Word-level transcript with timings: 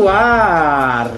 No 0.00 0.08
ar! 0.08 1.12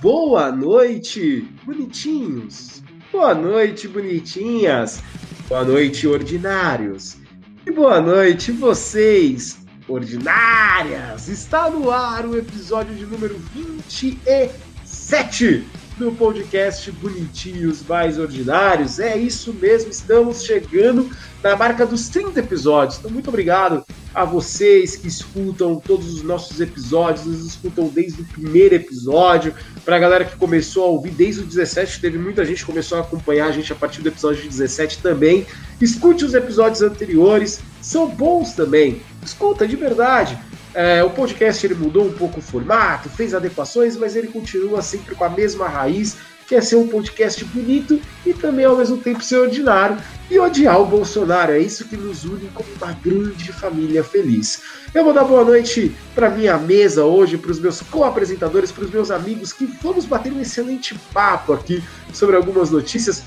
Boa 0.00 0.50
noite, 0.50 1.48
bonitinhos! 1.64 2.82
Boa 3.12 3.32
noite, 3.32 3.86
bonitinhas! 3.86 5.00
Boa 5.48 5.64
noite, 5.64 6.08
ordinários! 6.08 7.18
E 7.64 7.70
boa 7.70 8.00
noite, 8.00 8.50
vocês, 8.50 9.58
ordinárias! 9.86 11.28
Está 11.28 11.70
no 11.70 11.92
ar 11.92 12.26
o 12.26 12.36
episódio 12.36 12.92
de 12.92 13.06
número 13.06 13.40
27 13.54 15.64
do 15.96 16.10
podcast 16.10 16.90
Bonitinhos 16.90 17.86
Mais 17.86 18.18
Ordinários. 18.18 18.98
É 18.98 19.16
isso 19.16 19.54
mesmo, 19.54 19.92
estamos 19.92 20.42
chegando 20.42 21.08
na 21.40 21.54
marca 21.54 21.86
dos 21.86 22.08
30 22.08 22.40
episódios. 22.40 22.98
Então, 22.98 23.12
muito 23.12 23.28
obrigado 23.28 23.84
a 24.14 24.24
vocês 24.24 24.96
que 24.96 25.08
escutam 25.08 25.76
todos 25.76 26.12
os 26.12 26.22
nossos 26.22 26.60
episódios, 26.60 27.26
nos 27.26 27.46
escutam 27.46 27.88
desde 27.88 28.22
o 28.22 28.24
primeiro 28.24 28.74
episódio, 28.74 29.54
para 29.84 29.96
a 29.96 29.98
galera 29.98 30.24
que 30.24 30.36
começou 30.36 30.84
a 30.84 30.88
ouvir 30.88 31.10
desde 31.10 31.42
o 31.42 31.44
17, 31.44 32.00
teve 32.00 32.18
muita 32.18 32.44
gente 32.44 32.58
que 32.58 32.66
começou 32.66 32.98
a 32.98 33.00
acompanhar 33.00 33.46
a 33.48 33.52
gente 33.52 33.72
a 33.72 33.76
partir 33.76 34.02
do 34.02 34.08
episódio 34.08 34.48
17 34.48 34.98
também. 34.98 35.46
Escute 35.80 36.24
os 36.24 36.34
episódios 36.34 36.82
anteriores, 36.82 37.60
são 37.80 38.08
bons 38.08 38.52
também. 38.52 39.02
Escuta 39.24 39.66
de 39.66 39.76
verdade. 39.76 40.38
É, 40.74 41.04
o 41.04 41.10
podcast 41.10 41.66
ele 41.66 41.74
mudou 41.74 42.06
um 42.06 42.12
pouco 42.12 42.40
o 42.40 42.42
formato, 42.42 43.08
fez 43.10 43.34
adequações, 43.34 43.96
mas 43.96 44.16
ele 44.16 44.28
continua 44.28 44.80
sempre 44.80 45.14
com 45.14 45.24
a 45.24 45.28
mesma 45.28 45.68
raiz, 45.68 46.16
que 46.52 46.56
é 46.56 46.60
ser 46.60 46.76
um 46.76 46.86
podcast 46.86 47.42
bonito 47.46 47.98
e 48.26 48.34
também 48.34 48.66
ao 48.66 48.76
mesmo 48.76 48.98
tempo 48.98 49.24
ser 49.24 49.38
ordinário 49.38 49.96
e 50.30 50.38
odiar 50.38 50.78
o 50.82 50.84
Bolsonaro. 50.84 51.52
É 51.52 51.58
isso 51.58 51.88
que 51.88 51.96
nos 51.96 52.26
une 52.26 52.46
como 52.48 52.68
uma 52.76 52.92
grande 52.92 53.50
família 53.54 54.04
feliz. 54.04 54.60
Eu 54.92 55.02
vou 55.02 55.14
dar 55.14 55.24
boa 55.24 55.46
noite 55.46 55.96
para 56.14 56.28
minha 56.28 56.58
mesa 56.58 57.06
hoje, 57.06 57.38
para 57.38 57.52
os 57.52 57.58
meus 57.58 57.80
co-apresentadores, 57.80 58.70
para 58.70 58.84
os 58.84 58.90
meus 58.90 59.10
amigos, 59.10 59.50
que 59.50 59.64
vamos 59.82 60.04
bater 60.04 60.30
um 60.30 60.42
excelente 60.42 60.94
papo 61.14 61.54
aqui 61.54 61.82
sobre 62.12 62.36
algumas 62.36 62.70
notícias. 62.70 63.22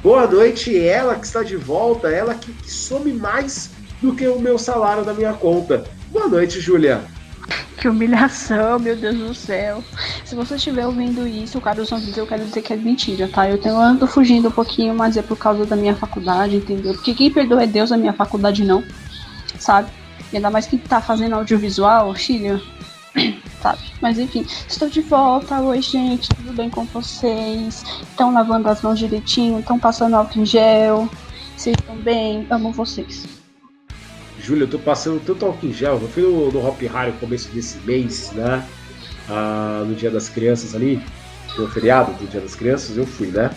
Boa 0.00 0.28
noite, 0.28 0.78
ela 0.78 1.16
que 1.16 1.26
está 1.26 1.42
de 1.42 1.56
volta, 1.56 2.08
ela 2.08 2.32
que, 2.32 2.52
que 2.52 2.70
some 2.70 3.12
mais 3.12 3.70
do 4.00 4.14
que 4.14 4.28
o 4.28 4.38
meu 4.38 4.56
salário 4.56 5.04
da 5.04 5.12
minha 5.12 5.32
conta. 5.32 5.82
Boa 6.12 6.28
noite, 6.28 6.60
Júlia. 6.60 7.02
Que 7.78 7.88
humilhação, 7.88 8.78
meu 8.78 8.96
Deus 8.96 9.16
do 9.16 9.34
céu. 9.34 9.84
Se 10.24 10.34
você 10.34 10.56
estiver 10.56 10.84
ouvindo 10.84 11.26
isso, 11.26 11.58
o 11.58 11.60
Carlos 11.60 11.90
não 11.90 12.00
eu 12.16 12.26
quero 12.26 12.44
dizer 12.44 12.60
que 12.60 12.72
é 12.72 12.76
mentira, 12.76 13.28
tá? 13.28 13.48
Eu, 13.48 13.58
tenho, 13.58 13.78
ando 13.78 14.06
fugindo 14.06 14.48
um 14.48 14.52
pouquinho, 14.52 14.94
mas 14.94 15.16
é 15.16 15.22
por 15.22 15.38
causa 15.38 15.64
da 15.64 15.76
minha 15.76 15.94
faculdade, 15.94 16.56
entendeu? 16.56 16.92
Porque 16.94 17.14
quem 17.14 17.30
perdoa 17.30 17.62
é 17.62 17.66
Deus, 17.66 17.92
a 17.92 17.96
minha 17.96 18.12
faculdade 18.12 18.64
não, 18.64 18.82
sabe? 19.58 19.90
E 20.32 20.36
ainda 20.36 20.50
mais 20.50 20.66
que 20.66 20.76
tá 20.76 21.00
fazendo 21.00 21.36
audiovisual, 21.36 22.12
filho, 22.14 22.60
sabe? 23.62 23.80
Mas 24.00 24.18
enfim, 24.18 24.44
estou 24.68 24.88
de 24.88 25.00
volta. 25.00 25.60
Oi, 25.60 25.80
gente, 25.80 26.28
tudo 26.30 26.52
bem 26.52 26.68
com 26.68 26.84
vocês? 26.84 27.84
Estão 28.02 28.32
lavando 28.32 28.68
as 28.68 28.82
mãos 28.82 28.98
direitinho? 28.98 29.60
Estão 29.60 29.78
passando 29.78 30.14
álcool 30.14 30.40
em 30.40 30.44
gel? 30.44 31.08
Vocês 31.56 31.76
estão 31.78 31.96
bem? 31.96 32.44
Amo 32.50 32.72
vocês. 32.72 33.37
Júlia, 34.40 34.64
eu 34.64 34.68
tô 34.68 34.78
passando 34.78 35.20
tanto 35.24 35.44
álcool 35.44 35.66
em 35.66 35.72
gel. 35.72 35.98
Eu 36.00 36.08
fui 36.08 36.22
no, 36.22 36.52
no 36.52 36.66
Hop 36.66 36.80
Harry 36.82 37.12
no 37.12 37.18
começo 37.18 37.48
desse 37.50 37.78
mês, 37.84 38.32
né? 38.32 38.64
Ah, 39.28 39.84
no 39.86 39.94
Dia 39.94 40.10
das 40.10 40.28
Crianças 40.28 40.74
ali, 40.74 41.02
no 41.56 41.68
feriado 41.68 42.12
do 42.12 42.26
Dia 42.26 42.40
das 42.40 42.54
Crianças, 42.54 42.96
eu 42.96 43.06
fui, 43.06 43.28
né? 43.28 43.50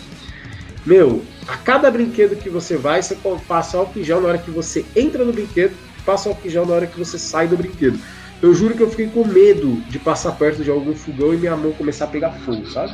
Meu, 0.84 1.22
a 1.46 1.56
cada 1.56 1.90
brinquedo 1.90 2.36
que 2.36 2.50
você 2.50 2.76
vai, 2.76 3.02
você 3.02 3.16
passa 3.46 3.78
álcool 3.78 4.00
em 4.00 4.04
gel 4.04 4.20
na 4.20 4.28
hora 4.28 4.38
que 4.38 4.50
você 4.50 4.84
entra 4.96 5.24
no 5.24 5.32
brinquedo, 5.32 5.72
passa 6.04 6.28
álcool 6.28 6.46
em 6.46 6.50
gel 6.50 6.66
na 6.66 6.74
hora 6.74 6.86
que 6.86 6.98
você 6.98 7.18
sai 7.18 7.46
do 7.46 7.56
brinquedo. 7.56 7.98
Eu 8.42 8.52
juro 8.52 8.74
que 8.74 8.82
eu 8.82 8.90
fiquei 8.90 9.06
com 9.06 9.24
medo 9.24 9.76
de 9.88 10.00
passar 10.00 10.32
perto 10.32 10.64
de 10.64 10.70
algum 10.70 10.94
fogão 10.94 11.32
e 11.32 11.36
minha 11.36 11.56
mão 11.56 11.70
começar 11.72 12.06
a 12.06 12.08
pegar 12.08 12.32
fogo, 12.32 12.66
sabe? 12.66 12.92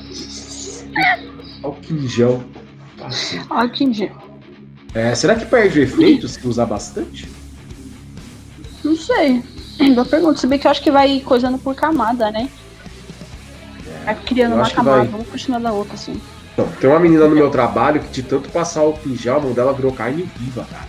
Álcool 1.63 1.95
em 1.95 2.07
gel. 2.07 2.45
Álcool 3.49 3.85
em 3.85 3.95
gel. 3.95 4.29
É, 4.95 5.15
será 5.15 5.35
que 5.35 5.47
perde 5.47 5.81
o 5.81 5.83
efeito 5.83 6.29
se 6.29 6.47
usar 6.47 6.67
bastante? 6.67 7.27
Não 8.85 8.97
sei. 8.97 9.43
Boa 9.95 10.05
pergunta. 10.05 10.39
Se 10.39 10.47
bem 10.47 10.59
que 10.59 10.67
eu 10.67 10.71
acho 10.71 10.83
que 10.83 10.91
vai 10.91 11.21
coisando 11.21 11.59
por 11.59 11.75
camada, 11.75 12.31
né? 12.31 12.49
Vai 14.05 14.15
criando 14.15 14.55
uma 14.55 14.71
camada, 14.71 15.05
vai... 15.05 15.09
uma 15.09 15.25
por 15.25 15.39
cima 15.39 15.61
da 15.61 15.73
outra, 15.73 15.95
assim. 15.95 16.21
Não, 16.57 16.67
tem 16.67 16.91
uma 16.91 16.99
menina 16.99 17.29
no 17.29 17.35
meu 17.35 17.51
trabalho 17.51 18.01
que 18.01 18.09
de 18.09 18.23
tanto 18.23 18.49
passar 18.49 18.83
o 18.83 18.93
pijama, 18.93 19.39
a 19.39 19.43
mão 19.43 19.53
dela 19.53 19.73
virou 19.73 19.93
carne 19.93 20.29
viva, 20.37 20.67
cara. 20.69 20.89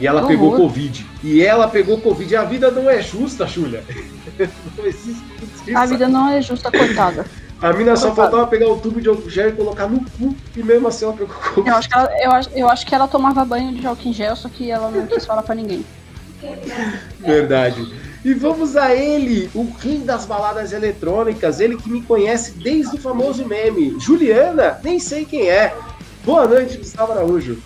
E 0.00 0.06
ela 0.06 0.26
pegou. 0.26 0.56
Covid. 0.56 1.06
E 1.22 1.42
ela 1.42 1.68
pegou 1.68 2.00
Covid. 2.00 2.32
E 2.32 2.36
a 2.36 2.44
vida 2.44 2.70
não 2.70 2.88
é 2.88 3.00
justa, 3.00 3.46
Júlia. 3.46 3.84
não 4.76 4.86
existe 4.86 5.22
A 5.74 5.86
vida 5.86 6.08
não 6.08 6.28
é 6.28 6.40
justa, 6.40 6.70
coitada. 6.70 7.26
A 7.60 7.72
mina 7.72 7.96
só 7.96 8.14
faltava 8.14 8.46
pegar 8.46 8.68
o 8.68 8.78
tubo 8.78 9.00
de 9.00 9.08
álcool 9.08 9.30
gel 9.30 9.48
e 9.48 9.52
colocar 9.52 9.86
no 9.86 10.00
cu, 10.00 10.34
e 10.56 10.62
mesmo 10.62 10.88
assim 10.88 11.04
ela 11.04 11.14
pegou 11.14 11.34
Covid. 11.34 11.68
Eu 11.68 11.76
acho 11.76 11.88
que 11.88 11.94
ela, 11.94 12.10
eu 12.22 12.30
acho, 12.32 12.50
eu 12.54 12.68
acho 12.68 12.86
que 12.86 12.94
ela 12.94 13.08
tomava 13.08 13.44
banho 13.44 13.72
de 13.72 13.86
álcool 13.86 14.08
em 14.08 14.12
gel, 14.12 14.36
só 14.36 14.48
que 14.48 14.70
ela 14.70 14.90
não 14.90 15.06
quis 15.06 15.24
falar 15.24 15.42
pra 15.42 15.54
ninguém. 15.54 15.84
Verdade. 17.20 17.92
E 18.24 18.32
vamos 18.32 18.74
a 18.74 18.94
ele, 18.94 19.50
o 19.54 19.70
rei 19.78 19.98
das 19.98 20.24
baladas 20.24 20.72
eletrônicas, 20.72 21.60
ele 21.60 21.76
que 21.76 21.90
me 21.90 22.00
conhece 22.00 22.52
desde 22.52 22.96
o 22.96 22.98
famoso 22.98 23.44
meme. 23.44 23.96
Juliana, 24.00 24.78
nem 24.82 24.98
sei 24.98 25.24
quem 25.24 25.48
é. 25.48 25.74
Boa 26.24 26.46
noite, 26.46 26.78
Gustavo 26.78 27.12
Araújo. 27.12 27.58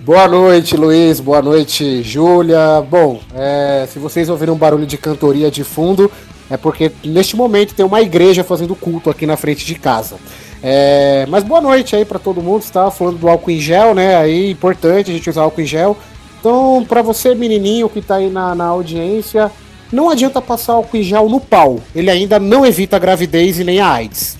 Boa 0.00 0.26
noite, 0.26 0.76
Luiz. 0.76 1.20
Boa 1.20 1.42
noite, 1.42 2.02
Júlia. 2.02 2.80
Bom, 2.88 3.20
é, 3.34 3.86
se 3.86 3.98
vocês 3.98 4.28
ouviram 4.28 4.54
um 4.54 4.58
barulho 4.58 4.86
de 4.86 4.96
cantoria 4.96 5.50
de 5.50 5.62
fundo, 5.62 6.10
é 6.50 6.56
porque 6.56 6.90
neste 7.04 7.36
momento 7.36 7.74
tem 7.74 7.84
uma 7.84 8.00
igreja 8.00 8.42
fazendo 8.42 8.74
culto 8.74 9.10
aqui 9.10 9.26
na 9.26 9.36
frente 9.36 9.64
de 9.64 9.74
casa. 9.74 10.16
É, 10.62 11.26
mas 11.28 11.44
boa 11.44 11.60
noite 11.60 11.94
aí 11.94 12.04
para 12.04 12.18
todo 12.18 12.42
mundo. 12.42 12.62
Estava 12.62 12.90
falando 12.90 13.18
do 13.18 13.28
álcool 13.28 13.50
em 13.50 13.60
gel, 13.60 13.94
né? 13.94 14.16
Aí 14.16 14.50
importante 14.50 15.10
a 15.10 15.14
gente 15.14 15.28
usar 15.30 15.42
álcool 15.42 15.60
em 15.60 15.66
gel. 15.66 15.96
Então, 16.42 16.84
para 16.88 17.02
você, 17.02 17.36
menininho 17.36 17.88
que 17.88 18.02
tá 18.02 18.16
aí 18.16 18.28
na, 18.28 18.52
na 18.52 18.64
audiência, 18.64 19.48
não 19.92 20.10
adianta 20.10 20.42
passar 20.42 20.72
álcool 20.72 20.96
em 20.96 21.02
gel 21.04 21.28
no 21.28 21.38
pau. 21.38 21.78
Ele 21.94 22.10
ainda 22.10 22.40
não 22.40 22.66
evita 22.66 22.96
a 22.96 22.98
gravidez 22.98 23.60
e 23.60 23.64
nem 23.64 23.78
a 23.78 23.88
AIDS. 23.92 24.38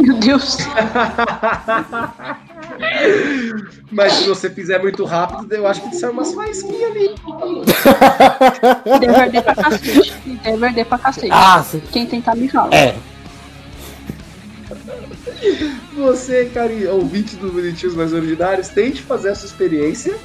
Meu 0.00 0.16
Deus. 0.20 0.58
Mas 3.90 4.12
se 4.12 4.28
você 4.28 4.48
fizer 4.48 4.80
muito 4.80 5.04
rápido, 5.04 5.52
eu 5.52 5.66
acho 5.66 5.80
que 5.80 5.96
sai 5.96 6.10
umas 6.10 6.32
faísquinhas 6.32 6.92
ali. 6.92 7.16
Deve 9.00 9.16
arder 9.16 9.42
pra 9.42 9.56
cacete. 9.56 10.14
Deve 10.44 10.64
arder 10.64 10.86
pra 10.86 10.98
cacete. 10.98 11.32
Ah, 11.32 11.64
Quem 11.90 12.06
tentar 12.06 12.36
me 12.36 12.48
fala. 12.48 12.72
É. 12.72 12.94
Você, 15.96 16.44
cara, 16.54 16.72
ouvinte 16.92 17.34
do 17.34 17.50
Bonitinhos 17.50 17.96
Mais 17.96 18.12
Ordinários, 18.12 18.68
tente 18.68 19.02
fazer 19.02 19.30
essa 19.30 19.44
experiência 19.44 20.16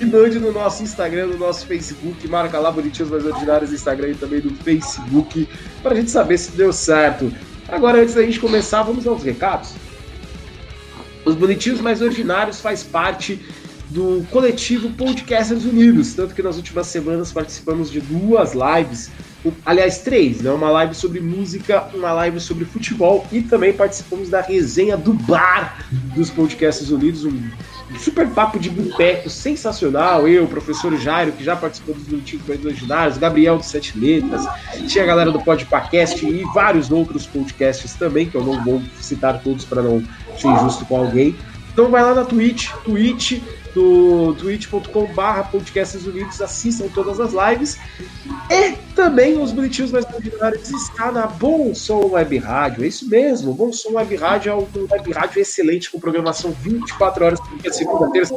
e 0.00 0.04
mande 0.04 0.38
no 0.38 0.52
nosso 0.52 0.82
Instagram, 0.82 1.26
no 1.26 1.38
nosso 1.38 1.66
Facebook, 1.66 2.26
marca 2.28 2.58
lá 2.58 2.70
Bonitinhos 2.70 3.10
Mais 3.10 3.24
Ordinários 3.24 3.72
Instagram 3.72 4.10
e 4.10 4.14
também 4.14 4.40
no 4.40 4.54
Facebook, 4.56 5.48
para 5.82 5.92
a 5.92 5.96
gente 5.96 6.10
saber 6.10 6.38
se 6.38 6.52
deu 6.52 6.72
certo. 6.72 7.32
Agora, 7.68 8.02
antes 8.02 8.14
da 8.14 8.22
gente 8.22 8.38
começar, 8.38 8.82
vamos 8.82 9.06
aos 9.06 9.22
recados. 9.22 9.72
Os 11.24 11.34
Bonitinhos 11.34 11.80
Mais 11.80 12.00
Ordinários 12.00 12.60
faz 12.60 12.82
parte 12.82 13.40
do 13.90 14.24
coletivo 14.30 14.90
Podcasters 14.90 15.64
Unidos, 15.64 16.14
tanto 16.14 16.34
que 16.34 16.42
nas 16.42 16.56
últimas 16.56 16.86
semanas 16.88 17.32
participamos 17.32 17.90
de 17.90 18.00
duas 18.00 18.52
lives, 18.52 19.10
aliás, 19.64 19.98
três, 19.98 20.40
né? 20.40 20.50
Uma 20.50 20.70
live 20.70 20.94
sobre 20.94 21.20
música, 21.20 21.88
uma 21.94 22.12
live 22.12 22.40
sobre 22.40 22.64
futebol 22.64 23.26
e 23.32 23.42
também 23.42 23.72
participamos 23.72 24.28
da 24.28 24.40
resenha 24.40 24.96
do 24.96 25.12
bar 25.12 25.86
dos 26.14 26.30
Podcasters 26.30 26.90
Unidos, 26.90 27.24
um 27.24 27.50
super 27.98 28.28
papo 28.28 28.58
de 28.58 28.68
boteco 28.68 29.30
sensacional. 29.30 30.26
Eu, 30.26 30.44
o 30.44 30.48
professor 30.48 30.96
Jairo, 30.96 31.32
que 31.32 31.44
já 31.44 31.54
participou 31.54 31.94
dos 31.94 32.06
Minutinhos 32.06 32.46
Imaginários, 32.48 33.18
Gabriel 33.18 33.58
de 33.58 33.66
Sete 33.66 33.98
Letras, 33.98 34.46
tinha 34.88 35.04
a 35.04 35.06
galera 35.06 35.30
do 35.30 35.40
Podpacast 35.40 36.26
e 36.26 36.44
vários 36.52 36.90
outros 36.90 37.26
podcasts 37.26 37.94
também, 37.94 38.28
que 38.28 38.36
eu 38.36 38.44
não 38.44 38.62
vou 38.64 38.82
citar 39.00 39.40
todos 39.42 39.64
para 39.64 39.82
não 39.82 40.02
ser 40.38 40.48
injusto 40.48 40.84
com 40.86 40.98
alguém. 40.98 41.36
Então 41.76 41.90
vai 41.90 42.02
lá 42.02 42.14
na 42.14 42.24
Twitch, 42.24 42.70
Twitch 42.86 43.42
do 43.74 44.34
twitch.com/barra 44.38 45.44
podcasts 45.44 46.08
assistam 46.40 46.88
todas 46.88 47.20
as 47.20 47.34
lives. 47.34 47.76
E 48.50 48.72
também 48.94 49.38
os 49.38 49.52
bonitinhos 49.52 49.92
mais 49.92 50.06
ordinários 50.06 50.70
está 50.70 51.12
na 51.12 51.26
Bom 51.26 51.74
Som 51.74 52.12
Web 52.12 52.38
Rádio. 52.38 52.82
É 52.82 52.86
isso 52.86 53.06
mesmo, 53.10 53.52
Bom 53.52 53.74
Som 53.74 53.92
Web 53.96 54.16
Rádio 54.16 54.52
é 54.52 54.54
um 54.54 54.66
web 54.90 55.12
rádio 55.12 55.38
excelente 55.38 55.90
com 55.90 56.00
programação 56.00 56.50
24 56.50 57.26
horas 57.26 57.40
por 57.40 57.58
dia, 57.58 57.70
segunda, 57.70 58.10
terça, 58.10 58.34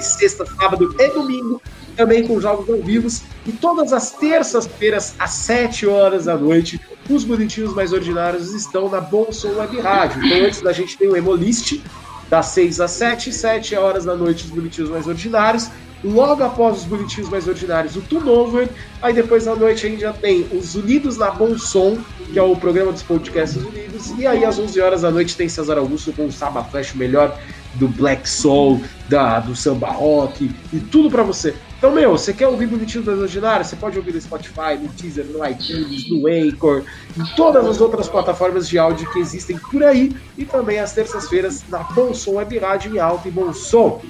sexta, 0.00 0.44
sábado 0.44 0.92
e 0.98 1.08
domingo. 1.10 1.62
Também 1.96 2.26
com 2.26 2.40
jogos 2.40 2.68
ao 2.68 2.82
vivo. 2.82 3.06
E 3.46 3.52
todas 3.52 3.92
as 3.92 4.10
terças-feiras, 4.10 5.14
às 5.20 5.30
7 5.30 5.86
horas 5.86 6.24
da 6.24 6.36
noite, 6.36 6.80
os 7.08 7.22
bonitinhos 7.22 7.72
mais 7.74 7.92
ordinários 7.92 8.52
estão 8.52 8.88
na 8.88 9.00
Bom 9.00 9.30
Som 9.30 9.50
Web 9.50 9.78
Rádio. 9.78 10.24
Então, 10.26 10.46
antes 10.46 10.60
da 10.60 10.72
gente 10.72 10.98
ter 10.98 11.06
o 11.06 11.16
Emolist, 11.16 11.80
das 12.32 12.46
6 12.46 12.80
às 12.80 12.92
7, 12.92 13.30
7 13.30 13.76
horas 13.76 14.06
da 14.06 14.16
noite, 14.16 14.44
os 14.44 14.50
bonitinhos 14.50 14.88
mais 14.88 15.06
ordinários. 15.06 15.68
Logo 16.02 16.42
após 16.42 16.78
os 16.78 16.84
bonitinhos 16.84 17.28
mais 17.28 17.46
ordinários, 17.46 17.94
o 17.94 18.00
Tunover. 18.00 18.70
Aí 19.02 19.12
depois 19.12 19.46
à 19.46 19.54
noite 19.54 19.86
a 19.86 19.90
gente 19.90 20.00
já 20.00 20.14
tem 20.14 20.46
os 20.50 20.74
Unidos 20.74 21.18
na 21.18 21.30
Bom 21.30 21.58
Som, 21.58 21.98
que 22.32 22.38
é 22.38 22.42
o 22.42 22.56
programa 22.56 22.90
dos 22.90 23.02
podcasts 23.02 23.62
unidos. 23.62 24.14
E 24.18 24.26
aí 24.26 24.46
às 24.46 24.58
11 24.58 24.80
horas 24.80 25.02
da 25.02 25.10
noite 25.10 25.36
tem 25.36 25.46
César 25.46 25.76
Augusto 25.76 26.10
com 26.14 26.24
o 26.24 26.32
Saba 26.32 26.64
Flash, 26.64 26.94
o 26.94 26.96
melhor 26.96 27.38
do 27.74 27.86
Black 27.86 28.26
Soul, 28.26 28.82
da, 29.10 29.38
do 29.38 29.54
samba 29.54 29.90
rock 29.90 30.50
e 30.72 30.80
tudo 30.80 31.10
para 31.10 31.22
você. 31.22 31.54
Então, 31.82 31.90
meu, 31.90 32.12
você 32.12 32.32
quer 32.32 32.46
ouvir 32.46 32.68
Bonitinhos 32.68 33.04
das 33.04 33.18
Ordinárias? 33.18 33.66
Você 33.66 33.74
pode 33.74 33.98
ouvir 33.98 34.14
no 34.14 34.20
Spotify, 34.20 34.78
no 34.80 34.86
Deezer, 34.86 35.24
no 35.24 35.44
iTunes, 35.44 36.08
no 36.08 36.28
Anchor, 36.28 36.84
em 37.18 37.24
todas 37.34 37.66
as 37.66 37.80
outras 37.80 38.08
plataformas 38.08 38.68
de 38.68 38.78
áudio 38.78 39.10
que 39.10 39.18
existem 39.18 39.58
por 39.58 39.82
aí. 39.82 40.16
E 40.38 40.44
também 40.44 40.78
às 40.78 40.92
terças-feiras 40.92 41.64
na 41.68 41.80
Bom 41.80 42.14
Som 42.14 42.34
Web 42.34 42.56
Rádio 42.56 42.94
em 42.94 43.00
alto 43.00 43.26
e 43.26 43.32
bom 43.32 43.52
som. 43.52 44.00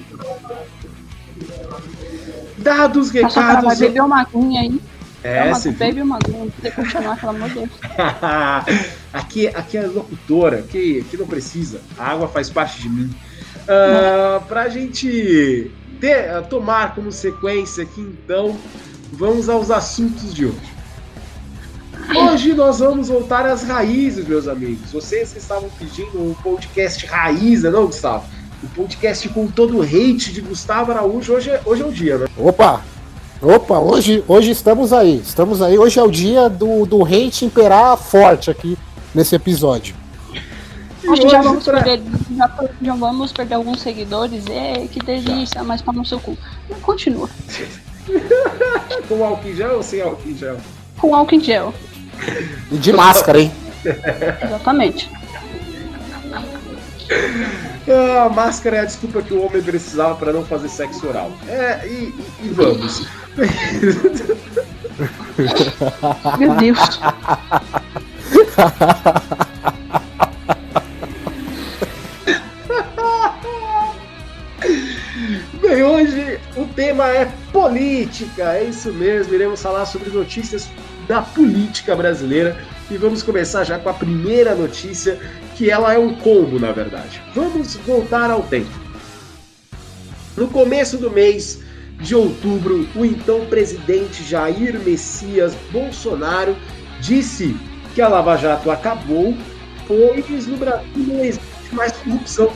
Dados, 2.59 3.09
recados. 3.09 3.65
Vai 3.65 3.75
beber 3.75 4.03
uma 4.03 4.21
aguinha 4.21 4.61
aí. 4.61 4.79
É, 5.23 5.51
você 5.51 5.71
bebe 5.71 5.99
uma 6.03 6.17
aguinha, 6.17 6.53
você 6.61 6.69
continuar, 6.69 7.19
pelo 7.19 7.31
amor 7.31 7.49
de 7.49 7.55
Deus. 7.55 7.69
aqui, 9.11 9.47
aqui 9.47 9.77
é 9.77 9.87
locutora, 9.87 10.61
que, 10.61 11.03
que 11.09 11.17
não 11.17 11.25
precisa. 11.25 11.81
A 11.97 12.11
água 12.11 12.27
faz 12.27 12.51
parte 12.51 12.83
de 12.83 12.89
mim. 12.89 13.15
Uh, 13.63 14.45
pra 14.45 14.69
gente 14.69 15.71
ter, 16.03 16.37
uh, 16.37 16.43
tomar 16.43 16.95
como 16.95 17.09
sequência 17.13 17.83
aqui, 17.83 18.01
então, 18.01 18.57
vamos 19.13 19.47
aos 19.47 19.71
assuntos 19.71 20.33
de 20.33 20.47
hoje. 20.47 20.73
Hoje 22.13 22.53
nós 22.53 22.79
vamos 22.79 23.07
voltar 23.07 23.45
às 23.45 23.63
raízes, 23.63 24.27
meus 24.27 24.49
amigos. 24.49 24.91
Vocês 24.91 25.31
que 25.31 25.39
estavam 25.39 25.69
pedindo 25.79 26.21
um 26.21 26.33
podcast 26.33 27.05
raiz, 27.05 27.63
não, 27.63 27.85
Gustavo? 27.85 28.25
O 28.61 28.65
um 28.65 28.69
podcast 28.69 29.29
com 29.29 29.47
todo 29.47 29.77
o 29.77 29.81
hate 29.81 30.33
de 30.33 30.41
Gustavo 30.41 30.91
Araújo, 30.91 31.31
hoje 31.31 31.51
é, 31.51 31.61
hoje 31.65 31.81
é 31.81 31.85
o 31.85 31.91
dia, 31.91 32.17
né? 32.17 32.27
Opa! 32.37 32.81
Opa, 33.41 33.79
hoje, 33.79 34.21
hoje 34.27 34.51
estamos 34.51 34.91
aí. 34.91 35.21
Estamos 35.25 35.61
aí. 35.61 35.77
Hoje 35.77 35.99
é 35.99 36.03
o 36.03 36.11
dia 36.11 36.49
do, 36.49 36.85
do 36.85 37.05
hate 37.05 37.45
imperar 37.45 37.95
forte 37.95 38.51
aqui 38.51 38.77
nesse 39.15 39.35
episódio. 39.35 40.02
Acho 41.09 41.21
que 41.21 41.29
já 41.29 41.41
vamos, 41.41 41.63
pra... 41.65 41.81
perder, 41.81 42.03
já, 42.37 42.51
já, 42.81 42.95
vamos 42.95 43.31
perder 43.31 43.55
alguns 43.55 43.81
seguidores. 43.81 44.45
É, 44.47 44.87
que 44.87 44.99
delícia, 44.99 45.63
mas 45.63 45.81
para 45.81 45.93
no 45.93 46.05
seu 46.05 46.19
cu. 46.19 46.37
Continua. 46.81 47.29
Com 49.07 49.23
álcool 49.23 49.49
em 49.49 49.55
gel 49.55 49.75
ou 49.75 49.83
sem 49.83 50.01
álcool 50.01 50.29
em 50.29 50.37
gel? 50.37 50.57
Com 50.97 51.15
álcool 51.15 51.35
em 51.35 51.41
gel. 51.41 51.73
E 52.71 52.77
de 52.77 52.93
máscara, 52.93 53.41
hein? 53.41 53.51
Exatamente. 54.43 55.09
Ah, 57.87 58.25
a 58.25 58.29
máscara 58.29 58.77
é 58.77 58.79
a 58.79 58.85
desculpa 58.85 59.21
que 59.21 59.33
o 59.33 59.45
homem 59.45 59.61
precisava 59.61 60.15
para 60.15 60.31
não 60.31 60.45
fazer 60.45 60.69
sexo 60.69 61.05
oral. 61.07 61.31
É, 61.47 61.85
e, 61.85 62.13
e, 62.41 62.47
e 62.47 62.49
vamos. 62.49 63.05
Meu 66.39 66.55
Deus. 66.55 66.99
tema 77.03 77.09
é 77.09 77.25
política, 77.51 78.53
é 78.53 78.63
isso 78.63 78.93
mesmo. 78.93 79.33
Iremos 79.33 79.61
falar 79.61 79.85
sobre 79.85 80.09
notícias 80.09 80.69
da 81.07 81.21
política 81.21 81.95
brasileira 81.95 82.57
e 82.89 82.97
vamos 82.97 83.21
começar 83.21 83.63
já 83.63 83.77
com 83.77 83.89
a 83.89 83.93
primeira 83.93 84.55
notícia, 84.55 85.19
que 85.55 85.69
ela 85.69 85.93
é 85.93 85.97
um 85.97 86.15
combo, 86.15 86.59
na 86.59 86.71
verdade. 86.71 87.21
Vamos 87.35 87.75
voltar 87.75 88.31
ao 88.31 88.43
tempo. 88.43 88.71
No 90.37 90.47
começo 90.47 90.97
do 90.97 91.11
mês 91.11 91.61
de 91.99 92.15
outubro, 92.15 92.87
o 92.95 93.05
então 93.05 93.45
presidente 93.45 94.23
Jair 94.23 94.79
Messias 94.79 95.55
Bolsonaro 95.71 96.55
disse 96.99 97.55
que 97.93 98.01
a 98.01 98.07
Lava 98.07 98.37
Jato 98.37 98.71
acabou, 98.71 99.35
pois 99.87 100.47
no 100.47 100.57
Brasil 100.57 100.87
não 100.95 101.23
existe 101.23 101.73
mais 101.73 101.91
corrupção. 101.91 102.51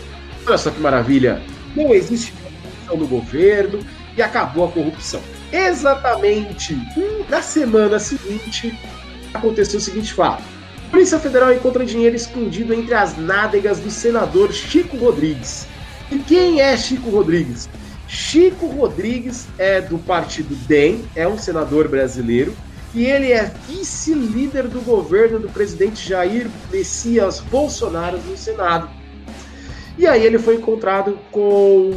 Olha 0.46 0.58
só 0.58 0.72
que 0.72 0.80
maravilha! 0.80 1.42
Não 1.76 1.94
existe 1.94 2.34
corrupção 2.34 2.98
no 2.98 3.08
governo 3.08 3.80
e 4.18 4.22
acabou 4.22 4.66
a 4.66 4.72
corrupção. 4.72 5.22
Exatamente 5.52 6.78
na 7.30 7.42
semana 7.42 8.00
seguinte, 8.00 8.78
aconteceu 9.34 9.80
o 9.80 9.82
seguinte 9.82 10.14
fato. 10.14 10.44
A 10.88 10.90
Polícia 10.90 11.20
Federal 11.20 11.54
encontra 11.54 11.86
dinheiro 11.86 12.16
escondido 12.16 12.74
entre 12.74 12.94
as 12.94 13.18
nádegas 13.18 13.80
do 13.80 13.92
senador 13.92 14.52
Chico 14.52 14.98
Rodrigues. 14.98 15.68
E 16.12 16.18
quem 16.18 16.62
é 16.62 16.76
Chico 16.76 17.10
Rodrigues? 17.10 17.70
Chico 18.08 18.68
Rodrigues 18.68 19.48
é 19.58 19.82
do 19.82 19.98
partido 19.98 20.56
DEM, 20.66 21.04
é 21.14 21.28
um 21.28 21.38
senador 21.38 21.90
brasileiro, 21.90 22.56
e 22.94 23.06
ele 23.06 23.34
é 23.34 23.52
vice-líder 23.68 24.70
do 24.70 24.80
governo 24.80 25.40
do 25.40 25.50
presidente 25.50 26.08
Jair 26.08 26.50
Messias 26.72 27.42
Bolsonaro 27.42 28.18
no 28.20 28.38
Senado. 28.38 28.90
E 29.98 30.08
aí 30.08 30.26
ele 30.26 30.40
foi 30.40 30.56
encontrado 30.56 31.20
com 31.32 31.92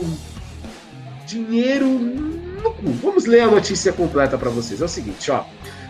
dinheiro 1.31 1.87
no 1.87 2.73
cu. 2.73 2.91
Vamos 3.03 3.27
ler 3.27 3.43
a 3.43 3.47
notícia 3.47 3.93
completa 3.93 4.37
para 4.37 4.51
vocês. 4.51 4.81
É 4.81 4.85
o 4.85 4.89
seguinte, 4.89 5.31
ó. 5.31 5.45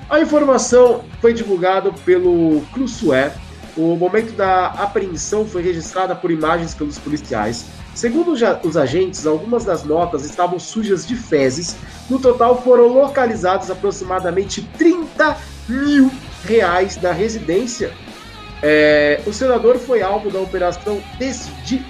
A 0.09 0.21
informação 0.21 1.05
foi 1.21 1.33
divulgada 1.33 1.93
pelo 2.05 2.61
Crusué. 2.73 3.33
O 3.77 3.97
momento 3.97 4.33
da 4.33 4.67
apreensão 4.67 5.47
foi 5.47 5.63
registrada 5.63 6.15
por 6.15 6.31
imagens 6.31 6.75
pelos 6.75 6.99
policiais. 6.99 7.67
Segundo 7.95 8.33
os 8.33 8.77
agentes, 8.77 9.27
algumas 9.27 9.65
das 9.65 9.85
notas 9.85 10.25
estavam 10.25 10.59
sujas 10.59 11.07
de 11.07 11.15
fezes. 11.15 11.77
No 12.09 12.19
total, 12.19 12.63
foram 12.63 12.89
localizados 12.89 13.71
aproximadamente 13.71 14.63
30 14.77 15.37
mil 15.69 16.11
reais 16.45 16.97
da 16.97 17.13
residência. 17.13 17.93
É, 18.63 19.23
o 19.27 19.33
senador 19.33 19.79
foi 19.79 20.03
alvo 20.03 20.31
da 20.31 20.39
operação 20.39 21.01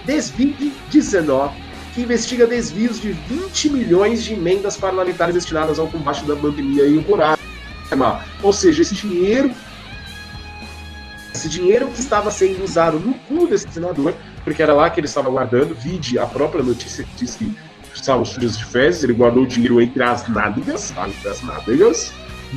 Desvide 0.06 0.72
19, 0.90 1.69
que 1.94 2.02
investiga 2.02 2.46
desvios 2.46 3.00
de 3.00 3.12
20 3.12 3.70
milhões 3.70 4.22
de 4.22 4.34
emendas 4.34 4.76
parlamentares 4.76 5.34
destinadas 5.34 5.78
ao 5.78 5.88
combate 5.88 6.24
da 6.24 6.36
pandemia 6.36 6.84
e 6.86 6.96
o 6.96 7.04
coronavírus. 7.04 7.40
Ou 8.42 8.52
seja, 8.52 8.82
esse 8.82 8.94
dinheiro, 8.94 9.50
esse 11.34 11.48
dinheiro 11.48 11.88
que 11.88 12.00
estava 12.00 12.30
sendo 12.30 12.62
usado 12.62 13.00
no 13.00 13.14
cu 13.14 13.48
desse 13.48 13.68
senador, 13.68 14.14
porque 14.44 14.62
era 14.62 14.72
lá 14.72 14.88
que 14.88 15.00
ele 15.00 15.06
estava 15.06 15.28
guardando, 15.28 15.74
vide 15.74 16.18
a 16.18 16.26
própria 16.26 16.62
notícia 16.62 17.02
que 17.04 17.10
diz 17.16 17.34
que 17.34 17.52
estavam 17.92 18.24
sujos 18.24 18.56
de 18.56 18.64
fezes, 18.64 19.02
ele 19.02 19.12
guardou 19.12 19.42
o 19.42 19.46
dinheiro 19.46 19.80
entre 19.80 20.02
as 20.02 20.28
nádegas, 20.28 20.92
entre 20.96 21.28
as 21.28 21.42
nádegas, 21.42 22.12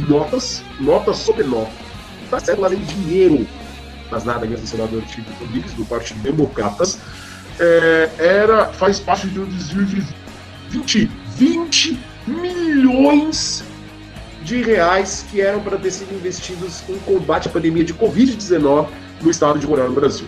notas, 0.08 0.64
notas 0.80 1.18
sobre 1.18 1.44
notas. 1.44 1.74
Tá 2.30 2.40
certo 2.40 2.62
lá 2.62 2.70
de 2.70 2.76
dinheiro 2.78 3.48
nas 4.12 4.24
nádegas 4.24 4.62
do 4.62 4.68
senador 4.68 5.02
Chico 5.08 5.32
Rodrigues, 5.40 5.74
do 5.74 5.86
Partido 5.86 6.20
Democratas, 6.22 7.00
é, 7.60 8.10
era, 8.18 8.68
faz 8.68 9.00
parte 9.00 9.28
de 9.28 9.40
um 9.40 9.46
desvio 9.46 9.86
de 9.86 10.04
20, 10.70 11.12
20 11.38 12.00
milhões 12.28 13.64
de 14.44 14.62
reais 14.62 15.26
que 15.30 15.42
eram 15.42 15.62
para 15.62 15.78
ter 15.78 15.92
sido 15.92 16.14
investidos 16.14 16.84
em 16.90 16.98
combate 17.00 17.48
à 17.48 17.52
pandemia 17.52 17.84
de 17.84 17.94
Covid-19 17.94 18.88
no 19.22 19.32
estado 19.32 19.60
de 19.60 19.66
Roraima, 19.66 19.90
no 19.90 19.96
Brasil. 19.96 20.28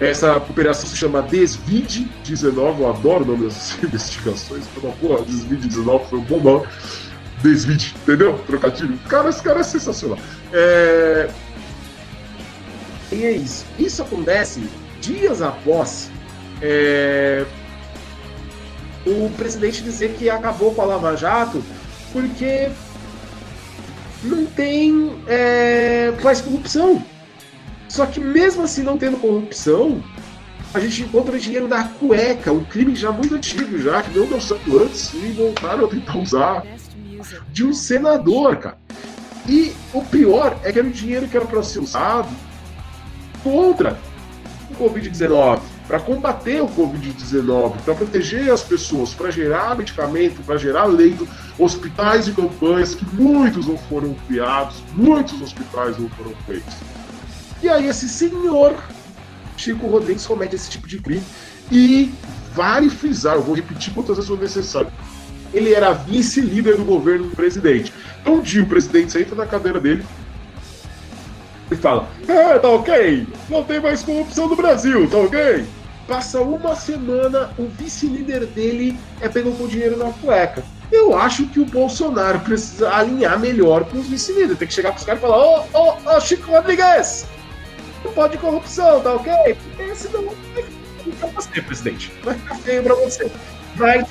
Essa 0.00 0.36
operação 0.36 0.88
se 0.88 0.96
chama 0.96 1.22
Desvide-19, 1.22 2.80
eu 2.80 2.88
adoro 2.88 3.24
o 3.24 3.26
nome 3.26 3.46
dessas 3.46 3.76
investigações, 3.82 4.64
uma 4.80 4.92
porra, 4.92 5.24
Desvide-19 5.24 6.04
foi 6.08 6.18
um 6.18 6.24
bom 6.24 6.40
nome. 6.40 6.66
Desvide, 7.42 7.94
entendeu? 8.02 8.38
Trocadilho. 8.46 8.98
Cara, 9.08 9.28
esse 9.28 9.42
cara 9.42 9.60
é 9.60 9.62
sensacional. 9.62 10.18
É... 10.52 11.28
E 13.10 13.24
é 13.24 13.32
isso. 13.32 13.64
Isso 13.78 14.02
acontece 14.02 14.68
dias 15.00 15.40
após 15.40 16.10
é... 16.62 17.44
o 19.06 19.30
presidente 19.36 19.82
dizer 19.82 20.14
que 20.14 20.28
acabou 20.28 20.74
com 20.74 20.82
a 20.82 20.84
Lava 20.84 21.16
Jato 21.16 21.62
porque 22.12 22.70
não 24.22 24.46
tem 24.46 25.22
é, 25.26 26.12
mais 26.22 26.40
corrupção. 26.40 27.04
Só 27.88 28.06
que 28.06 28.20
mesmo 28.20 28.62
assim 28.62 28.82
não 28.82 28.98
tendo 28.98 29.16
corrupção, 29.16 30.02
a 30.74 30.80
gente 30.80 31.02
encontra 31.02 31.38
dinheiro 31.38 31.66
na 31.66 31.84
cueca, 31.84 32.52
um 32.52 32.64
crime 32.64 32.94
já 32.94 33.10
muito 33.10 33.34
antigo, 33.34 33.78
já, 33.78 34.02
que 34.02 34.16
não 34.16 34.26
deu 34.26 34.40
certo 34.40 34.78
antes, 34.78 35.12
e 35.14 35.32
voltaram 35.32 35.86
a 35.86 35.88
tentar 35.88 36.18
usar 36.18 36.62
de 37.50 37.64
um 37.64 37.72
senador, 37.72 38.56
cara. 38.56 38.78
E 39.48 39.72
o 39.94 40.02
pior 40.02 40.58
é 40.62 40.70
que 40.70 40.78
era 40.78 40.86
o 40.86 40.92
dinheiro 40.92 41.26
que 41.26 41.36
era 41.36 41.46
para 41.46 41.62
ser 41.62 41.78
usado 41.78 42.28
contra 43.42 43.98
o 44.70 44.74
Covid-19 44.74 45.60
para 45.88 45.98
combater 45.98 46.60
o 46.60 46.68
Covid-19, 46.68 47.78
para 47.82 47.94
proteger 47.94 48.52
as 48.52 48.62
pessoas, 48.62 49.14
para 49.14 49.30
gerar 49.30 49.74
medicamento, 49.74 50.42
para 50.44 50.58
gerar 50.58 50.84
leito, 50.84 51.26
hospitais 51.58 52.28
e 52.28 52.32
campanhas 52.32 52.94
que 52.94 53.06
muitos 53.14 53.66
não 53.66 53.78
foram 53.78 54.14
criados, 54.28 54.82
muitos 54.92 55.40
hospitais 55.40 55.98
não 55.98 56.10
foram 56.10 56.32
feitos. 56.46 56.74
E 57.62 57.70
aí 57.70 57.88
esse 57.88 58.06
senhor 58.06 58.76
Chico 59.56 59.86
Rodrigues 59.86 60.26
comete 60.26 60.54
esse 60.54 60.68
tipo 60.68 60.86
de 60.86 60.98
crime 61.00 61.22
e 61.72 62.12
vale 62.54 62.90
frisar, 62.90 63.36
eu 63.36 63.42
vou 63.42 63.54
repetir 63.54 63.92
quantas 63.94 64.16
vezes 64.16 64.28
for 64.28 64.38
necessário, 64.38 64.92
ele 65.54 65.72
era 65.72 65.94
vice-líder 65.94 66.76
do 66.76 66.84
governo 66.84 67.28
do 67.28 67.34
presidente. 67.34 67.92
Então, 68.20 68.34
um 68.34 68.40
dia 68.42 68.62
o 68.62 68.66
presidente 68.66 69.12
senta 69.12 69.34
na 69.34 69.46
cadeira 69.46 69.80
dele 69.80 70.04
e 71.70 71.76
fala: 71.76 72.06
É, 72.28 72.58
tá 72.58 72.68
ok, 72.68 73.26
não 73.48 73.64
tem 73.64 73.80
mais 73.80 74.02
corrupção 74.02 74.48
no 74.48 74.56
Brasil, 74.56 75.08
tá 75.08 75.16
ok? 75.16 75.64
Passa 76.08 76.40
uma 76.40 76.74
semana, 76.74 77.50
o 77.58 77.66
vice-líder 77.66 78.46
dele 78.46 78.98
é 79.20 79.28
pegou 79.28 79.54
com 79.54 79.68
dinheiro 79.68 79.94
na 79.94 80.10
cueca. 80.10 80.64
Eu 80.90 81.14
acho 81.14 81.46
que 81.48 81.60
o 81.60 81.66
Bolsonaro 81.66 82.40
precisa 82.40 82.90
alinhar 82.90 83.38
melhor 83.38 83.84
com 83.84 83.98
os 83.98 84.06
vice-líderes. 84.06 84.58
Tem 84.58 84.66
que 84.66 84.72
chegar 84.72 84.92
pros 84.92 85.04
caras 85.04 85.20
e 85.20 85.22
falar: 85.22 85.36
Ô, 85.36 85.64
ô, 85.74 86.16
ô, 86.16 86.20
Chico 86.20 86.50
Rodrigues, 86.50 87.26
não 88.02 88.10
pode 88.12 88.38
corrupção, 88.38 89.02
tá 89.02 89.16
ok? 89.16 89.32
Porque 89.76 89.94
senão 89.94 90.24
vai 90.54 90.62
ficar 90.62 91.26
pra 91.28 91.42
você, 91.42 91.60
presidente. 91.60 92.12
Vai 92.24 92.34
ficar 92.36 92.54
feio 92.54 92.82
pra 92.82 92.94
você. 92.94 93.30
Vai 93.76 94.06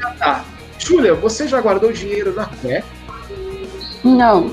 já 0.00 0.10
tá. 0.18 0.44
Júlia, 0.80 1.14
você 1.14 1.46
já 1.46 1.60
guardou 1.60 1.92
dinheiro 1.92 2.34
na 2.34 2.46
cueca? 2.46 2.84
Não. 4.02 4.52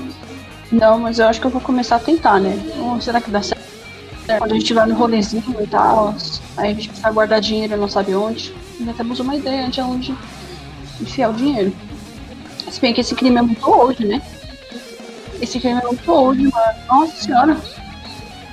Não, 0.70 1.00
mas 1.00 1.18
eu 1.18 1.26
acho 1.26 1.40
que 1.40 1.46
eu 1.48 1.50
vou 1.50 1.60
começar 1.60 1.96
a 1.96 2.00
tentar, 2.00 2.38
né? 2.38 2.56
Ou 2.78 3.00
será 3.00 3.20
que 3.20 3.32
dá 3.32 3.42
certo? 3.42 3.69
Quando 4.38 4.52
a 4.52 4.54
gente 4.54 4.74
vai 4.74 4.86
no 4.86 4.94
rolezinho 4.94 5.56
e 5.60 5.66
tal, 5.66 6.14
aí 6.56 6.70
a 6.70 6.74
gente 6.74 6.88
precisa 6.88 7.10
guardar 7.10 7.40
dinheiro 7.40 7.76
não 7.76 7.88
sabe 7.88 8.14
onde. 8.14 8.54
Já 8.84 8.92
temos 8.94 9.20
uma 9.20 9.36
ideia 9.36 9.68
de 9.68 9.80
onde 9.80 10.14
enfiar 11.00 11.30
o 11.30 11.34
dinheiro. 11.34 11.72
Se 12.70 12.80
bem 12.80 12.94
que 12.94 13.00
esse 13.00 13.14
crime 13.14 13.38
é 13.38 13.42
muito 13.42 13.70
hoje, 13.70 14.04
né? 14.04 14.22
Esse 15.40 15.58
crime 15.58 15.80
é 15.80 15.86
muito 15.86 16.12
hoje, 16.12 16.42
mano. 16.42 16.78
Nossa 16.86 17.24
senhora. 17.24 17.56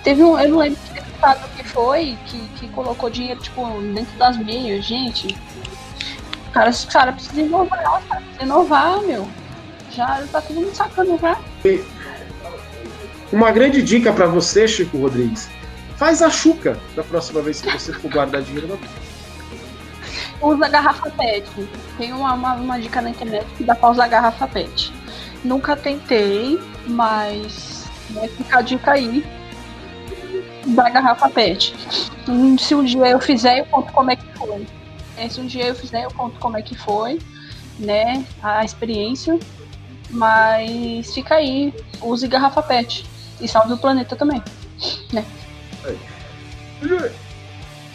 Teve 0.03 0.24
um. 0.24 0.39
Eu 0.39 0.50
não 0.50 0.57
lembro 0.57 0.79
que 0.88 0.93
deputado 0.93 1.50
que 1.55 1.63
foi 1.63 2.17
que, 2.25 2.39
que 2.60 2.67
colocou 2.69 3.10
dinheiro, 3.10 3.39
tipo, 3.39 3.63
dentro 3.93 4.17
das 4.17 4.38
meias, 4.38 4.86
gente. 4.86 5.38
Cara, 6.51 6.69
os 6.69 6.86
caras 6.86 7.15
precisam 7.15 7.46
inovar, 7.46 8.01
cara. 8.07 8.22
Precisa 8.22 8.43
inovar, 8.43 9.01
meu. 9.01 9.27
Já 9.91 10.24
tá 10.31 10.41
todo 10.41 10.55
mundo 10.55 10.75
sacando 10.75 11.17
já. 11.19 11.38
Uma 13.31 13.51
grande 13.51 13.81
dica 13.81 14.13
pra 14.13 14.25
você, 14.25 14.67
Chico 14.67 14.98
Rodrigues. 14.98 15.50
Faz 15.98 16.22
a 16.22 16.30
chuca 16.30 16.77
da 16.96 17.04
próxima 17.04 17.42
vez 17.42 17.60
que 17.60 17.72
você 17.72 17.92
for 17.92 18.12
guardar 18.12 18.42
dinheiro 18.44 18.68
na 18.68 18.77
Usa 20.48 20.68
garrafa 20.68 21.10
PET. 21.10 21.50
Tem 21.98 22.13
uma, 22.13 22.34
uma, 22.34 22.54
uma 22.54 22.80
dica 22.80 23.01
na 23.01 23.10
internet 23.10 23.48
que 23.58 23.63
dá 23.63 23.74
pra 23.74 23.89
usar 23.89 24.08
garrafa 24.08 24.48
PET. 24.48 24.94
Nunca 25.44 25.75
tentei, 25.75 26.60
mas 26.86 27.89
vai 28.12 28.27
ficar 28.27 28.60
a 28.60 28.62
dica 28.62 28.92
aí 28.92 29.25
da 30.68 30.88
garrafa 30.89 31.30
PET. 31.30 31.74
Se 32.60 32.75
um 32.75 32.84
dia 32.84 33.08
eu 33.08 33.20
fizer, 33.20 33.60
eu 33.60 33.66
conto 33.66 33.92
como 33.92 34.12
é 34.12 34.16
que 34.16 34.38
foi. 34.38 34.68
É, 35.18 35.27
Se 35.27 35.42
um 35.42 35.48
dia 35.48 35.66
eu 35.66 35.75
fizer, 35.75 36.04
eu 36.04 36.12
conto 36.12 36.39
como 36.39 36.58
é 36.58 36.62
que 36.62 36.75
foi, 36.75 37.20
né? 37.80 38.24
A 38.44 38.63
experiência. 38.63 39.39
Mas 40.12 41.12
fica 41.13 41.36
aí, 41.36 41.74
use 42.01 42.27
garrafa 42.27 42.62
PET. 42.62 43.04
E 43.42 43.48
salve 43.48 43.74
o 43.74 43.77
planeta 43.77 44.16
também. 44.16 44.44
Né? 45.12 45.25
Júlia, 46.82 47.12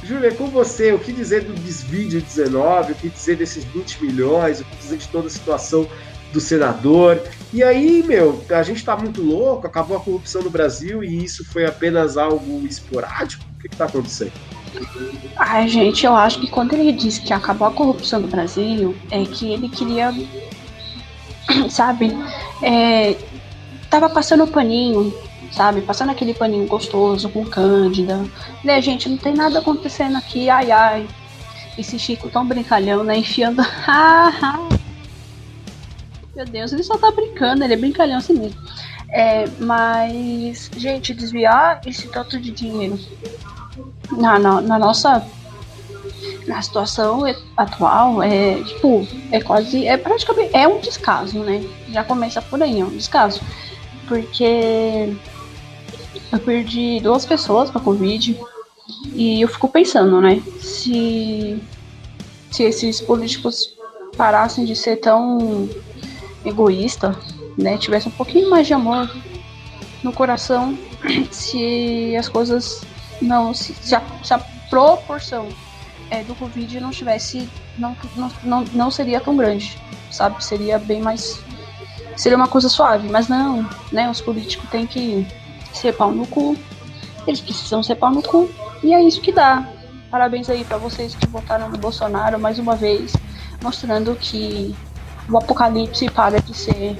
Júlia, 0.03 0.35
com 0.35 0.47
você, 0.49 0.93
o 0.93 0.99
que 0.99 1.13
dizer 1.13 1.45
do 1.45 1.55
desvídio 1.55 2.21
19, 2.21 2.93
o 2.93 2.95
que 2.95 3.09
dizer 3.09 3.37
desses 3.37 3.65
20 3.65 4.05
milhões, 4.05 4.61
o 4.61 4.65
que 4.65 4.77
dizer 4.77 4.97
de 4.99 5.09
toda 5.09 5.29
a 5.29 5.31
situação 5.31 5.89
do 6.33 6.41
senador? 6.41 7.23
E 7.53 7.63
aí, 7.63 8.03
meu, 8.03 8.45
a 8.51 8.63
gente 8.63 8.85
tá 8.85 8.97
muito 8.97 9.23
louco, 9.23 9.67
acabou 9.67 9.97
a 9.97 10.01
corrupção 10.01 10.43
no 10.43 10.51
Brasil 10.51 11.05
e 11.05 11.25
isso 11.25 11.45
foi 11.45 11.65
apenas 11.65 12.17
algo 12.17 12.67
esporádico? 12.67 13.45
O 13.57 13.63
que, 13.63 13.69
que 13.69 13.77
tá 13.77 13.85
acontecendo? 13.85 14.33
Ai, 15.37 15.69
gente, 15.69 16.05
eu 16.05 16.17
acho 16.17 16.41
que 16.41 16.49
quando 16.49 16.73
ele 16.73 16.93
disse 16.93 17.21
que 17.21 17.33
acabou 17.33 17.69
a 17.69 17.73
corrupção 17.73 18.21
no 18.21 18.27
Brasil, 18.27 18.97
é 19.11 19.25
que 19.25 19.53
ele 19.53 19.69
queria, 19.69 20.13
sabe, 21.71 22.11
é, 22.63 23.17
tava 23.89 24.09
passando 24.09 24.45
o 24.45 24.49
paninho, 24.49 25.15
sabe, 25.53 25.83
passando 25.83 26.11
aquele 26.11 26.35
paninho 26.35 26.67
gostoso 26.67 27.29
com 27.29 27.45
Cândida. 27.45 28.25
Né, 28.65 28.81
gente, 28.81 29.09
não 29.09 29.17
tem 29.17 29.35
nada 29.35 29.59
acontecendo 29.61 30.17
aqui, 30.17 30.49
ai, 30.51 30.71
ai. 30.71 31.07
Esse 31.79 31.99
Chico 31.99 32.29
tão 32.29 32.47
brincalhão, 32.47 33.05
né, 33.05 33.17
enfiando. 33.17 33.63
Meu 36.35 36.47
Deus, 36.47 36.73
ele 36.73 36.83
só 36.83 36.97
tá 36.97 37.11
brincando, 37.11 37.63
ele 37.63 37.75
é 37.75 37.77
brincalhão 37.77 38.17
assim 38.17 38.33
mesmo. 38.33 38.59
É, 39.11 39.45
mas, 39.61 40.71
gente, 40.77 41.13
desviar 41.13 41.83
esse 41.87 42.09
tanto 42.09 42.41
de 42.41 42.51
dinheiro 42.51 42.99
na, 44.11 44.39
na, 44.39 44.61
na 44.63 44.79
nossa 44.79 45.27
na 46.47 46.61
situação 46.61 47.23
atual 47.57 48.23
é 48.23 48.63
tipo 48.65 49.07
é 49.31 49.41
quase 49.41 49.87
é 49.87 49.97
praticamente 49.97 50.51
é 50.55 50.67
um 50.67 50.81
descaso 50.81 51.39
né 51.39 51.65
já 51.89 52.03
começa 52.03 52.43
por 52.43 52.61
aí 52.63 52.81
é 52.81 52.85
um 52.85 52.91
descaso 52.91 53.41
porque 54.09 55.17
eu 56.33 56.41
perdi 56.41 56.99
duas 57.01 57.27
pessoas 57.27 57.71
para 57.71 57.81
covid. 57.81 58.39
E 59.15 59.41
eu 59.41 59.49
fico 59.49 59.69
pensando 59.69 60.21
né? 60.21 60.43
Se 60.59 61.63
se 62.51 62.65
esses 62.65 63.01
políticos 63.01 63.75
parassem 64.17 64.65
de 64.65 64.75
ser 64.75 64.97
tão 64.97 65.69
egoísta 66.45 67.17
né? 67.57 67.77
Tivesse 67.79 68.09
um 68.09 68.13
pouquinho 68.13 68.51
mais 68.51 68.67
de 68.67 68.75
amor 68.75 69.11
no 70.03 70.13
coração 70.13 70.77
se 71.31 72.17
as 72.17 72.29
coisas 72.29 72.83
não 73.21 73.55
se, 73.55 73.75
se, 73.75 73.95
a, 73.95 74.03
se 74.23 74.35
a 74.35 74.39
proporção 74.69 75.49
é, 76.11 76.25
do 76.25 76.35
Covid 76.35 76.81
não 76.81 76.91
tivesse 76.91 77.49
não, 77.79 77.97
não, 78.17 78.33
não, 78.43 78.65
não 78.73 78.91
seria 78.91 79.21
tão 79.21 79.37
grande 79.37 79.79
sabe? 80.11 80.43
Seria 80.45 80.79
bem 80.79 81.01
mais 81.01 81.41
seria 82.17 82.37
uma 82.37 82.49
coisa 82.49 82.69
suave. 82.69 83.09
Mas 83.09 83.29
não 83.29 83.69
né? 83.91 84.11
Os 84.11 84.21
políticos 84.21 84.69
têm 84.71 84.87
que 84.87 85.27
ser 85.79 85.93
pau 85.93 86.13
no 86.13 86.27
cu 86.27 86.57
eles 87.27 87.41
precisam 87.41 87.83
ser 87.83 87.97
pau 87.97 88.11
no 88.11 88.23
cu 88.23 88.51
e 88.83 88.93
é 88.93 89.03
isso 89.03 89.21
que 89.21 89.33
dá 89.33 89.67
parabéns 90.11 90.51
aí 90.51 90.65
para 90.65 90.77
vocês 90.77 91.15
que 91.15 91.27
votaram 91.27 91.69
no 91.69 91.79
Bolsonaro 91.79 92.39
mais 92.39 92.59
uma 92.59 92.77
vez 92.77 93.13
mostrando 93.63 94.15
que 94.17 94.75
o 95.29 95.39
apocalipse 95.39 96.11
para 96.11 96.41
de 96.41 96.55
ser 96.55 96.99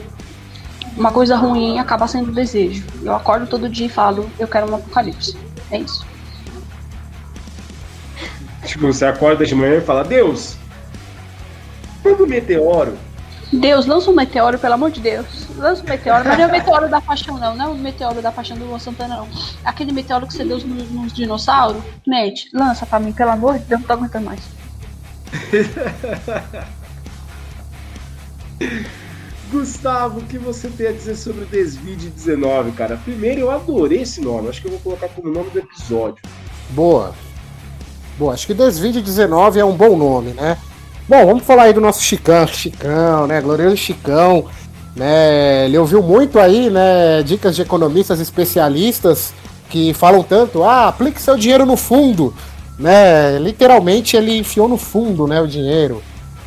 uma 0.97 1.11
coisa 1.11 1.37
ruim 1.37 1.79
acaba 1.79 2.07
sendo 2.07 2.33
desejo. 2.33 2.85
Eu 3.03 3.15
acordo 3.15 3.47
todo 3.47 3.69
dia 3.69 3.87
e 3.87 3.91
falo, 3.91 4.31
eu 4.39 4.47
quero 4.47 4.71
um 4.71 4.77
apocalipse. 4.77 5.37
É 5.71 5.79
isso. 5.79 6.05
Tipo, 8.65 8.87
você 8.87 9.07
acorda 9.07 9.45
de 9.45 9.55
manhã 9.55 9.79
e 9.79 9.81
fala, 9.81 10.05
Deus, 10.05 10.57
quando 12.03 12.25
o 12.25 12.27
meteoro. 12.27 12.97
Deus, 13.53 13.85
lança 13.85 14.11
um 14.11 14.15
meteoro, 14.15 14.59
pelo 14.59 14.75
amor 14.75 14.91
de 14.91 15.01
Deus. 15.01 15.27
Lança 15.57 15.83
um 15.83 15.89
meteoro, 15.89 16.25
mas 16.25 16.39
não 16.39 16.45
é 16.45 16.49
o 16.49 16.53
meteoro 16.53 16.89
da 16.89 17.01
paixão, 17.01 17.39
não. 17.39 17.55
Não 17.55 17.65
é 17.67 17.69
o 17.69 17.75
meteoro 17.75 18.23
da 18.23 18.33
paixão 18.33 18.57
do 18.57 18.65
Luan 18.65 18.79
Santana, 18.79 19.17
não. 19.17 19.29
Aquele 19.65 19.93
meteoro 19.93 20.27
que 20.27 20.33
você 20.33 20.45
deu 20.45 20.59
nos, 20.59 20.91
nos 20.91 21.13
dinossauros, 21.13 21.83
mete, 22.07 22.49
lança 22.55 22.87
pra 22.87 22.99
mim, 22.99 23.13
pelo 23.13 23.31
amor 23.31 23.59
de 23.59 23.65
Deus, 23.67 23.81
não 23.81 23.87
tô 23.87 23.93
aguentando 23.93 24.25
mais. 24.25 24.41
Gustavo, 29.51 30.21
o 30.21 30.23
que 30.23 30.39
você 30.39 30.69
tem 30.71 30.87
a 30.87 30.93
dizer 30.93 31.15
sobre 31.15 31.43
o 31.43 31.47
Desvide 31.47 32.09
19, 32.09 32.73
cara? 32.73 32.97
Primeiro, 32.97 33.43
eu 33.43 33.51
adorei 33.51 34.01
esse 34.01 34.23
nome. 34.23 34.49
Acho 34.49 34.63
que 34.63 34.69
eu 34.69 34.73
vou 34.73 34.81
colocar 34.81 35.09
como 35.09 35.31
nome 35.31 35.51
do 35.51 35.59
episódio. 35.59 36.23
Boa. 36.71 37.15
Boa, 38.19 38.33
acho 38.33 38.47
que 38.47 38.55
Desvide 38.55 39.03
19 39.03 39.61
é 39.61 39.65
um 39.65 39.77
bom 39.77 39.95
nome, 39.95 40.31
né? 40.31 40.57
Bom, 41.09 41.27
vamos 41.27 41.43
falar 41.43 41.65
aí 41.65 41.73
do 41.73 41.81
nosso 41.81 42.01
Chicão, 42.01 42.47
Chicão, 42.47 43.27
né? 43.27 43.41
Glorioso 43.41 43.77
Chicão, 43.77 44.45
né? 44.95 45.67
Ele 45.67 45.77
ouviu 45.77 46.01
muito 46.01 46.39
aí, 46.39 46.71
né? 46.71 47.25
Dicas 47.25 47.57
de 47.57 47.63
economistas 47.63 48.21
especialistas 48.21 49.35
que 49.69 49.93
falam 49.95 50.23
tanto, 50.23 50.63
ah, 50.63 50.87
aplique 50.87 51.21
seu 51.21 51.37
dinheiro 51.37 51.67
no 51.67 51.77
fundo, 51.77 52.33
né? 52.79 53.37
Literalmente 53.41 54.17
ele 54.17 54.39
enfiou 54.39 54.69
no 54.69 54.77
fundo, 54.77 55.27
né, 55.27 55.41
o 55.41 55.47
dinheiro. 55.47 56.03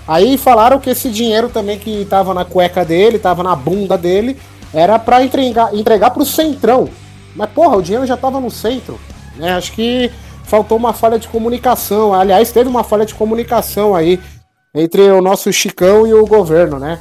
Aí 0.07 0.37
falaram 0.37 0.79
que 0.79 0.89
esse 0.89 1.09
dinheiro 1.09 1.49
também 1.49 1.77
que 1.77 2.05
tava 2.05 2.33
na 2.33 2.45
cueca 2.45 2.85
dele, 2.85 3.19
tava 3.19 3.43
na 3.43 3.55
bunda 3.55 3.97
dele, 3.97 4.39
era 4.73 4.97
para 4.97 5.23
entregar, 5.23 5.75
entregar 5.75 6.11
pro 6.11 6.23
centrão. 6.23 6.87
Mas 7.35 7.49
porra, 7.49 7.75
o 7.75 7.81
dinheiro 7.81 8.05
já 8.05 8.15
tava 8.15 8.39
no 8.39 8.49
centro, 8.49 8.97
né? 9.35 9.53
Acho 9.53 9.73
que 9.73 10.09
faltou 10.45 10.77
uma 10.77 10.93
falha 10.93 11.19
de 11.19 11.27
comunicação. 11.27 12.13
Aliás, 12.13 12.51
teve 12.51 12.69
uma 12.69 12.83
falha 12.83 13.05
de 13.05 13.15
comunicação 13.15 13.93
aí 13.93 14.19
entre 14.75 15.01
o 15.09 15.21
nosso 15.21 15.51
Chicão 15.53 16.05
e 16.05 16.13
o 16.13 16.25
governo, 16.25 16.77
né? 16.77 16.99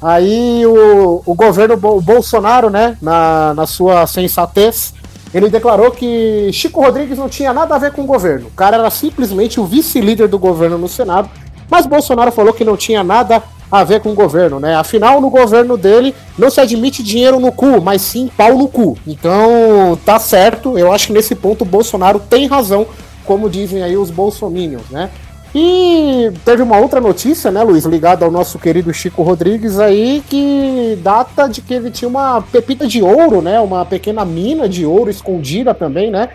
Aí 0.00 0.64
o, 0.64 1.22
o 1.26 1.34
governo, 1.34 1.74
o 1.74 2.00
Bolsonaro, 2.00 2.70
né, 2.70 2.96
na, 3.02 3.54
na 3.54 3.66
sua 3.66 4.06
sensatez, 4.06 4.94
ele 5.34 5.48
declarou 5.48 5.90
que 5.90 6.50
Chico 6.52 6.80
Rodrigues 6.80 7.18
não 7.18 7.28
tinha 7.28 7.52
nada 7.52 7.74
a 7.74 7.78
ver 7.78 7.92
com 7.92 8.02
o 8.02 8.06
governo. 8.06 8.46
O 8.46 8.52
cara 8.52 8.76
era 8.76 8.90
simplesmente 8.90 9.58
o 9.58 9.64
vice-líder 9.64 10.28
do 10.28 10.38
governo 10.38 10.78
no 10.78 10.88
Senado, 10.88 11.28
mas 11.68 11.86
Bolsonaro 11.86 12.30
falou 12.30 12.52
que 12.52 12.64
não 12.64 12.76
tinha 12.76 13.02
nada 13.02 13.42
a 13.70 13.82
ver 13.82 14.00
com 14.00 14.10
o 14.10 14.14
governo, 14.14 14.60
né? 14.60 14.76
Afinal, 14.76 15.20
no 15.20 15.28
governo 15.28 15.76
dele 15.76 16.14
não 16.38 16.50
se 16.50 16.60
admite 16.60 17.02
dinheiro 17.02 17.40
no 17.40 17.50
cu, 17.50 17.80
mas 17.80 18.00
sim 18.02 18.30
pau 18.36 18.56
no 18.56 18.68
cu. 18.68 18.96
Então, 19.06 19.98
tá 20.04 20.20
certo. 20.20 20.78
Eu 20.78 20.92
acho 20.92 21.08
que 21.08 21.12
nesse 21.12 21.34
ponto 21.34 21.62
o 21.62 21.66
Bolsonaro 21.66 22.20
tem 22.20 22.46
razão, 22.46 22.86
como 23.24 23.50
dizem 23.50 23.82
aí 23.82 23.96
os 23.96 24.10
bolsominions, 24.10 24.88
né? 24.90 25.10
E 25.54 26.30
teve 26.44 26.62
uma 26.62 26.78
outra 26.78 27.00
notícia, 27.00 27.50
né, 27.50 27.62
Luiz, 27.62 27.84
ligada 27.84 28.24
ao 28.24 28.30
nosso 28.30 28.58
querido 28.58 28.92
Chico 28.92 29.22
Rodrigues 29.22 29.78
aí, 29.78 30.22
que 30.28 30.98
data 31.02 31.48
de 31.48 31.62
que 31.62 31.72
ele 31.72 31.90
tinha 31.90 32.08
uma 32.08 32.42
pepita 32.42 32.86
de 32.86 33.02
ouro, 33.02 33.40
né, 33.40 33.58
uma 33.60 33.84
pequena 33.86 34.24
mina 34.24 34.68
de 34.68 34.84
ouro 34.84 35.08
escondida 35.08 35.72
também, 35.72 36.10
né. 36.10 36.28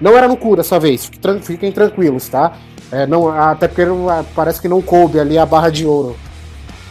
Não 0.00 0.16
era 0.16 0.28
no 0.28 0.36
cu 0.36 0.54
dessa 0.54 0.78
vez, 0.78 1.10
fiquem 1.42 1.72
tranquilos, 1.72 2.28
tá? 2.28 2.52
É, 2.92 3.04
não, 3.04 3.28
até 3.28 3.66
porque 3.66 3.82
parece 4.34 4.60
que 4.60 4.68
não 4.68 4.80
coube 4.80 5.18
ali 5.18 5.36
a 5.36 5.44
barra 5.44 5.70
de 5.70 5.84
ouro. 5.84 6.16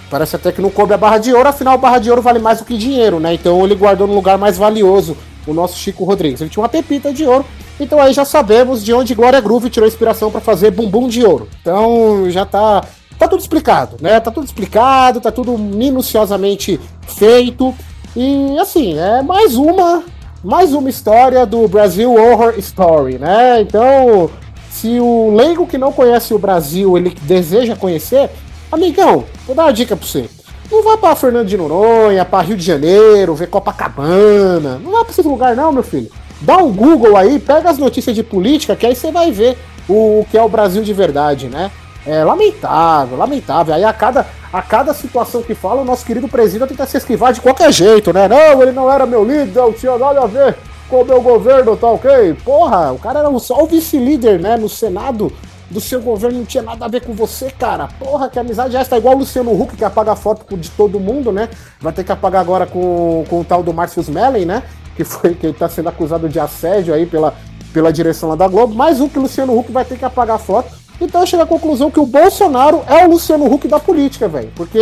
Parece 0.10 0.36
até 0.36 0.52
que 0.52 0.62
não 0.62 0.70
coube 0.70 0.94
a 0.94 0.98
barra 0.98 1.18
de 1.18 1.34
ouro, 1.34 1.48
afinal 1.48 1.76
a 1.76 1.78
barra 1.78 2.00
de 2.00 2.10
ouro 2.10 2.22
vale 2.22 2.40
mais 2.40 2.60
do 2.60 2.66
que 2.66 2.78
dinheiro, 2.78 3.20
né? 3.20 3.34
Então 3.34 3.64
ele 3.64 3.76
guardou 3.76 4.08
no 4.08 4.14
lugar 4.14 4.38
mais 4.38 4.58
valioso 4.58 5.16
o 5.46 5.54
nosso 5.54 5.78
Chico 5.78 6.04
Rodrigues. 6.04 6.42
Ele 6.42 6.50
tinha 6.50 6.62
uma 6.62 6.70
pepita 6.70 7.14
de 7.14 7.26
ouro, 7.26 7.46
então 7.80 8.02
aí 8.02 8.14
já 8.14 8.26
sabemos 8.26 8.84
de 8.84 8.94
onde 8.94 9.16
Glória 9.16 9.40
Groove 9.40 9.70
tirou 9.70 9.88
inspiração 9.88 10.32
para 10.32 10.42
fazer 10.42 10.72
bumbum 10.72 11.08
de 11.08 11.24
ouro. 11.24 11.48
Então 11.62 12.30
já 12.30 12.46
tá 12.46 12.84
tá 13.18 13.28
tudo 13.28 13.40
explicado, 13.40 13.98
né? 14.02 14.20
Tá 14.20 14.32
tudo 14.32 14.46
explicado, 14.46 15.20
tá 15.20 15.32
tudo 15.32 15.58
minuciosamente 15.58 16.80
feito. 17.08 17.74
E 18.16 18.58
assim, 18.60 18.98
é 18.98 19.22
mais 19.22 19.56
uma 19.56 20.04
mais 20.44 20.74
uma 20.74 20.90
história 20.90 21.46
do 21.46 21.68
Brasil 21.68 22.14
Horror 22.14 22.54
Story, 22.58 23.18
né? 23.18 23.62
Então, 23.62 24.30
se 24.70 25.00
o 25.00 25.36
leigo 25.36 25.68
que 25.68 25.78
não 25.78 25.92
conhece 25.92 26.34
o 26.34 26.40
Brasil, 26.40 26.98
ele 26.98 27.10
deseja 27.24 27.76
conhecer, 27.76 28.30
amigão, 28.72 29.26
vou 29.46 29.56
dar 29.56 29.64
uma 29.66 29.74
dica 29.74 29.96
pra 29.96 30.06
você. 30.06 30.30
Não 30.72 30.84
vá 30.84 30.98
pra 30.98 31.16
Fernando 31.16 31.48
de 31.48 31.58
Noronha, 31.58 32.24
pra 32.26 32.42
Rio 32.42 32.58
de 32.58 32.64
Janeiro, 32.64 33.34
ver 33.34 33.48
Copacabana. 33.48 34.78
Não 34.78 34.92
vá 34.92 35.04
pra 35.04 35.12
esse 35.12 35.22
lugar 35.22 35.56
não, 35.56 35.72
meu 35.72 35.84
filho. 35.84 36.12
Dá 36.42 36.58
um 36.58 36.72
Google 36.72 37.18
aí, 37.18 37.40
pega 37.40 37.70
as 37.70 37.78
notícias 37.78 38.16
de 38.16 38.24
política, 38.24 38.76
que 38.76 38.86
aí 38.86 38.96
você 38.96 39.12
vai 39.12 39.32
ver 39.32 39.58
o, 39.88 40.22
o 40.22 40.28
que 40.30 40.38
é 40.38 40.42
o 40.42 40.50
Brasil 40.50 40.84
de 40.84 40.94
verdade, 40.94 41.48
né? 41.48 41.72
É 42.06 42.24
lamentável, 42.24 43.18
lamentável. 43.18 43.74
Aí 43.74 43.84
a 43.84 43.92
cada, 43.92 44.26
a 44.54 44.62
cada 44.62 44.94
situação 44.94 45.42
que 45.42 45.54
fala, 45.54 45.82
o 45.82 45.86
nosso 45.86 46.06
querido 46.06 46.28
presidente 46.28 46.70
tenta 46.70 46.86
se 46.86 46.98
esquivar 46.98 47.34
de 47.34 47.42
qualquer 47.42 47.72
jeito, 47.72 48.14
né? 48.14 48.28
Não, 48.28 48.62
ele 48.62 48.72
não 48.72 48.92
era 48.92 49.06
meu 49.06 49.24
líder, 49.24 49.60
não 49.60 49.74
tinha 49.74 49.98
nada 49.98 50.22
a 50.22 50.28
ver 50.28 50.56
com 50.90 51.02
o 51.02 51.06
meu 51.06 51.22
governo, 51.22 51.76
tá 51.76 51.88
ok? 51.88 52.34
Porra, 52.46 52.94
o 52.94 53.00
cara 53.00 53.20
era 53.20 53.40
só 53.40 53.62
o 53.62 53.68
vice-líder, 53.68 54.40
né? 54.40 54.56
No 54.58 54.70
Senado 54.70 55.32
do 55.70 55.82
seu 55.82 56.02
governo 56.02 56.40
não 56.40 56.46
tinha 56.46 56.64
nada 56.64 56.86
a 56.86 56.88
ver 56.88 57.02
com 57.02 57.14
você, 57.14 57.52
cara. 57.52 57.90
Porra, 58.00 58.30
que 58.30 58.40
amizade 58.40 58.76
é 58.76 58.80
essa? 58.80 58.92
Tá 58.92 58.98
igual 58.98 59.16
o 59.16 59.20
Luciano 59.20 59.52
Huck, 59.52 59.76
que 59.76 59.84
apaga 59.84 60.16
foto 60.16 60.56
de 60.56 60.70
todo 60.72 61.00
mundo, 61.00 61.32
né? 61.32 61.50
Vai 61.82 61.92
ter 61.92 62.04
que 62.04 62.12
apagar 62.12 62.42
agora 62.42 62.66
com, 62.66 63.26
com 63.30 63.42
o 63.42 63.44
tal 63.44 63.62
do 63.62 63.74
Márcio 63.74 64.04
Mellen, 64.10 64.46
né? 64.46 64.64
Que 64.98 65.04
foi 65.06 65.36
que 65.36 65.54
tá 65.54 65.70
sendo 65.70 65.90
acusado 65.90 66.28
de 66.28 66.40
assédio 66.40 66.94
aí 66.94 67.06
pela, 67.06 67.34
pela 67.72 67.94
direção 67.94 68.30
lá 68.30 68.36
da 68.36 68.48
Globo. 68.48 68.74
Mais 68.76 69.00
um 69.00 69.08
que 69.08 69.18
o 69.18 69.22
Luciano 69.22 69.58
Huck 69.58 69.72
vai 69.72 69.86
ter 69.86 69.98
que 69.98 70.04
apagar 70.04 70.36
a 70.36 70.40
foto. 70.40 70.70
Então 71.00 71.22
eu 71.22 71.28
chego 71.28 71.44
à 71.44 71.46
conclusão 71.46 71.92
que 71.92 72.00
o 72.00 72.06
Bolsonaro 72.06 72.82
é 72.88 73.06
o 73.06 73.12
Luciano 73.12 73.46
Huck 73.46 73.68
da 73.68 73.80
política, 73.80 74.28
velho. 74.28 74.52
Porque 74.56 74.82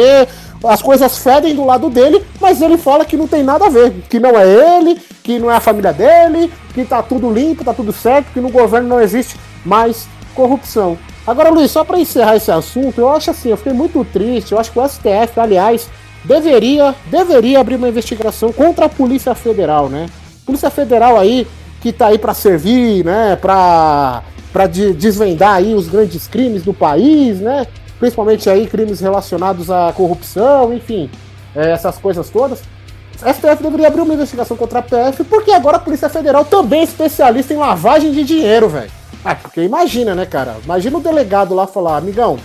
as 0.64 0.82
coisas 0.82 1.18
fedem 1.18 1.54
do 1.54 1.66
lado 1.66 1.90
dele, 1.90 2.26
mas 2.40 2.62
ele 2.62 2.78
fala 2.78 3.04
que 3.04 3.18
não 3.18 3.28
tem 3.28 3.44
nada 3.44 3.66
a 3.66 3.70
ver. 3.70 3.92
Que 4.10 4.20
não 4.20 4.40
é 4.40 4.48
ele, 4.48 5.00
que 5.22 5.38
não 5.38 5.52
é 5.52 5.58
a 5.58 5.60
família 5.60 5.92
dele, 5.92 6.52
que 6.74 6.86
tá 6.86 7.04
tudo 7.04 7.30
limpo, 7.30 7.66
tá 7.66 7.74
tudo 7.74 7.92
certo, 7.92 8.32
que 8.32 8.40
no 8.40 8.50
governo 8.50 8.88
não 8.88 9.02
existe 9.02 9.38
mais 9.66 10.08
corrupção. 10.34 10.98
Agora, 11.28 11.50
Luiz, 11.50 11.72
só 11.72 11.84
para 11.84 12.00
encerrar 12.00 12.36
esse 12.36 12.52
assunto, 12.52 13.02
eu 13.02 13.10
acho 13.10 13.32
assim, 13.32 13.50
eu 13.50 13.58
fiquei 13.58 13.74
muito 13.74 14.06
triste. 14.06 14.52
Eu 14.52 14.60
acho 14.60 14.72
que 14.72 14.80
o 14.80 14.88
STF, 14.88 15.40
aliás, 15.40 15.90
deveria, 16.26 16.96
deveria 17.06 17.60
abrir 17.60 17.76
uma 17.76 17.90
investigação 17.90 18.52
contra 18.52 18.86
a 18.86 18.90
Polícia 18.90 19.34
Federal, 19.34 19.90
né? 19.90 20.08
Polícia 20.46 20.70
Federal 20.70 21.20
aí 21.20 21.48
que 21.82 21.92
tá 21.92 22.08
aí 22.08 22.18
para 22.18 22.34
servir, 22.34 23.06
né? 23.06 23.36
Para 23.36 24.24
para 24.52 24.68
de, 24.68 24.94
desvendar 24.94 25.56
aí 25.56 25.74
os 25.74 25.90
grandes 25.90 26.30
crimes 26.30 26.64
do 26.64 26.74
país, 26.74 27.42
né? 27.42 27.68
Principalmente 28.00 28.50
aí 28.50 28.66
crimes 28.68 29.02
relacionados 29.02 29.70
à 29.70 29.92
corrupção, 29.92 30.74
enfim, 30.74 31.10
é, 31.54 31.72
essas 31.72 31.98
coisas 31.98 32.30
todas. 32.30 32.62
A 33.22 33.34
STF 33.34 33.62
deveria 33.62 33.88
abrir 33.88 34.02
uma 34.02 34.14
investigação 34.14 34.56
contra 34.56 34.80
a 34.80 34.82
PF, 34.82 35.26
porque 35.26 35.52
agora 35.52 35.76
a 35.76 35.80
Polícia 35.80 36.08
Federal 36.08 36.46
também 36.46 36.82
é 36.82 36.84
especialista 36.84 37.54
em 37.54 37.58
lavagem 37.58 38.14
de 38.14 38.24
dinheiro, 38.24 38.70
velho. 38.70 38.92
Ah, 39.26 39.36
porque 39.36 39.62
imagina, 39.62 40.16
né, 40.16 40.26
cara? 40.26 40.56
Imagina 40.64 40.98
o 40.98 41.02
delegado 41.02 41.54
lá 41.54 41.68
falar, 41.68 41.98
amigão, 41.98 42.38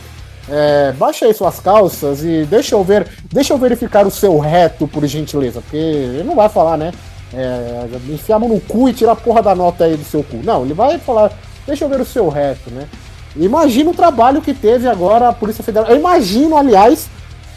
é, 0.50 0.92
baixa 0.92 1.26
aí 1.26 1.32
suas 1.32 1.60
calças 1.60 2.24
e 2.24 2.44
deixa 2.44 2.74
eu 2.74 2.82
ver, 2.82 3.06
deixa 3.32 3.52
eu 3.52 3.58
verificar 3.58 4.06
o 4.06 4.10
seu 4.10 4.38
reto, 4.38 4.88
por 4.88 5.06
gentileza. 5.06 5.60
Porque 5.60 5.76
ele 5.76 6.24
não 6.24 6.34
vai 6.34 6.48
falar, 6.48 6.76
né? 6.76 6.92
É, 7.32 7.86
enfiar 8.08 8.36
a 8.36 8.38
mão 8.40 8.48
no 8.48 8.60
cu 8.60 8.88
e 8.88 8.92
tirar 8.92 9.12
a 9.12 9.16
porra 9.16 9.40
da 9.40 9.54
nota 9.54 9.84
aí 9.84 9.96
do 9.96 10.04
seu 10.04 10.24
cu. 10.24 10.38
Não, 10.42 10.64
ele 10.64 10.74
vai 10.74 10.98
falar, 10.98 11.32
deixa 11.66 11.84
eu 11.84 11.88
ver 11.88 12.00
o 12.00 12.04
seu 12.04 12.28
reto, 12.28 12.70
né? 12.70 12.88
Imagina 13.36 13.90
o 13.90 13.94
trabalho 13.94 14.42
que 14.42 14.52
teve 14.52 14.88
agora 14.88 15.28
a 15.28 15.32
Polícia 15.32 15.62
Federal. 15.62 15.88
Eu 15.88 15.96
imagino, 15.96 16.56
aliás, 16.56 17.08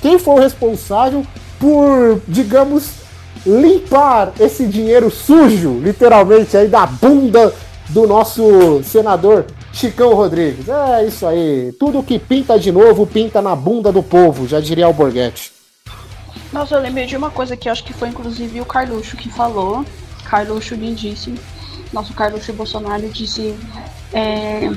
quem 0.02 0.20
foi 0.20 0.36
o 0.36 0.40
responsável 0.40 1.26
por, 1.60 2.22
digamos, 2.28 2.92
limpar 3.44 4.34
esse 4.40 4.68
dinheiro 4.68 5.10
sujo, 5.10 5.80
literalmente, 5.80 6.56
aí 6.56 6.68
da 6.68 6.86
bunda 6.86 7.52
do 7.90 8.06
nosso 8.06 8.82
senador 8.84 9.46
Chicão 9.74 10.14
Rodrigues. 10.14 10.70
É 10.70 11.06
isso 11.06 11.26
aí. 11.26 11.74
Tudo 11.80 12.04
que 12.04 12.20
pinta 12.20 12.58
de 12.60 12.72
novo, 12.72 13.08
pinta 13.08 13.42
na 13.42 13.56
bunda 13.56 13.92
do 13.92 14.04
povo, 14.04 14.48
já 14.48 14.62
diria 14.62 14.88
o 14.88 14.94
Borghetti. 14.94 15.52
Nossa, 16.54 16.76
eu 16.76 16.82
lembrei 16.82 17.08
de 17.08 17.18
uma 17.18 17.32
coisa 17.32 17.58
que 17.58 17.68
acho 17.68 17.84
que 17.84 17.94
foi 17.94 18.10
inclusive 18.10 18.62
o 18.62 18.66
Carluxo 18.66 19.18
que 19.18 19.28
falou. 19.30 19.84
Carluxo 20.24 20.76
lindíssimo. 20.76 21.38
Nosso 21.92 22.14
Carluxo 22.14 22.54
Bolsonaro 22.54 23.10
disse 23.10 23.56
é, 24.14 24.72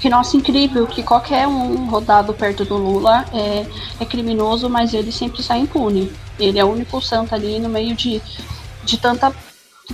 que, 0.00 0.08
nossa, 0.08 0.36
incrível 0.36 0.86
que 0.86 1.02
qualquer 1.02 1.46
um 1.46 1.88
rodado 1.88 2.32
perto 2.32 2.64
do 2.64 2.76
Lula 2.76 3.26
é, 3.32 3.66
é 4.00 4.04
criminoso, 4.04 4.68
mas 4.68 4.94
ele 4.94 5.12
sempre 5.12 5.42
sai 5.42 5.60
impune. 5.60 6.10
Ele 6.38 6.58
é 6.58 6.64
o 6.64 6.72
único 6.72 7.00
santo 7.00 7.34
ali 7.34 7.58
no 7.58 7.68
meio 7.68 7.94
de, 7.94 8.20
de 8.84 8.96
tanta 8.96 9.32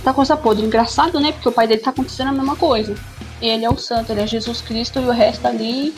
tá 0.01 0.13
coisa 0.13 0.35
podre. 0.35 0.65
Engraçado, 0.65 1.19
né? 1.19 1.31
Porque 1.31 1.49
o 1.49 1.51
pai 1.51 1.67
dele 1.67 1.81
tá 1.81 1.91
acontecendo 1.91 2.29
a 2.29 2.33
mesma 2.33 2.55
coisa. 2.55 2.95
Ele 3.43 3.65
é 3.65 3.69
o 3.69 3.77
santo, 3.77 4.09
ele 4.09 4.21
é 4.21 4.27
Jesus 4.27 4.61
Cristo 4.61 5.01
e 5.01 5.05
o 5.05 5.11
resto 5.11 5.45
ali, 5.45 5.93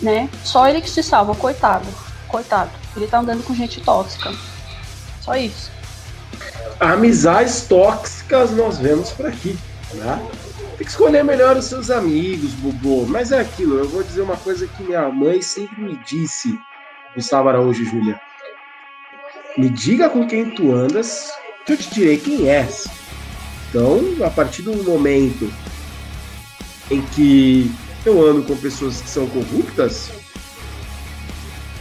né? 0.00 0.30
Só 0.44 0.68
ele 0.68 0.80
que 0.80 0.88
se 0.88 1.02
salva, 1.02 1.34
coitado. 1.34 1.84
Coitado. 2.28 2.70
Ele 2.96 3.08
tá 3.08 3.18
andando 3.18 3.42
com 3.42 3.52
gente 3.52 3.80
tóxica. 3.80 4.32
Só 5.20 5.34
isso. 5.34 5.72
Amizades 6.78 7.62
tóxicas 7.62 8.52
nós 8.52 8.78
vemos 8.78 9.10
por 9.10 9.26
aqui, 9.26 9.58
né? 9.94 10.24
Tem 10.78 10.86
que 10.86 10.92
escolher 10.92 11.24
melhor 11.24 11.56
os 11.56 11.64
seus 11.64 11.90
amigos, 11.90 12.52
Bobo. 12.52 13.08
Mas 13.08 13.32
é 13.32 13.40
aquilo, 13.40 13.78
eu 13.78 13.88
vou 13.88 14.04
dizer 14.04 14.20
uma 14.20 14.36
coisa 14.36 14.68
que 14.68 14.84
minha 14.84 15.08
mãe 15.08 15.42
sempre 15.42 15.82
me 15.82 15.96
disse, 16.06 16.56
Gustavo 17.16 17.48
Araújo 17.48 17.84
Júlia. 17.84 18.20
Me 19.58 19.68
diga 19.68 20.08
com 20.08 20.24
quem 20.28 20.54
tu 20.54 20.72
andas, 20.72 21.32
eu 21.68 21.76
te 21.76 21.92
direi 21.92 22.18
quem 22.18 22.48
és. 22.48 22.86
Então, 23.68 24.00
a 24.24 24.30
partir 24.30 24.62
do 24.62 24.72
momento 24.84 25.52
em 26.90 27.02
que 27.02 27.70
eu 28.04 28.26
ando 28.26 28.42
com 28.42 28.56
pessoas 28.56 29.00
que 29.00 29.08
são 29.08 29.26
corruptas, 29.28 30.10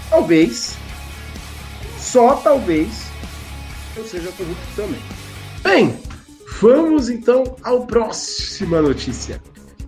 talvez, 0.09 0.77
só 1.97 2.35
talvez, 2.35 3.05
eu 3.95 4.05
seja 4.05 4.31
corrupto 4.31 4.67
também. 4.75 5.01
Bem, 5.63 5.99
vamos 6.59 7.09
então 7.09 7.55
ao 7.63 7.85
próxima 7.85 8.81
notícia. 8.81 9.41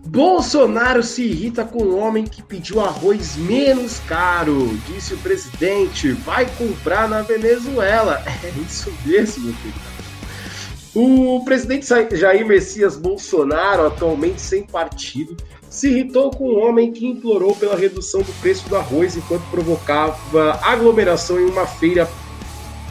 Bolsonaro 0.05 1.03
se 1.03 1.23
irrita 1.23 1.63
com 1.63 1.83
o 1.83 1.97
homem 1.97 2.25
que 2.25 2.41
pediu 2.41 2.81
arroz 2.81 3.37
menos 3.37 3.99
caro, 4.07 4.75
disse 4.87 5.13
o 5.13 5.17
presidente. 5.19 6.11
Vai 6.11 6.45
comprar 6.57 7.07
na 7.07 7.21
Venezuela. 7.21 8.21
É 8.43 8.49
isso 8.65 8.91
mesmo, 9.05 9.53
filho. 9.53 9.90
O 10.93 11.41
presidente 11.45 11.87
Jair 12.17 12.45
Messias 12.45 12.97
Bolsonaro, 12.97 13.87
atualmente 13.87 14.41
sem 14.41 14.63
partido, 14.63 15.37
se 15.69 15.87
irritou 15.87 16.31
com 16.31 16.49
um 16.49 16.59
homem 16.59 16.91
que 16.91 17.07
implorou 17.07 17.55
pela 17.55 17.77
redução 17.77 18.21
do 18.21 18.33
preço 18.41 18.67
do 18.67 18.75
arroz 18.75 19.15
enquanto 19.15 19.49
provocava 19.49 20.59
aglomeração 20.61 21.39
em 21.39 21.45
uma 21.45 21.65
feira 21.65 22.09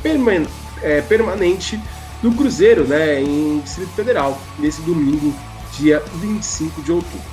perman 0.03 0.47
é, 0.83 1.03
permanente 1.03 1.79
do 2.23 2.33
Cruzeiro, 2.33 2.85
né, 2.85 3.21
em 3.21 3.61
Distrito 3.61 3.91
Federal, 3.91 4.41
nesse 4.59 4.81
domingo, 4.81 5.35
dia 5.79 6.03
25 6.15 6.81
de 6.81 6.93
outubro. 6.93 7.31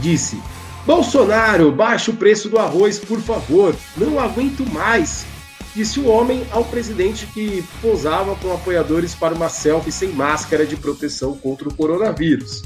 Disse: 0.00 0.40
Bolsonaro, 0.86 1.72
baixe 1.72 2.10
o 2.10 2.16
preço 2.16 2.48
do 2.48 2.60
arroz, 2.60 3.00
por 3.00 3.20
favor, 3.20 3.74
não 3.96 4.20
aguento 4.20 4.64
mais 4.70 5.26
disse 5.74 6.00
o 6.00 6.08
homem 6.08 6.46
ao 6.50 6.64
presidente 6.64 7.26
que 7.26 7.64
posava 7.80 8.34
com 8.36 8.52
apoiadores 8.52 9.14
para 9.14 9.34
uma 9.34 9.48
selfie 9.48 9.92
sem 9.92 10.10
máscara 10.10 10.66
de 10.66 10.76
proteção 10.76 11.36
contra 11.36 11.68
o 11.68 11.74
coronavírus. 11.74 12.62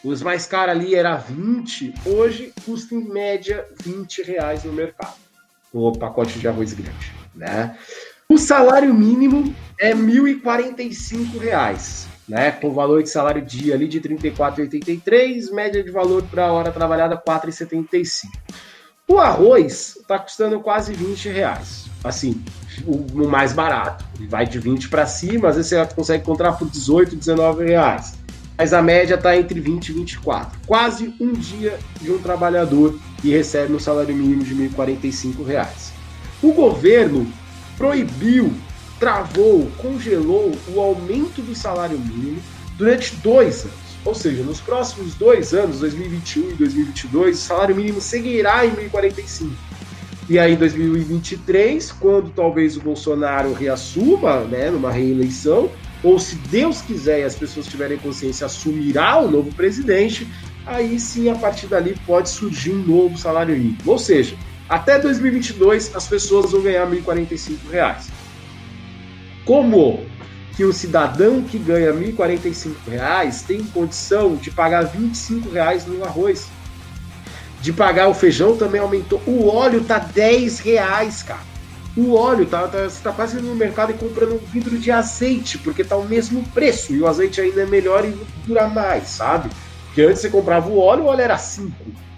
os 0.04 0.22
mais 0.22 0.46
caros 0.46 0.76
ali 0.76 0.94
era 0.94 1.16
20, 1.16 1.94
hoje 2.06 2.52
custa 2.66 2.94
em 2.94 3.08
média 3.08 3.66
20 3.86 4.22
reais 4.24 4.66
no 4.66 4.74
mercado, 4.74 5.16
o 5.72 5.94
pacote 5.94 6.40
de 6.40 6.48
arroz 6.50 6.74
grande, 6.74 7.14
né? 7.34 7.78
O 8.28 8.38
salário 8.38 8.94
mínimo 8.94 9.56
é 9.80 9.94
1.045 9.94 11.38
reais, 11.40 12.08
né? 12.28 12.52
Com 12.52 12.72
valor 12.72 13.04
de 13.04 13.10
salário 13.10 13.42
dia 13.42 13.76
ali 13.76 13.88
de 13.88 14.00
R$ 14.00 14.10
34,83, 14.16 15.52
média 15.52 15.84
de 15.84 15.92
valor 15.92 16.24
para 16.24 16.52
hora 16.52 16.72
trabalhada 16.72 17.16
R$ 17.16 17.22
4,75. 17.26 18.30
O 19.08 19.20
arroz 19.20 19.98
está 19.98 20.18
custando 20.18 20.60
quase 20.60 20.94
20 20.94 21.30
reais. 21.30 21.86
Assim, 22.04 22.44
o, 22.86 23.24
o 23.24 23.30
mais 23.30 23.54
barato. 23.54 24.04
Vai 24.28 24.48
de 24.48 24.58
20 24.58 24.90
para 24.90 25.06
cima, 25.06 25.50
às 25.50 25.56
vezes 25.56 25.70
você 25.70 25.86
consegue 25.94 26.24
encontrar 26.24 26.54
por 26.54 26.68
18, 26.68 27.16
19 27.16 27.66
reais. 27.66 28.18
Mas 28.58 28.74
a 28.74 28.82
média 28.82 29.16
está 29.16 29.38
entre 29.38 29.60
20 29.60 29.90
e 29.90 29.94
24. 29.94 30.60
Quase 30.66 31.14
um 31.20 31.34
dia 31.34 31.78
de 32.02 32.12
um 32.12 32.18
trabalhador 32.18 32.98
que 33.22 33.30
recebe 33.30 33.74
um 33.74 33.80
salário 33.80 34.16
mínimo 34.16 34.44
de 34.44 34.56
1.045 34.56 35.46
reais. 35.46 35.94
O 36.42 36.54
governo 36.54 37.28
proibiu, 37.78 38.54
travou, 39.00 39.70
congelou 39.78 40.56
o 40.74 40.80
aumento 40.80 41.42
do 41.42 41.56
salário 41.56 41.98
mínimo 41.98 42.42
durante 42.78 43.16
dois 43.18 43.64
anos. 43.64 43.86
Ou 44.06 44.14
seja, 44.14 44.44
nos 44.44 44.62
próximos 44.62 45.16
dois 45.16 45.54
anos, 45.54 45.80
2021 45.80 46.52
e 46.52 46.54
2022, 46.54 47.38
o 47.38 47.42
salário 47.42 47.76
mínimo 47.76 48.00
seguirá 48.00 48.66
em 48.66 48.72
1.045. 48.72 49.50
E 50.30 50.40
aí, 50.40 50.54
em 50.54 50.58
2023, 50.58 51.92
quando 51.94 52.30
talvez 52.30 52.78
o 52.78 52.82
Bolsonaro 52.82 53.54
reassuma, 53.54 54.42
né, 54.42 54.70
numa 54.70 54.92
reeleição, 54.92 55.70
ou 56.04 56.20
se 56.20 56.36
Deus 56.36 56.82
quiser 56.82 57.22
e 57.22 57.24
as 57.24 57.36
pessoas 57.36 57.66
tiverem 57.66 57.98
consciência, 57.98 58.46
assumirá 58.46 59.20
o 59.20 59.30
novo 59.30 59.52
presidente, 59.54 60.28
aí 60.66 61.00
sim, 61.00 61.30
a 61.30 61.36
partir 61.36 61.68
dali, 61.68 61.96
pode 62.06 62.30
surgir 62.30 62.72
um 62.72 62.84
novo 62.84 63.18
salário 63.18 63.56
mínimo. 63.56 63.78
Ou 63.86 63.98
seja, 63.98 64.36
até 64.70 65.00
2022, 65.00 65.96
as 65.96 66.08
pessoas 66.08 66.52
vão 66.52 66.62
ganhar 66.62 66.88
R$ 66.88 67.02
1.045. 67.02 68.25
Como 69.46 70.04
que 70.56 70.64
o 70.64 70.74
cidadão 70.74 71.42
que 71.42 71.58
ganha 71.60 71.92
R$ 71.92 72.14
1.045 72.14 73.46
tem 73.46 73.64
condição 73.66 74.36
de 74.36 74.50
pagar 74.50 74.84
25 74.84 75.50
reais 75.50 75.86
no 75.86 76.04
arroz. 76.04 76.48
De 77.62 77.74
pagar 77.74 78.08
o 78.08 78.14
feijão 78.14 78.58
também 78.58 78.80
aumentou. 78.80 79.22
O 79.26 79.48
óleo 79.48 79.84
tá 79.84 80.00
10 80.00 80.60
reais, 80.60 81.24
cara. 81.24 81.42
O 81.96 82.14
óleo 82.14 82.46
tá, 82.46 82.68
tá, 82.68 82.84
você 82.84 83.02
tá 83.02 83.12
quase 83.12 83.42
no 83.42 83.56
mercado 83.56 83.92
e 83.92 83.94
comprando 83.94 84.36
um 84.36 84.46
vidro 84.52 84.78
de 84.78 84.92
azeite, 84.92 85.58
porque 85.58 85.84
tá 85.84 85.96
o 85.96 86.04
mesmo 86.04 86.44
preço. 86.50 86.94
E 86.94 87.02
o 87.02 87.08
azeite 87.08 87.40
ainda 87.40 87.62
é 87.62 87.66
melhor 87.66 88.06
e 88.06 88.18
dura 88.46 88.68
mais, 88.68 89.08
sabe? 89.08 89.50
Porque 89.86 90.02
antes 90.02 90.22
você 90.22 90.30
comprava 90.30 90.70
o 90.70 90.78
óleo, 90.78 91.04
o 91.04 91.08
óleo 91.08 91.22
era 91.22 91.38
5. 91.38 91.74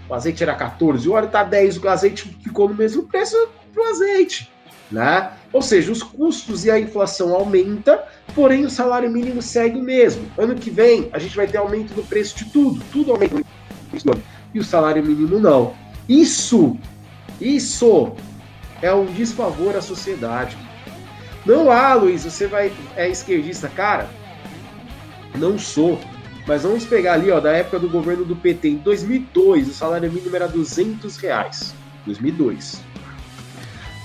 O 0.09 0.13
azeite 0.13 0.41
era 0.41 0.55
14, 0.55 1.07
o 1.07 1.11
óleo 1.11 1.27
tá 1.27 1.43
10, 1.43 1.77
o 1.77 1.89
azeite 1.89 2.37
ficou 2.41 2.69
no 2.69 2.75
mesmo 2.75 3.03
preço 3.03 3.35
pro 3.73 3.83
azeite, 3.83 4.49
né? 4.91 5.31
Ou 5.51 5.61
seja, 5.61 5.91
os 5.91 6.03
custos 6.03 6.65
e 6.65 6.71
a 6.71 6.79
inflação 6.79 7.33
aumenta, 7.33 8.03
porém 8.35 8.65
o 8.65 8.69
salário 8.69 9.09
mínimo 9.09 9.41
segue 9.41 9.77
o 9.77 9.83
mesmo. 9.83 10.25
Ano 10.37 10.55
que 10.55 10.69
vem 10.69 11.09
a 11.11 11.19
gente 11.19 11.35
vai 11.35 11.47
ter 11.47 11.57
aumento 11.57 11.93
no 11.95 12.03
preço 12.03 12.37
de 12.37 12.45
tudo, 12.45 12.83
tudo 12.91 13.11
aumenta 13.11 13.41
e 14.53 14.59
o 14.59 14.63
salário 14.63 15.03
mínimo 15.03 15.39
não. 15.39 15.73
Isso, 16.07 16.77
isso 17.39 18.13
é 18.81 18.93
um 18.93 19.05
desfavor 19.05 19.75
à 19.75 19.81
sociedade. 19.81 20.57
Não 21.45 21.71
há, 21.71 21.93
Luiz, 21.93 22.23
você 22.23 22.47
vai 22.47 22.71
é 22.95 23.09
esquerdista, 23.09 23.69
cara. 23.69 24.09
Não 25.35 25.57
sou. 25.57 25.99
Mas 26.45 26.63
vamos 26.63 26.85
pegar 26.85 27.13
ali, 27.13 27.29
ó, 27.29 27.39
da 27.39 27.51
época 27.51 27.79
do 27.79 27.89
governo 27.89 28.23
do 28.23 28.35
PT, 28.35 28.69
em 28.69 28.77
2002, 28.77 29.67
o 29.67 29.73
salário 29.73 30.11
mínimo 30.11 30.35
era 30.35 30.47
200 30.47 31.17
reais. 31.17 31.75
2002. 32.05 32.81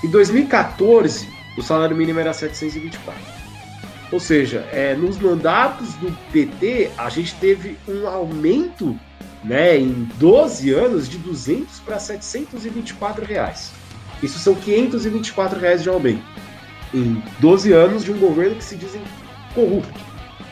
Em 0.03 0.09
2014, 0.09 1.29
o 1.57 1.63
salário 1.63 1.97
mínimo 1.97 2.19
era 2.19 2.33
724. 2.33 3.21
Ou 4.11 4.21
seja, 4.21 4.69
é, 4.73 4.95
nos 4.95 5.17
mandatos 5.19 5.95
do 5.95 6.13
PT, 6.33 6.91
a 6.99 7.09
gente 7.09 7.35
teve 7.37 7.79
um 7.89 8.07
aumento 8.07 8.99
né, 9.45 9.79
em 9.79 10.09
12 10.19 10.71
anos 10.73 11.09
de 11.09 11.19
200 11.19 11.81
para 11.81 11.99
724 11.99 13.25
reais. 13.25 13.73
Isso 14.23 14.39
são 14.39 14.55
524 14.55 15.59
reais 15.59 15.83
de 15.83 15.89
aumento. 15.89 16.25
Em 16.93 17.23
12 17.39 17.73
anos 17.73 18.05
de 18.05 18.13
um 18.13 18.19
governo 18.19 18.57
que 18.57 18.65
se 18.65 18.77
dizem 18.77 19.01
corrupto. 19.55 20.01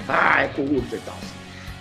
Ah, 0.09 0.43
é 0.43 0.49
corrupto 0.49 0.95
e 0.95 0.99
tal. 0.99 1.19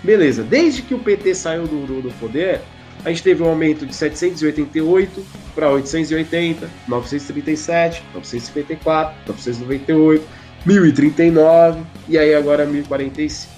Beleza, 0.03 0.43
desde 0.43 0.81
que 0.81 0.93
o 0.93 0.99
PT 0.99 1.35
saiu 1.35 1.67
do, 1.67 1.85
do, 1.85 2.01
do 2.01 2.11
poder, 2.19 2.61
a 3.03 3.09
gente 3.09 3.23
teve 3.23 3.41
um 3.41 3.47
aumento 3.47 3.85
de 3.85 3.95
788 3.95 5.25
para 5.55 5.69
880, 5.71 6.69
937, 6.87 8.03
954, 8.13 9.15
998, 9.27 10.27
1039 10.65 11.81
e 12.07 12.17
aí 12.17 12.35
agora 12.35 12.65
1045. 12.65 13.53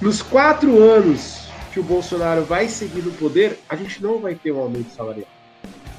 Nos 0.00 0.22
quatro 0.22 0.82
anos 0.82 1.48
que 1.72 1.80
o 1.80 1.82
Bolsonaro 1.82 2.44
vai 2.44 2.68
seguir 2.68 3.02
no 3.02 3.12
poder, 3.12 3.58
a 3.68 3.74
gente 3.76 4.02
não 4.02 4.18
vai 4.18 4.34
ter 4.34 4.52
um 4.52 4.58
aumento 4.58 4.90
salarial. 4.94 5.28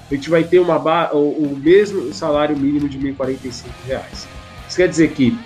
A 0.09 0.13
gente 0.13 0.29
vai 0.29 0.43
ter 0.43 0.59
uma 0.59 0.77
o, 1.13 1.57
mesmo 1.57 2.13
salário 2.13 2.55
mínimo 2.55 2.87
de 2.87 2.99
1.045 2.99 3.65
reais. 3.87 4.27
Isso 4.67 4.77
quer 4.77 4.87
dizer 4.87 5.11
que 5.11 5.37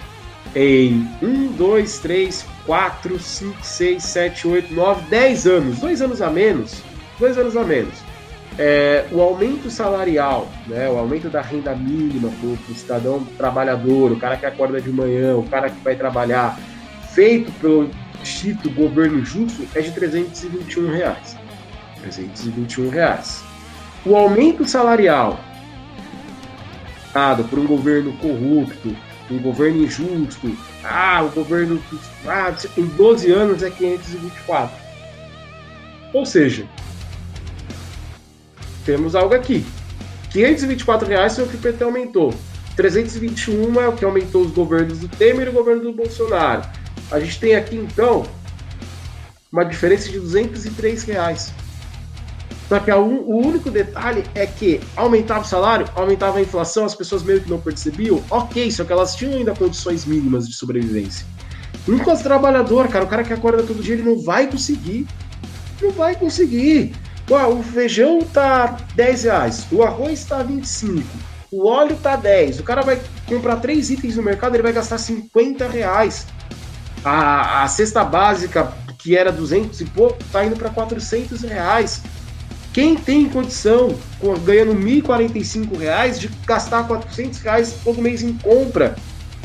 em 0.55 1.07
1, 1.21 1.53
2, 1.53 1.99
3, 1.99 2.45
4, 2.65 3.19
5, 3.19 3.57
6, 3.63 4.03
7, 4.03 4.47
8, 4.47 4.73
9, 4.73 5.01
10 5.09 5.47
anos, 5.47 5.79
dois 5.79 6.01
anos 6.01 6.21
a 6.21 6.29
menos, 6.29 6.81
dois 7.19 7.37
anos 7.37 7.55
a 7.55 7.63
menos, 7.63 7.93
é, 8.57 9.05
o 9.11 9.21
aumento 9.21 9.69
salarial, 9.69 10.47
né, 10.67 10.89
o 10.89 10.97
aumento 10.97 11.29
da 11.29 11.41
renda 11.41 11.75
mínima 11.75 12.29
para 12.29 12.49
o 12.49 12.75
cidadão 12.75 13.23
trabalhador, 13.37 14.11
o 14.11 14.19
cara 14.19 14.37
que 14.37 14.45
acorda 14.45 14.81
de 14.81 14.89
manhã, 14.89 15.35
o 15.35 15.43
cara 15.43 15.69
que 15.69 15.79
vai 15.83 15.95
trabalhar, 15.95 16.57
feito 17.13 17.51
pelo 17.53 17.89
dito 18.23 18.69
governo 18.71 19.23
justo, 19.23 19.67
é 19.75 19.81
de 19.81 19.91
321 19.91 20.91
reais. 20.91 21.37
321 22.01 22.89
reais. 22.89 23.43
O 24.05 24.15
aumento 24.15 24.67
salarial 24.67 25.39
dado 27.13 27.43
por 27.45 27.57
um 27.57 27.65
governo 27.65 28.13
corrupto, 28.13 28.95
um 29.31 29.39
governo 29.39 29.83
injusto, 29.83 30.55
ah, 30.83 31.23
o 31.23 31.29
governo 31.29 31.81
ah, 32.27 32.53
em 32.77 32.85
12 32.85 33.31
anos 33.31 33.63
é 33.63 33.71
524. 33.71 34.75
Ou 36.13 36.25
seja, 36.25 36.67
temos 38.87 39.15
algo 39.15 39.35
aqui. 39.35 39.65
524 40.31 41.07
reais 41.09 41.35
foi 41.35 41.43
o 41.43 41.47
que 41.47 41.57
o 41.57 41.59
PT 41.59 41.83
aumentou. 41.83 42.33
321 42.77 43.81
é 43.81 43.87
o 43.89 43.91
que 43.91 44.05
aumentou 44.05 44.43
os 44.43 44.51
governos 44.51 44.99
do 44.99 45.09
Temer 45.09 45.47
e 45.47 45.49
o 45.49 45.53
governo 45.53 45.81
do 45.81 45.91
Bolsonaro. 45.91 46.63
A 47.11 47.19
gente 47.19 47.37
tem 47.37 47.55
aqui 47.55 47.75
então 47.75 48.25
uma 49.51 49.65
diferença 49.65 50.09
de 50.09 50.19
203 50.19 51.03
reais. 51.03 51.51
Só 52.69 52.79
que 52.79 52.91
o 52.91 53.37
único 53.37 53.69
detalhe 53.69 54.23
é 54.33 54.45
que 54.45 54.79
aumentava 54.95 55.41
o 55.41 55.47
salário, 55.47 55.87
aumentava 55.95 56.37
a 56.37 56.41
inflação, 56.41 56.85
as 56.85 56.95
pessoas 56.95 57.23
meio 57.23 57.41
que 57.41 57.49
não 57.49 57.59
percebiam. 57.59 58.23
Ok, 58.29 58.71
só 58.71 58.85
que 58.85 58.91
elas 58.91 59.15
tinham 59.15 59.33
ainda 59.33 59.53
condições 59.53 60.05
mínimas 60.05 60.47
de 60.47 60.53
sobrevivência. 60.53 61.25
Enquanto 61.87 62.23
trabalhador, 62.23 62.87
cara, 62.87 63.05
o 63.05 63.07
cara 63.07 63.23
que 63.23 63.33
acorda 63.33 63.63
todo 63.63 63.81
dia, 63.81 63.95
ele 63.95 64.03
não 64.03 64.19
vai 64.19 64.47
conseguir. 64.47 65.07
Não 65.81 65.91
vai 65.91 66.15
conseguir. 66.15 66.93
O 67.29 67.61
feijão 67.61 68.19
tá 68.21 68.77
10 68.95 69.23
reais, 69.23 69.67
o 69.69 69.83
arroz 69.83 70.23
tá 70.23 70.41
25, 70.41 71.05
o 71.51 71.67
óleo 71.67 71.97
tá 72.01 72.15
10. 72.15 72.59
O 72.59 72.63
cara 72.63 72.81
vai 72.81 73.01
comprar 73.25 73.57
três 73.57 73.89
itens 73.89 74.15
no 74.15 74.23
mercado, 74.23 74.55
ele 74.55 74.63
vai 74.63 74.71
gastar 74.71 74.97
50 74.97 75.67
reais. 75.67 76.25
A, 77.03 77.63
a 77.63 77.67
cesta 77.67 78.03
básica, 78.03 78.71
que 78.97 79.15
era 79.15 79.29
200 79.29 79.81
e 79.81 79.85
pouco, 79.85 80.17
está 80.21 80.45
indo 80.45 80.55
para 80.55 80.69
400 80.69 81.41
reais. 81.41 82.01
Quem 82.71 82.95
tem 82.95 83.27
condição, 83.27 83.93
ganhando 84.45 84.71
R$ 84.71 85.01
1.045, 85.01 86.17
de 86.19 86.27
gastar 86.45 86.87
400 86.87 87.39
reais 87.39 87.75
todo 87.83 88.01
mês 88.01 88.21
em 88.21 88.33
compra, 88.37 88.95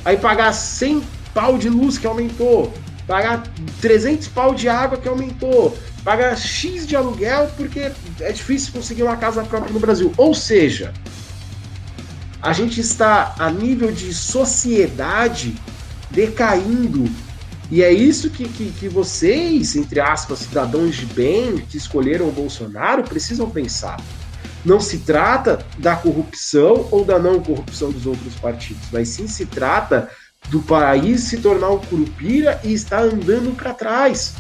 aí 0.05 0.17
pagar 0.17 0.53
100 0.53 1.03
pau 1.35 1.59
de 1.59 1.69
luz 1.69 1.99
que 1.99 2.07
aumentou, 2.07 2.73
pagar 3.07 3.43
300 3.81 4.29
pau 4.29 4.55
de 4.55 4.69
água 4.69 4.99
que 4.99 5.09
aumentou, 5.09 5.77
pagar 6.05 6.37
X 6.37 6.87
de 6.87 6.97
aluguel 6.97 7.51
porque 7.57 7.93
é 8.21 8.33
difícil 8.33 8.73
conseguir 8.73 9.03
uma 9.03 9.17
casa 9.17 9.43
própria 9.45 9.73
no 9.73 9.81
Brasil. 9.81 10.13
Ou 10.17 10.35
seja, 10.35 10.93
a 12.41 12.53
gente 12.53 12.81
está 12.81 13.35
a 13.39 13.51
nível 13.51 13.93
de 13.93 14.13
sociedade 14.13 15.55
decaindo. 16.11 17.09
E 17.71 17.83
é 17.83 17.91
isso 17.91 18.29
que, 18.29 18.49
que, 18.49 18.71
que 18.73 18.89
vocês, 18.89 19.77
entre 19.77 20.01
aspas, 20.01 20.41
cidadãos 20.41 20.97
de 20.97 21.07
bem 21.07 21.59
que 21.59 21.77
escolheram 21.77 22.29
o 22.29 22.33
Bolsonaro, 22.33 23.03
precisam 23.05 23.49
pensar. 23.49 23.99
Não 24.65 24.79
se 24.79 24.99
trata 24.99 25.65
da 25.79 25.97
corrupção 25.97 26.87
ou 26.91 27.05
da 27.05 27.19
não 27.19 27.41
corrupção 27.41 27.91
dos 27.91 28.07
outros 28.07 28.35
partidos, 28.35 28.83
mas 28.93 29.09
sim 29.09 29.27
se 29.27 29.47
trata 29.47 30.11
do 30.49 30.61
país 30.61 31.23
se 31.23 31.39
tornar 31.39 31.71
um 31.71 31.79
curupira 31.79 32.61
e 32.63 32.73
estar 32.73 33.03
andando 33.03 33.57
para 33.57 33.73
trás. 33.73 34.35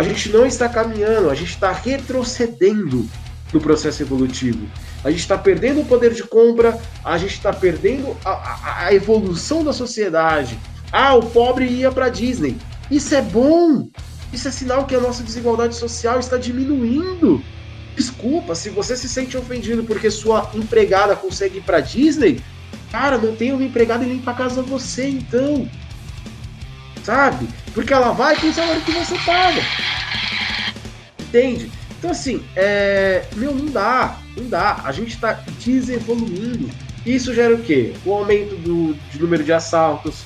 A 0.00 0.02
gente 0.02 0.30
não 0.30 0.46
está 0.46 0.66
caminhando, 0.66 1.28
a 1.28 1.34
gente 1.34 1.50
está 1.50 1.72
retrocedendo 1.72 3.06
no 3.52 3.60
processo 3.60 4.02
evolutivo. 4.02 4.66
A 5.04 5.10
gente 5.10 5.20
está 5.20 5.36
perdendo 5.36 5.82
o 5.82 5.84
poder 5.84 6.14
de 6.14 6.22
compra, 6.22 6.80
a 7.04 7.18
gente 7.18 7.34
está 7.34 7.52
perdendo 7.52 8.16
a, 8.24 8.30
a, 8.30 8.86
a, 8.86 8.94
evolução 8.94 9.62
da 9.62 9.74
sociedade. 9.74 10.58
Ah, 10.90 11.14
o 11.14 11.26
pobre 11.26 11.66
ia 11.66 11.92
para 11.92 12.08
Disney. 12.08 12.56
Isso 12.90 13.14
é 13.14 13.20
bom. 13.20 13.90
Isso 14.32 14.48
é 14.48 14.50
sinal 14.50 14.86
que 14.86 14.94
a 14.94 15.00
nossa 15.00 15.22
desigualdade 15.22 15.76
social 15.76 16.18
está 16.18 16.38
diminuindo. 16.38 17.44
Desculpa, 17.94 18.54
se 18.54 18.70
você 18.70 18.96
se 18.96 19.06
sente 19.06 19.36
ofendido 19.36 19.84
porque 19.84 20.10
sua 20.10 20.50
empregada 20.54 21.14
consegue 21.14 21.58
ir 21.58 21.62
para 21.62 21.80
Disney, 21.80 22.42
Cara, 22.90 23.18
não 23.18 23.36
tem 23.36 23.52
uma 23.52 23.62
empregada 23.62 24.04
e 24.04 24.08
limpa 24.08 24.32
a 24.32 24.34
casa 24.34 24.62
você, 24.62 25.08
então. 25.08 25.68
Sabe? 27.04 27.48
Porque 27.72 27.92
ela 27.92 28.12
vai 28.12 28.36
com 28.36 28.48
o 28.48 28.52
salário 28.52 28.82
que 28.82 28.92
você 28.92 29.16
paga. 29.24 29.62
Entende? 31.18 31.70
Então, 31.98 32.10
assim, 32.10 32.42
é... 32.56 33.24
meu, 33.36 33.54
não 33.54 33.66
dá. 33.66 34.16
Não 34.36 34.48
dá. 34.48 34.80
A 34.84 34.92
gente 34.92 35.18
tá 35.18 35.40
desevoluindo. 35.64 36.70
Isso 37.04 37.34
gera 37.34 37.54
o 37.54 37.62
quê? 37.62 37.94
O 38.04 38.12
aumento 38.12 38.56
do 38.56 38.94
de 39.10 39.20
número 39.20 39.42
de 39.42 39.52
assaltos, 39.52 40.22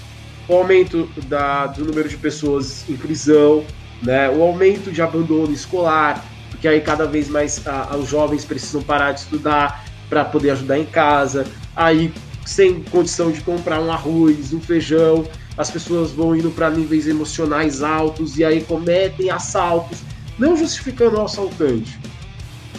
o 0.48 0.54
aumento 0.54 1.08
da, 1.26 1.66
do 1.66 1.84
número 1.84 2.08
de 2.08 2.16
pessoas 2.16 2.84
em 2.88 2.96
prisão, 2.96 3.64
né? 4.02 4.28
o 4.28 4.42
aumento 4.42 4.90
de 4.90 5.00
abandono 5.00 5.52
escolar, 5.52 6.24
porque 6.50 6.66
aí 6.66 6.80
cada 6.80 7.06
vez 7.06 7.28
mais 7.28 7.64
a, 7.66 7.96
os 7.96 8.08
jovens 8.08 8.44
precisam 8.44 8.82
parar 8.82 9.12
de 9.12 9.20
estudar 9.20 9.84
para 10.08 10.24
poder 10.24 10.50
ajudar 10.50 10.78
em 10.78 10.84
casa. 10.84 11.46
Aí 11.76 12.12
sem 12.44 12.82
condição 12.82 13.30
de 13.30 13.40
comprar 13.40 13.80
um 13.80 13.90
arroz, 13.90 14.52
um 14.52 14.60
feijão, 14.60 15.24
as 15.56 15.70
pessoas 15.70 16.10
vão 16.10 16.34
indo 16.34 16.50
para 16.50 16.70
níveis 16.70 17.06
emocionais 17.06 17.82
altos 17.82 18.38
e 18.38 18.44
aí 18.44 18.62
cometem 18.62 19.30
assaltos, 19.30 19.98
não 20.38 20.56
justificando 20.56 21.18
o 21.18 21.22
assaltante. 21.22 21.98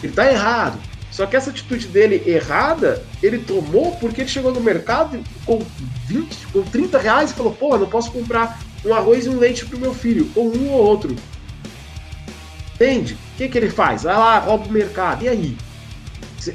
Ele 0.03 0.11
está 0.11 0.29
errado. 0.31 0.79
Só 1.09 1.25
que 1.25 1.37
essa 1.37 1.49
atitude 1.49 1.87
dele 1.87 2.21
errada, 2.25 3.01
ele 3.23 3.37
tomou 3.37 3.95
porque 3.95 4.21
ele 4.21 4.29
chegou 4.29 4.51
no 4.51 4.59
mercado 4.59 5.23
com 5.45 5.65
20, 6.07 6.47
com 6.47 6.61
30 6.61 6.97
reais 6.99 7.31
e 7.31 7.33
falou: 7.33 7.53
pô, 7.53 7.77
não 7.77 7.87
posso 7.87 8.11
comprar 8.11 8.59
um 8.83 8.93
arroz 8.93 9.25
e 9.25 9.29
um 9.29 9.39
leite 9.39 9.65
pro 9.65 9.79
meu 9.79 9.93
filho, 9.93 10.29
ou 10.35 10.53
um 10.53 10.71
ou 10.71 10.83
outro. 10.83 11.15
Entende? 12.75 13.13
O 13.13 13.37
que, 13.37 13.47
que 13.47 13.57
ele 13.57 13.69
faz? 13.69 14.03
Vai 14.03 14.15
lá, 14.15 14.39
rouba 14.39 14.65
o 14.67 14.71
mercado. 14.71 15.23
E 15.23 15.29
aí? 15.29 15.57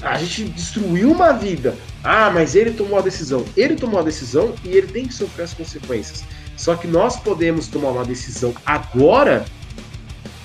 A 0.03 0.19
gente 0.19 0.45
destruiu 0.45 1.13
uma 1.13 1.33
vida 1.33 1.77
ah, 2.03 2.31
mas 2.33 2.55
ele 2.55 2.71
tomou 2.73 2.99
a 2.99 3.03
decisão. 3.03 3.45
Ele 3.57 3.75
tomou 3.77 4.01
a 4.01 4.03
decisão 4.03 4.55
e 4.65 4.69
ele 4.69 4.87
tem 4.87 5.07
que 5.07 5.15
sofrer 5.15 5.45
as 5.45 5.55
consequências. 5.55 6.25
Só 6.57 6.75
que 6.75 6.87
nós 6.87 7.17
podemos 7.17 7.69
tomar 7.69 7.91
uma 7.91 8.05
decisão 8.05 8.55
agora 8.65 9.45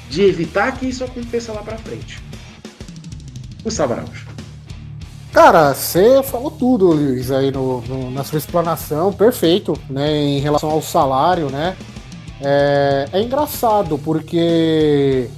de 0.10 0.22
evitar 0.24 0.78
que 0.78 0.86
isso 0.86 1.04
aconteça 1.04 1.52
lá 1.54 1.62
para 1.62 1.78
frente. 1.78 2.22
Gustavo 3.64 3.94
Araújo. 3.94 4.28
Cara, 5.32 5.74
você 5.74 6.24
falou 6.24 6.52
tudo, 6.52 6.92
Luiz, 6.92 7.32
aí 7.32 7.52
no, 7.52 7.82
no, 7.82 8.12
na 8.12 8.24
sua 8.24 8.38
explanação, 8.38 9.12
perfeito, 9.12 9.78
né, 9.90 10.10
em 10.16 10.40
relação 10.40 10.70
ao 10.70 10.82
salário, 10.82 11.50
né? 11.50 11.76
É, 12.40 13.10
é 13.12 13.22
engraçado 13.22 13.98
porque 13.98 15.30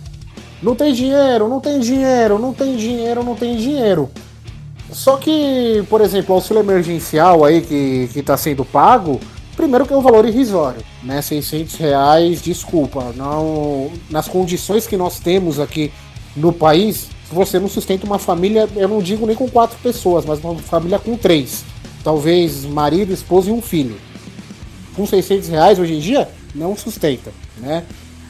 não 0.62 0.76
tem 0.76 0.94
dinheiro, 0.94 1.48
não 1.48 1.60
tem 1.60 1.80
dinheiro, 1.80 2.40
não 2.40 2.54
tem 2.54 2.76
dinheiro, 2.76 3.24
não 3.24 3.36
tem 3.36 3.56
dinheiro. 3.56 4.10
Só 4.92 5.18
que, 5.18 5.84
por 5.90 6.02
exemplo, 6.02 6.34
o 6.34 6.38
auxílio 6.38 6.62
emergencial 6.62 7.44
aí 7.44 7.62
que 7.62 8.10
está 8.16 8.38
sendo 8.38 8.64
pago, 8.64 9.20
primeiro 9.56 9.86
que 9.86 9.94
é 9.94 9.98
um 9.98 10.02
valor 10.02 10.26
irrisório, 10.26 10.82
né? 11.04 11.22
600 11.22 11.76
reais, 11.76 12.42
desculpa, 12.42 13.14
não, 13.16 13.92
nas 14.10 14.28
condições 14.28 14.88
que 14.88 14.96
nós 14.96 15.20
temos 15.20 15.60
aqui 15.60 15.92
no 16.36 16.54
país, 16.54 17.08
você 17.32 17.60
não 17.60 17.68
sustenta 17.68 18.06
uma 18.06 18.18
família, 18.18 18.68
eu 18.76 18.88
não 18.88 19.02
digo 19.02 19.26
nem 19.26 19.36
com 19.36 19.50
quatro 19.50 19.78
pessoas, 19.84 20.26
mas 20.26 20.40
uma 20.40 20.56
família 20.56 20.98
com 20.98 21.18
três. 21.18 21.66
Talvez 22.04 22.64
marido, 22.64 23.12
esposa 23.12 23.50
e 23.50 23.54
um 23.54 23.62
filho. 23.62 23.98
Com 24.96 25.06
600 25.06 25.50
reais 25.50 25.78
hoje 25.78 25.96
em 25.96 26.00
dia, 26.00 26.30
não 26.56 26.76
sustenta, 26.76 27.32
né? 27.58 27.84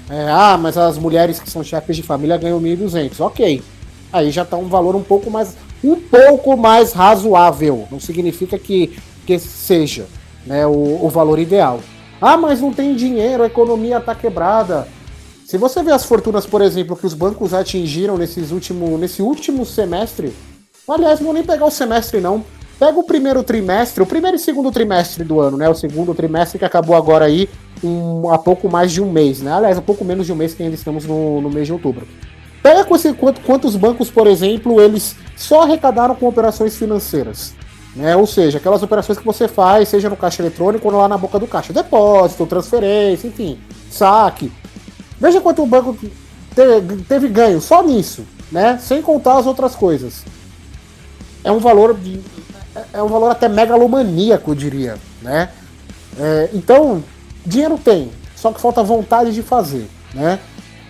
É, 0.09 0.29
ah, 0.29 0.57
mas 0.57 0.77
as 0.77 0.97
mulheres 0.97 1.39
que 1.39 1.49
são 1.49 1.63
chefes 1.63 1.95
de 1.95 2.03
família 2.03 2.37
ganham 2.37 2.61
1.200. 2.61 3.19
Ok. 3.19 3.61
Aí 4.11 4.31
já 4.31 4.43
está 4.43 4.55
um 4.55 4.67
valor 4.67 4.95
um 4.95 5.03
pouco 5.03 5.29
mais 5.29 5.55
um 5.83 5.95
pouco 5.95 6.55
mais 6.57 6.93
razoável. 6.93 7.87
Não 7.91 7.99
significa 7.99 8.57
que, 8.57 8.97
que 9.25 9.37
seja 9.37 10.07
né, 10.45 10.65
o, 10.65 11.05
o 11.05 11.09
valor 11.09 11.39
ideal. 11.39 11.81
Ah, 12.21 12.37
mas 12.37 12.61
não 12.61 12.73
tem 12.73 12.95
dinheiro, 12.95 13.43
a 13.43 13.47
economia 13.47 13.97
está 13.97 14.15
quebrada. 14.15 14.87
Se 15.45 15.57
você 15.57 15.83
vê 15.83 15.91
as 15.91 16.03
fortunas, 16.03 16.45
por 16.45 16.61
exemplo, 16.61 16.95
que 16.95 17.05
os 17.05 17.13
bancos 17.13 17.53
atingiram 17.53 18.17
nesses 18.17 18.51
último, 18.51 18.97
nesse 18.97 19.21
último 19.21 19.65
semestre, 19.65 20.33
aliás, 20.89 21.19
não 21.19 21.27
vou 21.27 21.33
nem 21.33 21.43
pegar 21.43 21.65
o 21.65 21.71
semestre 21.71 22.19
não. 22.19 22.43
Pega 22.79 22.99
o 22.99 23.03
primeiro 23.03 23.41
trimestre, 23.43 24.03
o 24.03 24.05
primeiro 24.05 24.37
e 24.37 24.39
segundo 24.39 24.71
trimestre 24.71 25.23
do 25.23 25.39
ano, 25.39 25.57
né? 25.57 25.67
O 25.67 25.73
segundo 25.73 26.13
trimestre 26.13 26.59
que 26.59 26.65
acabou 26.65 26.95
agora 26.95 27.25
aí 27.25 27.49
um, 27.83 28.31
há 28.31 28.37
pouco 28.37 28.69
mais 28.69 28.91
de 28.91 29.01
um 29.01 29.11
mês, 29.11 29.41
né? 29.41 29.51
Aliás, 29.51 29.77
há 29.77 29.81
pouco 29.81 30.05
menos 30.05 30.27
de 30.27 30.33
um 30.33 30.35
mês 30.35 30.53
que 30.53 30.61
ainda 30.61 30.75
estamos 30.75 31.05
no, 31.05 31.41
no 31.41 31.49
mês 31.49 31.65
de 31.65 31.73
outubro. 31.73 32.07
Pega 32.61 32.83
quanto, 32.83 33.41
quantos 33.41 33.75
bancos, 33.75 34.11
por 34.11 34.27
exemplo, 34.27 34.79
eles 34.79 35.15
só 35.35 35.63
arrecadaram 35.63 36.13
com 36.15 36.27
operações 36.27 36.75
financeiras. 36.77 37.53
Né? 37.95 38.15
Ou 38.15 38.27
seja, 38.27 38.59
aquelas 38.59 38.83
operações 38.83 39.17
que 39.17 39.25
você 39.25 39.47
faz, 39.47 39.89
seja 39.89 40.09
no 40.09 40.15
caixa 40.15 40.43
eletrônico 40.43 40.87
ou 40.87 40.95
lá 40.95 41.07
na 41.07 41.17
boca 41.17 41.39
do 41.39 41.47
caixa. 41.47 41.73
Depósito, 41.73 42.45
transferência, 42.45 43.27
enfim, 43.27 43.57
saque. 43.89 44.51
Veja 45.19 45.41
quanto 45.41 45.63
o 45.63 45.65
banco 45.65 45.97
teve, 46.53 46.97
teve 47.03 47.27
ganho 47.27 47.59
só 47.59 47.81
nisso, 47.81 48.23
né? 48.51 48.77
Sem 48.79 49.01
contar 49.01 49.37
as 49.39 49.47
outras 49.47 49.73
coisas. 49.73 50.23
É 51.43 51.51
um 51.51 51.59
valor 51.59 51.97
é 52.93 53.01
um 53.01 53.07
valor 53.07 53.29
até 53.29 53.47
megalomaníaco, 53.47 54.51
eu 54.51 54.55
diria, 54.55 54.97
né? 55.21 55.49
É, 56.19 56.49
então, 56.53 57.03
dinheiro 57.45 57.77
tem, 57.77 58.11
só 58.35 58.51
que 58.51 58.59
falta 58.59 58.83
vontade 58.83 59.33
de 59.33 59.41
fazer, 59.41 59.87
né? 60.13 60.39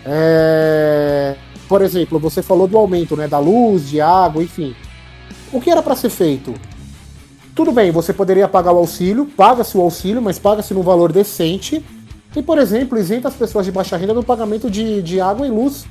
É, 0.06 1.36
por 1.68 1.82
exemplo, 1.82 2.18
você 2.18 2.42
falou 2.42 2.68
do 2.68 2.78
aumento 2.78 3.16
né, 3.16 3.28
da 3.28 3.40
luz, 3.40 3.90
de 3.90 4.00
água, 4.00 4.42
enfim. 4.42 4.74
O 5.52 5.60
que 5.60 5.70
era 5.70 5.84
para 5.84 5.96
ser 5.96 6.10
feito? 6.10 6.54
Tudo 7.54 7.72
bem, 7.72 7.92
você 7.92 8.14
poderia 8.14 8.48
pagar 8.48 8.72
o 8.72 8.78
auxílio, 8.78 9.26
paga-se 9.26 9.78
o 9.78 9.82
auxílio, 9.82 10.22
mas 10.22 10.40
paga-se 10.40 10.74
num 10.74 10.82
valor 10.82 11.12
decente. 11.12 11.84
E, 12.36 12.42
por 12.42 12.58
exemplo, 12.58 12.98
isenta 12.98 13.28
as 13.28 13.34
pessoas 13.34 13.66
de 13.66 13.72
baixa 13.72 13.98
renda 13.98 14.14
do 14.14 14.24
pagamento 14.24 14.70
de, 14.70 15.02
de 15.02 15.20
água 15.20 15.48
e 15.48 15.50
luz, 15.50 15.86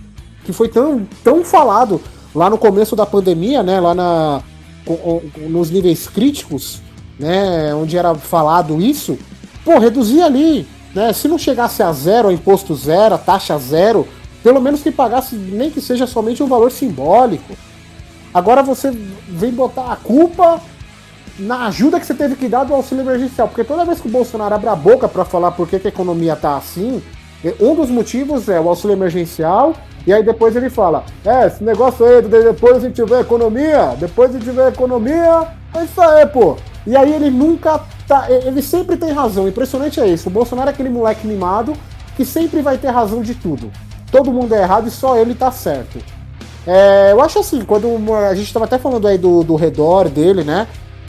que 0.44 0.52
foi 0.52 0.68
tão, 0.68 1.06
tão 1.24 1.44
falado 1.44 2.00
lá 2.34 2.48
no 2.48 2.56
começo 2.56 2.94
da 2.94 3.04
pandemia, 3.04 3.62
né? 3.62 3.80
Lá 3.80 3.94
na, 3.94 4.42
nos 5.48 5.70
níveis 5.70 6.08
críticos, 6.08 6.80
né? 7.18 7.74
Onde 7.74 7.96
era 7.96 8.14
falado 8.14 8.80
isso. 8.80 9.18
Pô, 9.64 9.78
reduzir 9.78 10.22
ali, 10.22 10.66
né? 10.94 11.12
Se 11.12 11.28
não 11.28 11.38
chegasse 11.38 11.82
a 11.82 11.92
zero, 11.92 12.28
a 12.28 12.32
imposto 12.32 12.74
zero, 12.74 13.14
a 13.14 13.18
taxa 13.18 13.58
zero, 13.58 14.06
pelo 14.42 14.60
menos 14.60 14.82
que 14.82 14.90
pagasse, 14.90 15.34
nem 15.34 15.70
que 15.70 15.80
seja 15.80 16.06
somente 16.06 16.42
um 16.42 16.46
valor 16.46 16.70
simbólico. 16.70 17.54
Agora 18.32 18.62
você 18.62 18.90
vem 19.28 19.50
botar 19.50 19.92
a 19.92 19.96
culpa 19.96 20.60
na 21.38 21.66
ajuda 21.66 22.00
que 22.00 22.06
você 22.06 22.14
teve 22.14 22.36
que 22.36 22.48
dar 22.48 22.64
do 22.64 22.74
auxílio 22.74 23.02
emergencial. 23.02 23.48
Porque 23.48 23.64
toda 23.64 23.84
vez 23.84 24.00
que 24.00 24.08
o 24.08 24.10
Bolsonaro 24.10 24.54
abre 24.54 24.68
a 24.68 24.76
boca 24.76 25.08
para 25.08 25.24
falar 25.24 25.52
por 25.52 25.68
que, 25.68 25.78
que 25.78 25.88
a 25.88 25.90
economia 25.90 26.34
está 26.34 26.56
assim, 26.56 27.02
um 27.60 27.74
dos 27.74 27.90
motivos 27.90 28.48
é 28.48 28.60
o 28.60 28.68
auxílio 28.68 28.94
emergencial, 28.94 29.74
e 30.06 30.12
aí 30.12 30.22
depois 30.22 30.54
ele 30.54 30.70
fala: 30.70 31.04
É, 31.24 31.46
esse 31.46 31.64
negócio 31.64 32.06
aí, 32.06 32.22
depois 32.22 32.76
a 32.76 32.80
gente 32.80 33.02
vê 33.04 33.20
economia, 33.20 33.94
depois 33.98 34.34
a 34.34 34.38
gente 34.38 34.50
vê 34.50 34.68
economia, 34.68 35.48
é 35.74 35.84
isso 35.84 36.00
aí, 36.00 36.24
pô. 36.26 36.56
E 36.86 36.96
aí 36.96 37.12
ele 37.12 37.30
nunca 37.30 37.80
tá. 38.06 38.30
Ele 38.30 38.62
sempre 38.62 38.96
tem 38.96 39.10
razão. 39.10 39.48
Impressionante 39.48 40.00
é 40.00 40.06
isso. 40.06 40.28
O 40.28 40.32
Bolsonaro 40.32 40.70
é 40.70 40.72
aquele 40.72 40.88
moleque 40.88 41.26
mimado 41.26 41.72
que 42.16 42.24
sempre 42.24 42.62
vai 42.62 42.78
ter 42.78 42.88
razão 42.88 43.20
de 43.20 43.34
tudo. 43.34 43.70
Todo 44.10 44.32
mundo 44.32 44.54
é 44.54 44.62
errado 44.62 44.86
e 44.86 44.90
só 44.90 45.16
ele 45.16 45.34
tá 45.34 45.50
certo. 45.50 45.98
É, 46.64 47.12
eu 47.12 47.20
acho 47.20 47.38
assim, 47.40 47.64
quando 47.64 47.88
a 48.14 48.34
gente 48.34 48.46
estava 48.46 48.64
até 48.64 48.78
falando 48.78 49.06
aí 49.06 49.18
do, 49.18 49.42
do 49.42 49.56
redor 49.56 50.08
dele, 50.08 50.44
né? 50.44 50.66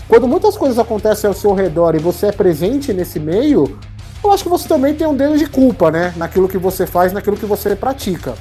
Quando 0.07 0.27
muitas 0.27 0.57
coisas 0.57 0.79
acontecem 0.79 1.27
ao 1.27 1.33
seu 1.33 1.53
redor 1.53 1.95
e 1.95 1.99
você 1.99 2.27
é 2.27 2.31
presente 2.31 2.93
nesse 2.93 3.19
meio, 3.19 3.77
eu 4.23 4.31
acho 4.31 4.43
que 4.43 4.49
você 4.49 4.67
também 4.67 4.95
tem 4.95 5.05
um 5.05 5.15
dedo 5.15 5.37
de 5.37 5.45
culpa, 5.45 5.91
né? 5.91 6.13
Naquilo 6.15 6.47
que 6.47 6.57
você 6.57 6.87
faz, 6.87 7.13
naquilo 7.13 7.37
que 7.37 7.45
você 7.45 7.75
pratica. 7.75 8.35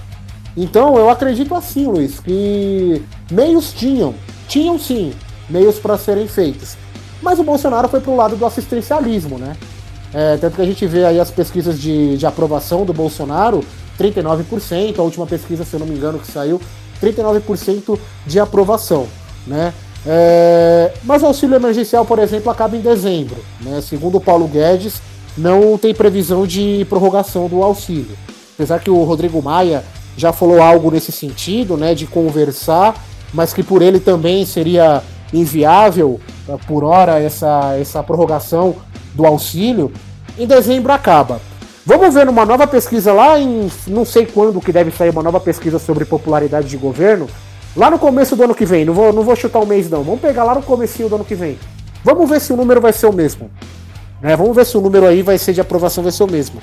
Então 0.56 0.96
eu 0.96 1.10
acredito 1.10 1.54
assim, 1.54 1.86
Luiz, 1.86 2.18
que 2.18 3.02
meios 3.30 3.72
tinham, 3.72 4.14
tinham 4.48 4.78
sim, 4.78 5.12
meios 5.50 5.78
para 5.78 5.98
serem 5.98 6.26
feitos. 6.26 6.76
Mas 7.22 7.38
o 7.38 7.44
Bolsonaro 7.44 7.88
foi 7.88 8.00
pro 8.00 8.16
lado 8.16 8.36
do 8.36 8.46
assistencialismo, 8.46 9.38
né? 9.38 9.56
É, 10.14 10.36
tanto 10.38 10.56
que 10.56 10.62
a 10.62 10.66
gente 10.66 10.86
vê 10.86 11.04
aí 11.04 11.20
as 11.20 11.30
pesquisas 11.30 11.78
de, 11.78 12.16
de 12.16 12.26
aprovação 12.26 12.84
do 12.84 12.92
Bolsonaro, 12.92 13.62
39%, 13.98 14.98
a 14.98 15.02
última 15.02 15.26
pesquisa, 15.26 15.64
se 15.64 15.74
eu 15.74 15.80
não 15.80 15.86
me 15.86 15.94
engano, 15.94 16.18
que 16.18 16.30
saiu, 16.30 16.60
39% 17.02 17.98
de 18.26 18.40
aprovação, 18.40 19.06
né? 19.46 19.74
É, 20.06 20.92
mas 21.02 21.22
o 21.22 21.26
auxílio 21.26 21.56
emergencial, 21.56 22.04
por 22.04 22.20
exemplo, 22.20 22.50
acaba 22.50 22.76
em 22.76 22.80
dezembro. 22.80 23.36
Né? 23.60 23.80
Segundo 23.80 24.18
o 24.18 24.20
Paulo 24.20 24.46
Guedes, 24.46 25.02
não 25.36 25.76
tem 25.76 25.92
previsão 25.92 26.46
de 26.46 26.86
prorrogação 26.88 27.48
do 27.48 27.62
auxílio. 27.62 28.16
Apesar 28.54 28.78
que 28.78 28.88
o 28.88 29.02
Rodrigo 29.02 29.42
Maia 29.42 29.84
já 30.16 30.32
falou 30.32 30.62
algo 30.62 30.90
nesse 30.90 31.12
sentido, 31.12 31.76
né, 31.76 31.94
de 31.94 32.06
conversar, 32.06 32.94
mas 33.32 33.52
que 33.52 33.62
por 33.62 33.82
ele 33.82 34.00
também 34.00 34.46
seria 34.46 35.02
inviável 35.32 36.20
tá, 36.46 36.56
por 36.66 36.84
hora 36.84 37.20
essa, 37.20 37.76
essa 37.78 38.02
prorrogação 38.02 38.76
do 39.14 39.26
auxílio. 39.26 39.92
Em 40.38 40.46
dezembro 40.46 40.92
acaba. 40.92 41.40
Vamos 41.84 42.14
ver 42.14 42.26
numa 42.26 42.44
nova 42.44 42.66
pesquisa 42.66 43.12
lá 43.12 43.38
em 43.38 43.70
não 43.86 44.04
sei 44.04 44.26
quando 44.26 44.60
que 44.60 44.72
deve 44.72 44.90
sair 44.90 45.10
uma 45.10 45.22
nova 45.22 45.38
pesquisa 45.38 45.78
sobre 45.78 46.04
popularidade 46.04 46.68
de 46.68 46.76
governo. 46.76 47.28
Lá 47.76 47.90
no 47.90 47.98
começo 47.98 48.34
do 48.34 48.42
ano 48.42 48.54
que 48.54 48.64
vem, 48.64 48.84
não 48.84 48.94
vou, 48.94 49.12
não 49.12 49.22
vou 49.22 49.36
chutar 49.36 49.60
o 49.60 49.62
um 49.62 49.66
mês 49.66 49.88
não. 49.88 50.02
Vamos 50.02 50.20
pegar 50.20 50.44
lá 50.44 50.54
no 50.54 50.62
começo 50.62 51.08
do 51.08 51.14
ano 51.14 51.24
que 51.24 51.34
vem. 51.34 51.58
Vamos 52.02 52.28
ver 52.28 52.40
se 52.40 52.52
o 52.52 52.56
número 52.56 52.80
vai 52.80 52.92
ser 52.92 53.06
o 53.06 53.12
mesmo. 53.12 53.50
Né? 54.20 54.34
Vamos 54.34 54.56
ver 54.56 54.64
se 54.64 54.76
o 54.76 54.80
número 54.80 55.06
aí 55.06 55.22
vai 55.22 55.38
ser 55.38 55.52
de 55.52 55.60
aprovação 55.60 56.02
vai 56.02 56.12
ser 56.12 56.24
o 56.24 56.30
mesmo. 56.30 56.58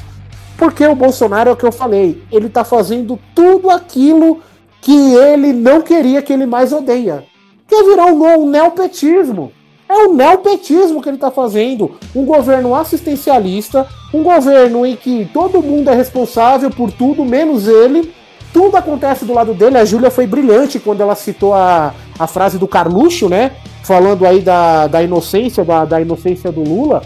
Porque 0.63 0.87
o 0.87 0.95
Bolsonaro 0.95 1.49
é 1.49 1.51
o 1.51 1.57
que 1.57 1.65
eu 1.65 1.73
falei, 1.73 2.23
ele 2.31 2.47
tá 2.47 2.63
fazendo 2.63 3.19
tudo 3.35 3.69
aquilo 3.69 4.39
que 4.79 5.13
ele 5.13 5.51
não 5.51 5.81
queria 5.81 6.21
que 6.21 6.31
ele 6.31 6.45
mais 6.45 6.71
odeia. 6.71 7.25
Que 7.67 7.75
é 7.75 7.83
virar 7.83 8.05
um, 8.05 8.43
um 8.43 8.49
neopetismo. 8.49 9.51
É 9.89 9.93
o 10.05 10.13
neopetismo 10.13 11.01
que 11.01 11.09
ele 11.09 11.17
está 11.17 11.29
fazendo. 11.29 11.97
Um 12.15 12.23
governo 12.23 12.73
assistencialista, 12.73 13.85
um 14.13 14.23
governo 14.23 14.85
em 14.85 14.95
que 14.95 15.29
todo 15.33 15.61
mundo 15.61 15.89
é 15.89 15.93
responsável 15.93 16.69
por 16.71 16.93
tudo, 16.93 17.25
menos 17.25 17.67
ele. 17.67 18.13
Tudo 18.53 18.77
acontece 18.77 19.25
do 19.25 19.33
lado 19.33 19.53
dele. 19.53 19.77
A 19.77 19.83
Júlia 19.83 20.09
foi 20.09 20.25
brilhante 20.25 20.79
quando 20.79 21.01
ela 21.01 21.13
citou 21.13 21.53
a, 21.53 21.93
a 22.17 22.25
frase 22.25 22.57
do 22.57 22.69
Carluxo, 22.69 23.27
né? 23.27 23.51
Falando 23.83 24.25
aí 24.25 24.39
da, 24.39 24.87
da 24.87 25.03
inocência, 25.03 25.65
da, 25.65 25.83
da 25.83 25.99
inocência 25.99 26.53
do 26.53 26.63
Lula. 26.63 27.01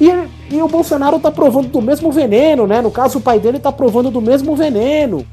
E, 0.00 0.54
e 0.54 0.62
o 0.62 0.68
Bolsonaro 0.68 1.18
tá 1.18 1.30
provando 1.30 1.68
do 1.68 1.82
mesmo 1.82 2.12
veneno, 2.12 2.66
né? 2.66 2.80
No 2.80 2.90
caso, 2.90 3.18
o 3.18 3.20
pai 3.20 3.40
dele 3.40 3.58
tá 3.58 3.72
provando 3.72 4.10
do 4.10 4.20
mesmo 4.20 4.54
veneno. 4.54 5.26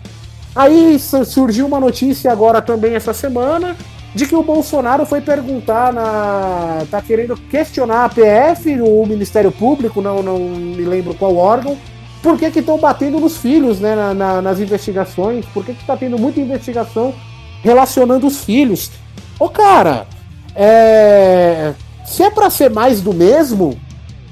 Aí 0.55 0.97
surgiu 0.99 1.67
uma 1.67 1.79
notícia 1.79 2.31
agora 2.31 2.61
também 2.61 2.95
essa 2.95 3.13
semana 3.13 3.75
de 4.15 4.25
que 4.25 4.35
o 4.35 4.41
Bolsonaro 4.41 5.05
foi 5.05 5.19
perguntar 5.19 5.91
na. 5.91 6.85
tá 6.89 7.01
querendo 7.01 7.35
questionar 7.35 8.05
a 8.05 8.09
PF, 8.09 8.79
o 8.79 9.05
Ministério 9.05 9.51
Público, 9.51 10.01
não, 10.01 10.23
não 10.23 10.39
me 10.39 10.85
lembro 10.85 11.13
qual 11.13 11.35
órgão, 11.35 11.77
por 12.23 12.39
que 12.39 12.45
estão 12.45 12.77
batendo 12.77 13.19
nos 13.19 13.35
filhos, 13.35 13.81
né, 13.81 13.93
na, 13.93 14.13
na, 14.13 14.41
nas 14.41 14.59
investigações, 14.61 15.45
por 15.47 15.65
que 15.65 15.73
está 15.73 15.97
tendo 15.97 16.17
muita 16.17 16.39
investigação 16.39 17.13
relacionando 17.61 18.25
os 18.25 18.43
filhos. 18.45 18.89
Ô 19.37 19.49
cara, 19.49 20.07
é... 20.55 21.73
se 22.05 22.23
é 22.23 22.31
para 22.31 22.49
ser 22.49 22.69
mais 22.69 23.01
do 23.01 23.13
mesmo, 23.13 23.77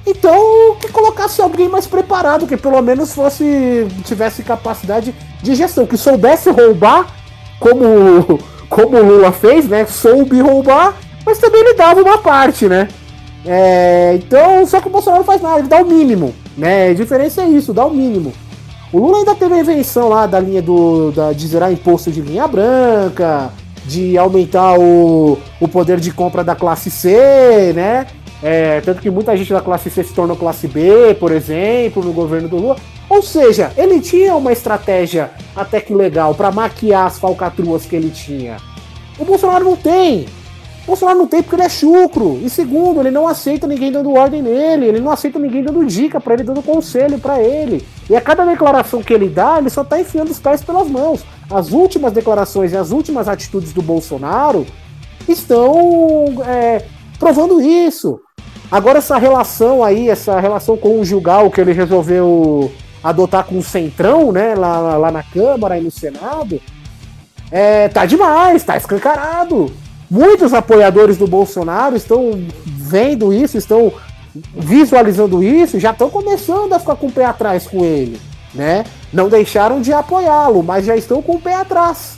então 0.05 0.75
que 0.79 0.91
colocasse 0.91 1.41
alguém 1.41 1.69
mais 1.69 1.87
preparado, 1.87 2.45
que 2.47 2.57
pelo 2.57 2.81
menos 2.81 3.13
fosse 3.13 3.87
tivesse 4.03 4.43
capacidade 4.43 5.13
de 5.41 5.55
gestão, 5.55 5.85
que 5.85 5.97
soubesse 5.97 6.49
roubar 6.49 7.07
como 7.59 8.39
como 8.69 8.97
o 8.97 9.03
Lula 9.03 9.31
fez, 9.31 9.67
né? 9.67 9.85
Soube 9.85 10.41
roubar, 10.41 10.95
mas 11.25 11.37
também 11.37 11.61
ele 11.61 11.75
dava 11.75 12.01
uma 12.01 12.17
parte, 12.17 12.67
né? 12.67 12.87
É, 13.45 14.13
então, 14.15 14.65
só 14.65 14.81
que 14.81 14.87
o 14.87 14.91
Bolsonaro 14.91 15.21
não 15.21 15.25
faz 15.25 15.41
nada, 15.41 15.59
ele 15.59 15.67
dá 15.67 15.81
o 15.81 15.85
mínimo, 15.85 16.33
né? 16.57 16.89
A 16.89 16.93
diferença 16.93 17.43
é 17.43 17.47
isso, 17.47 17.73
dá 17.73 17.85
o 17.85 17.93
mínimo. 17.93 18.33
O 18.91 18.99
Lula 18.99 19.17
ainda 19.17 19.35
teve 19.35 19.55
a 19.55 19.59
invenção 19.59 20.09
lá 20.09 20.25
da 20.25 20.39
linha 20.39 20.61
do, 20.61 21.11
da, 21.11 21.33
de 21.33 21.47
zerar 21.47 21.71
imposto 21.71 22.11
de 22.11 22.21
linha 22.21 22.47
branca, 22.47 23.51
de 23.85 24.17
aumentar 24.17 24.79
o, 24.79 25.37
o 25.59 25.67
poder 25.67 25.99
de 25.99 26.11
compra 26.11 26.43
da 26.43 26.55
classe 26.55 26.89
C, 26.89 27.73
né? 27.75 28.07
É, 28.43 28.81
tanto 28.81 29.01
que 29.01 29.09
muita 29.09 29.35
gente 29.37 29.53
da 29.53 29.61
classe 29.61 29.89
C 29.89 30.03
se 30.03 30.13
tornou 30.13 30.35
classe 30.35 30.67
B, 30.67 31.15
por 31.17 31.31
exemplo, 31.31 32.03
no 32.03 32.11
governo 32.11 32.49
do 32.49 32.57
Lula. 32.57 32.75
Ou 33.09 33.21
seja, 33.21 33.71
ele 33.77 34.01
tinha 34.01 34.35
uma 34.35 34.51
estratégia 34.51 35.31
até 35.55 35.79
que 35.79 35.93
legal 35.93 36.35
para 36.35 36.51
maquiar 36.51 37.07
as 37.07 37.17
falcatruas 37.17 37.85
que 37.85 37.95
ele 37.95 38.09
tinha. 38.09 38.57
O 39.17 39.23
Bolsonaro 39.23 39.63
não 39.63 39.77
tem. 39.77 40.25
O 40.83 40.87
Bolsonaro 40.87 41.19
não 41.19 41.27
tem 41.27 41.41
porque 41.41 41.55
ele 41.55 41.63
é 41.63 41.69
chucro. 41.69 42.37
E 42.43 42.49
segundo, 42.49 42.99
ele 42.99 43.11
não 43.11 43.25
aceita 43.25 43.65
ninguém 43.65 43.91
dando 43.91 44.13
ordem 44.13 44.41
nele, 44.41 44.87
ele 44.87 44.99
não 44.99 45.11
aceita 45.11 45.39
ninguém 45.39 45.63
dando 45.63 45.85
dica 45.85 46.19
para 46.19 46.33
ele, 46.33 46.43
dando 46.43 46.61
conselho 46.61 47.17
para 47.19 47.41
ele. 47.41 47.85
E 48.09 48.15
a 48.15 48.19
cada 48.19 48.43
declaração 48.43 49.01
que 49.01 49.13
ele 49.13 49.29
dá, 49.29 49.57
ele 49.59 49.69
só 49.69 49.85
tá 49.85 49.99
enfiando 50.01 50.31
os 50.31 50.39
pés 50.39 50.61
pelas 50.61 50.89
mãos. 50.89 51.23
As 51.49 51.71
últimas 51.71 52.11
declarações 52.11 52.73
e 52.73 52.77
as 52.77 52.91
últimas 52.91 53.29
atitudes 53.29 53.71
do 53.71 53.81
Bolsonaro 53.81 54.65
estão 55.29 56.25
é, 56.45 56.83
provando 57.17 57.61
isso. 57.61 58.19
Agora 58.71 58.99
essa 58.99 59.17
relação 59.17 59.83
aí, 59.83 60.09
essa 60.09 60.39
relação 60.39 60.75
conjugal 60.75 61.51
que 61.51 61.61
ele 61.61 61.73
resolveu 61.73 62.71
adotar 63.03 63.45
com 63.45 63.57
o 63.57 63.63
Centrão, 63.63 64.31
né, 64.31 64.55
lá, 64.55 64.97
lá 64.97 65.11
na 65.11 65.21
Câmara 65.21 65.77
e 65.77 65.81
no 65.81 65.91
Senado, 65.91 66.61
é, 67.51 67.87
tá 67.89 68.05
demais, 68.05 68.63
tá 68.63 68.77
escancarado. 68.77 69.71
Muitos 70.09 70.53
apoiadores 70.53 71.17
do 71.17 71.27
Bolsonaro 71.27 71.95
estão 71.95 72.31
vendo 72.65 73.33
isso, 73.33 73.57
estão 73.57 73.91
visualizando 74.55 75.43
isso, 75.43 75.79
já 75.79 75.91
estão 75.91 76.09
começando 76.09 76.73
a 76.73 76.79
ficar 76.79 76.95
com 76.95 77.07
o 77.07 77.11
pé 77.11 77.25
atrás 77.25 77.67
com 77.67 77.83
ele, 77.83 78.19
né? 78.53 78.83
Não 79.11 79.29
deixaram 79.29 79.81
de 79.81 79.93
apoiá-lo, 79.93 80.63
mas 80.63 80.85
já 80.85 80.95
estão 80.95 81.21
com 81.21 81.35
o 81.35 81.41
pé 81.41 81.55
atrás. 81.55 82.17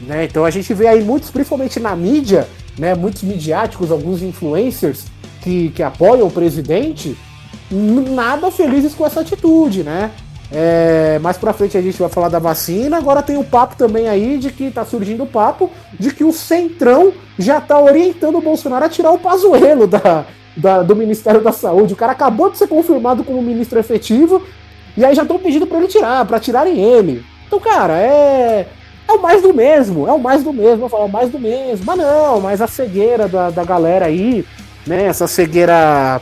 Né? 0.00 0.24
Então 0.24 0.44
a 0.44 0.50
gente 0.50 0.72
vê 0.74 0.88
aí 0.88 1.02
muitos, 1.02 1.30
principalmente 1.30 1.78
na 1.78 1.94
mídia, 1.94 2.48
né, 2.78 2.94
muitos 2.94 3.22
midiáticos, 3.22 3.90
alguns 3.90 4.22
influencers, 4.22 5.04
que, 5.44 5.68
que 5.68 5.82
apoiam 5.82 6.26
o 6.26 6.30
presidente, 6.30 7.16
nada 7.70 8.50
felizes 8.50 8.94
com 8.94 9.06
essa 9.06 9.20
atitude, 9.20 9.82
né? 9.82 10.10
É, 10.50 11.18
mais 11.20 11.36
pra 11.36 11.52
frente 11.52 11.76
a 11.76 11.82
gente 11.82 11.98
vai 11.98 12.08
falar 12.08 12.28
da 12.30 12.38
vacina. 12.38 12.96
Agora 12.96 13.22
tem 13.22 13.36
o 13.36 13.44
papo 13.44 13.76
também 13.76 14.08
aí 14.08 14.38
de 14.38 14.50
que 14.50 14.70
tá 14.70 14.84
surgindo 14.84 15.24
o 15.24 15.26
papo 15.26 15.70
de 15.98 16.12
que 16.14 16.24
o 16.24 16.32
Centrão 16.32 17.12
já 17.38 17.60
tá 17.60 17.78
orientando 17.78 18.38
o 18.38 18.40
Bolsonaro 18.40 18.84
a 18.84 18.88
tirar 18.88 19.10
o 19.10 19.18
Pazuello 19.18 19.86
da, 19.86 20.24
da, 20.56 20.82
do 20.82 20.96
Ministério 20.96 21.42
da 21.42 21.52
Saúde. 21.52 21.92
O 21.92 21.96
cara 21.96 22.12
acabou 22.12 22.50
de 22.50 22.56
ser 22.56 22.68
confirmado 22.68 23.22
como 23.22 23.42
ministro 23.42 23.78
efetivo 23.78 24.42
e 24.96 25.04
aí 25.04 25.14
já 25.14 25.22
estão 25.22 25.38
pedindo 25.38 25.66
para 25.66 25.78
ele 25.78 25.88
tirar, 25.88 26.24
para 26.24 26.40
tirarem 26.40 26.80
ele. 26.80 27.22
Então, 27.46 27.60
cara, 27.60 27.98
é. 27.98 28.66
É 29.06 29.12
o 29.12 29.20
mais 29.20 29.42
do 29.42 29.52
mesmo, 29.52 30.08
é 30.08 30.12
o 30.12 30.18
mais 30.18 30.42
do 30.42 30.50
mesmo. 30.50 30.88
Falar, 30.88 31.02
é 31.02 31.06
o 31.06 31.12
mais 31.12 31.30
do 31.30 31.38
mesmo. 31.38 31.84
Mas 31.84 31.98
não, 31.98 32.40
mas 32.40 32.62
a 32.62 32.66
cegueira 32.66 33.28
da, 33.28 33.50
da 33.50 33.62
galera 33.62 34.06
aí 34.06 34.46
né, 34.86 35.04
essa 35.06 35.26
cegueira 35.26 36.20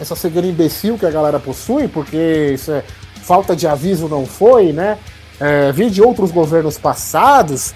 essa 0.00 0.14
cegueira 0.14 0.46
imbecil 0.46 0.98
que 0.98 1.06
a 1.06 1.10
galera 1.10 1.38
possui, 1.38 1.88
porque 1.88 2.52
isso 2.54 2.70
é 2.70 2.84
falta 3.22 3.56
de 3.56 3.66
aviso 3.66 4.08
não 4.08 4.26
foi, 4.26 4.72
né? 4.72 4.98
É, 5.40 5.72
vi 5.72 5.90
de 5.90 6.02
outros 6.02 6.30
governos 6.30 6.78
passados 6.78 7.74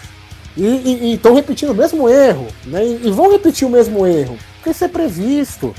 e 0.56 1.14
estão 1.14 1.34
repetindo 1.34 1.70
o 1.70 1.74
mesmo 1.74 2.08
erro, 2.08 2.46
né? 2.66 2.84
E, 2.84 3.08
e 3.08 3.10
vão 3.10 3.30
repetir 3.30 3.66
o 3.66 3.70
mesmo 3.70 4.06
erro, 4.06 4.36
porque 4.56 4.70
isso 4.70 4.84
é 4.84 4.88
previsto. 4.88 5.74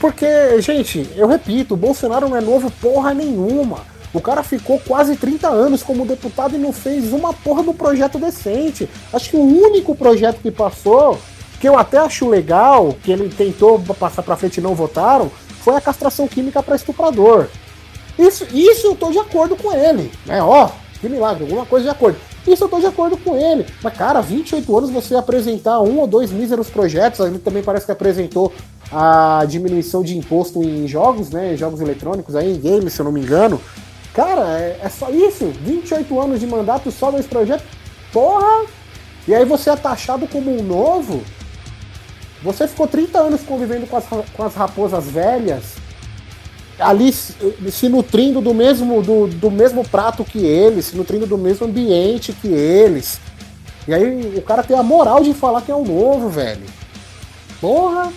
Porque, 0.00 0.60
gente, 0.60 1.08
eu 1.16 1.26
repito, 1.26 1.74
o 1.74 1.76
Bolsonaro 1.76 2.28
não 2.28 2.36
é 2.36 2.40
novo 2.40 2.70
porra 2.70 3.14
nenhuma. 3.14 3.78
O 4.12 4.20
cara 4.20 4.42
ficou 4.42 4.78
quase 4.78 5.16
30 5.16 5.48
anos 5.48 5.82
como 5.82 6.06
deputado 6.06 6.54
e 6.54 6.58
não 6.58 6.72
fez 6.72 7.12
uma 7.12 7.32
porra 7.32 7.62
do 7.62 7.74
projeto 7.74 8.18
decente. 8.18 8.88
Acho 9.12 9.30
que 9.30 9.36
o 9.36 9.40
único 9.40 9.94
projeto 9.94 10.40
que 10.40 10.50
passou 10.50 11.18
que 11.64 11.68
eu 11.70 11.78
até 11.78 11.96
acho 11.96 12.28
legal, 12.28 12.94
que 13.02 13.10
ele 13.10 13.26
tentou 13.30 13.78
passar 13.98 14.22
pra 14.22 14.36
frente 14.36 14.58
e 14.58 14.60
não 14.60 14.74
votaram, 14.74 15.32
foi 15.62 15.74
a 15.74 15.80
castração 15.80 16.28
química 16.28 16.62
para 16.62 16.76
estuprador. 16.76 17.46
Isso, 18.18 18.46
isso 18.52 18.88
eu 18.88 18.94
tô 18.94 19.10
de 19.10 19.18
acordo 19.18 19.56
com 19.56 19.72
ele. 19.72 20.12
Né? 20.26 20.42
Ó, 20.42 20.68
que 21.00 21.08
milagre, 21.08 21.44
alguma 21.44 21.64
coisa 21.64 21.84
de 21.84 21.90
acordo. 21.90 22.18
Isso 22.46 22.64
eu 22.64 22.68
tô 22.68 22.78
de 22.80 22.84
acordo 22.84 23.16
com 23.16 23.34
ele. 23.34 23.64
Mas, 23.82 23.96
cara, 23.96 24.20
28 24.20 24.76
anos 24.76 24.90
você 24.90 25.14
apresentar 25.14 25.80
um 25.80 26.00
ou 26.00 26.06
dois 26.06 26.30
míseros 26.30 26.68
projetos, 26.68 27.20
ele 27.20 27.38
também 27.38 27.62
parece 27.62 27.86
que 27.86 27.92
apresentou 27.92 28.52
a 28.92 29.42
diminuição 29.48 30.02
de 30.02 30.18
imposto 30.18 30.62
em 30.62 30.86
jogos, 30.86 31.30
né? 31.30 31.56
Jogos 31.56 31.80
eletrônicos 31.80 32.36
aí, 32.36 32.52
em 32.52 32.60
games, 32.60 32.92
se 32.92 33.00
eu 33.00 33.04
não 33.04 33.12
me 33.12 33.22
engano. 33.22 33.58
Cara, 34.12 34.60
é, 34.60 34.80
é 34.82 34.88
só 34.90 35.08
isso. 35.08 35.50
28 35.62 36.20
anos 36.20 36.40
de 36.40 36.46
mandato 36.46 36.90
só 36.90 37.10
nesse 37.10 37.28
projeto. 37.28 37.64
Porra! 38.12 38.66
E 39.26 39.34
aí 39.34 39.46
você 39.46 39.70
é 39.70 39.76
taxado 39.76 40.28
como 40.28 40.54
um 40.54 40.62
novo. 40.62 41.22
Você 42.44 42.68
ficou 42.68 42.86
30 42.86 43.18
anos 43.18 43.40
convivendo 43.40 43.86
com 43.86 43.96
as, 43.96 44.04
com 44.04 44.44
as 44.44 44.54
raposas 44.54 45.06
velhas, 45.06 45.76
ali 46.78 47.10
se 47.10 47.88
nutrindo 47.88 48.42
do 48.42 48.52
mesmo, 48.52 49.02
do, 49.02 49.26
do 49.26 49.50
mesmo 49.50 49.82
prato 49.88 50.22
que 50.22 50.44
eles, 50.44 50.86
se 50.86 50.96
nutrindo 50.96 51.26
do 51.26 51.38
mesmo 51.38 51.66
ambiente 51.66 52.34
que 52.34 52.48
eles. 52.48 53.18
E 53.88 53.94
aí 53.94 54.34
o 54.36 54.42
cara 54.42 54.62
tem 54.62 54.76
a 54.76 54.82
moral 54.82 55.22
de 55.22 55.32
falar 55.32 55.62
que 55.62 55.72
é 55.72 55.74
o 55.74 55.84
novo, 55.84 56.28
velho. 56.28 56.66
Porra! 57.60 58.12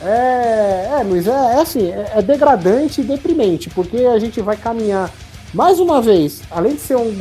É, 0.00 0.98
é 1.00 1.02
Luiz, 1.02 1.26
é, 1.26 1.30
é 1.30 1.60
assim, 1.60 1.90
é, 1.90 2.12
é 2.16 2.22
degradante 2.22 3.00
e 3.00 3.04
deprimente, 3.04 3.68
porque 3.70 3.98
a 3.98 4.18
gente 4.18 4.40
vai 4.40 4.56
caminhar 4.56 5.10
mais 5.52 5.78
uma 5.78 6.00
vez, 6.00 6.42
além 6.50 6.74
de 6.74 6.80
ser 6.80 6.96
um, 6.96 7.14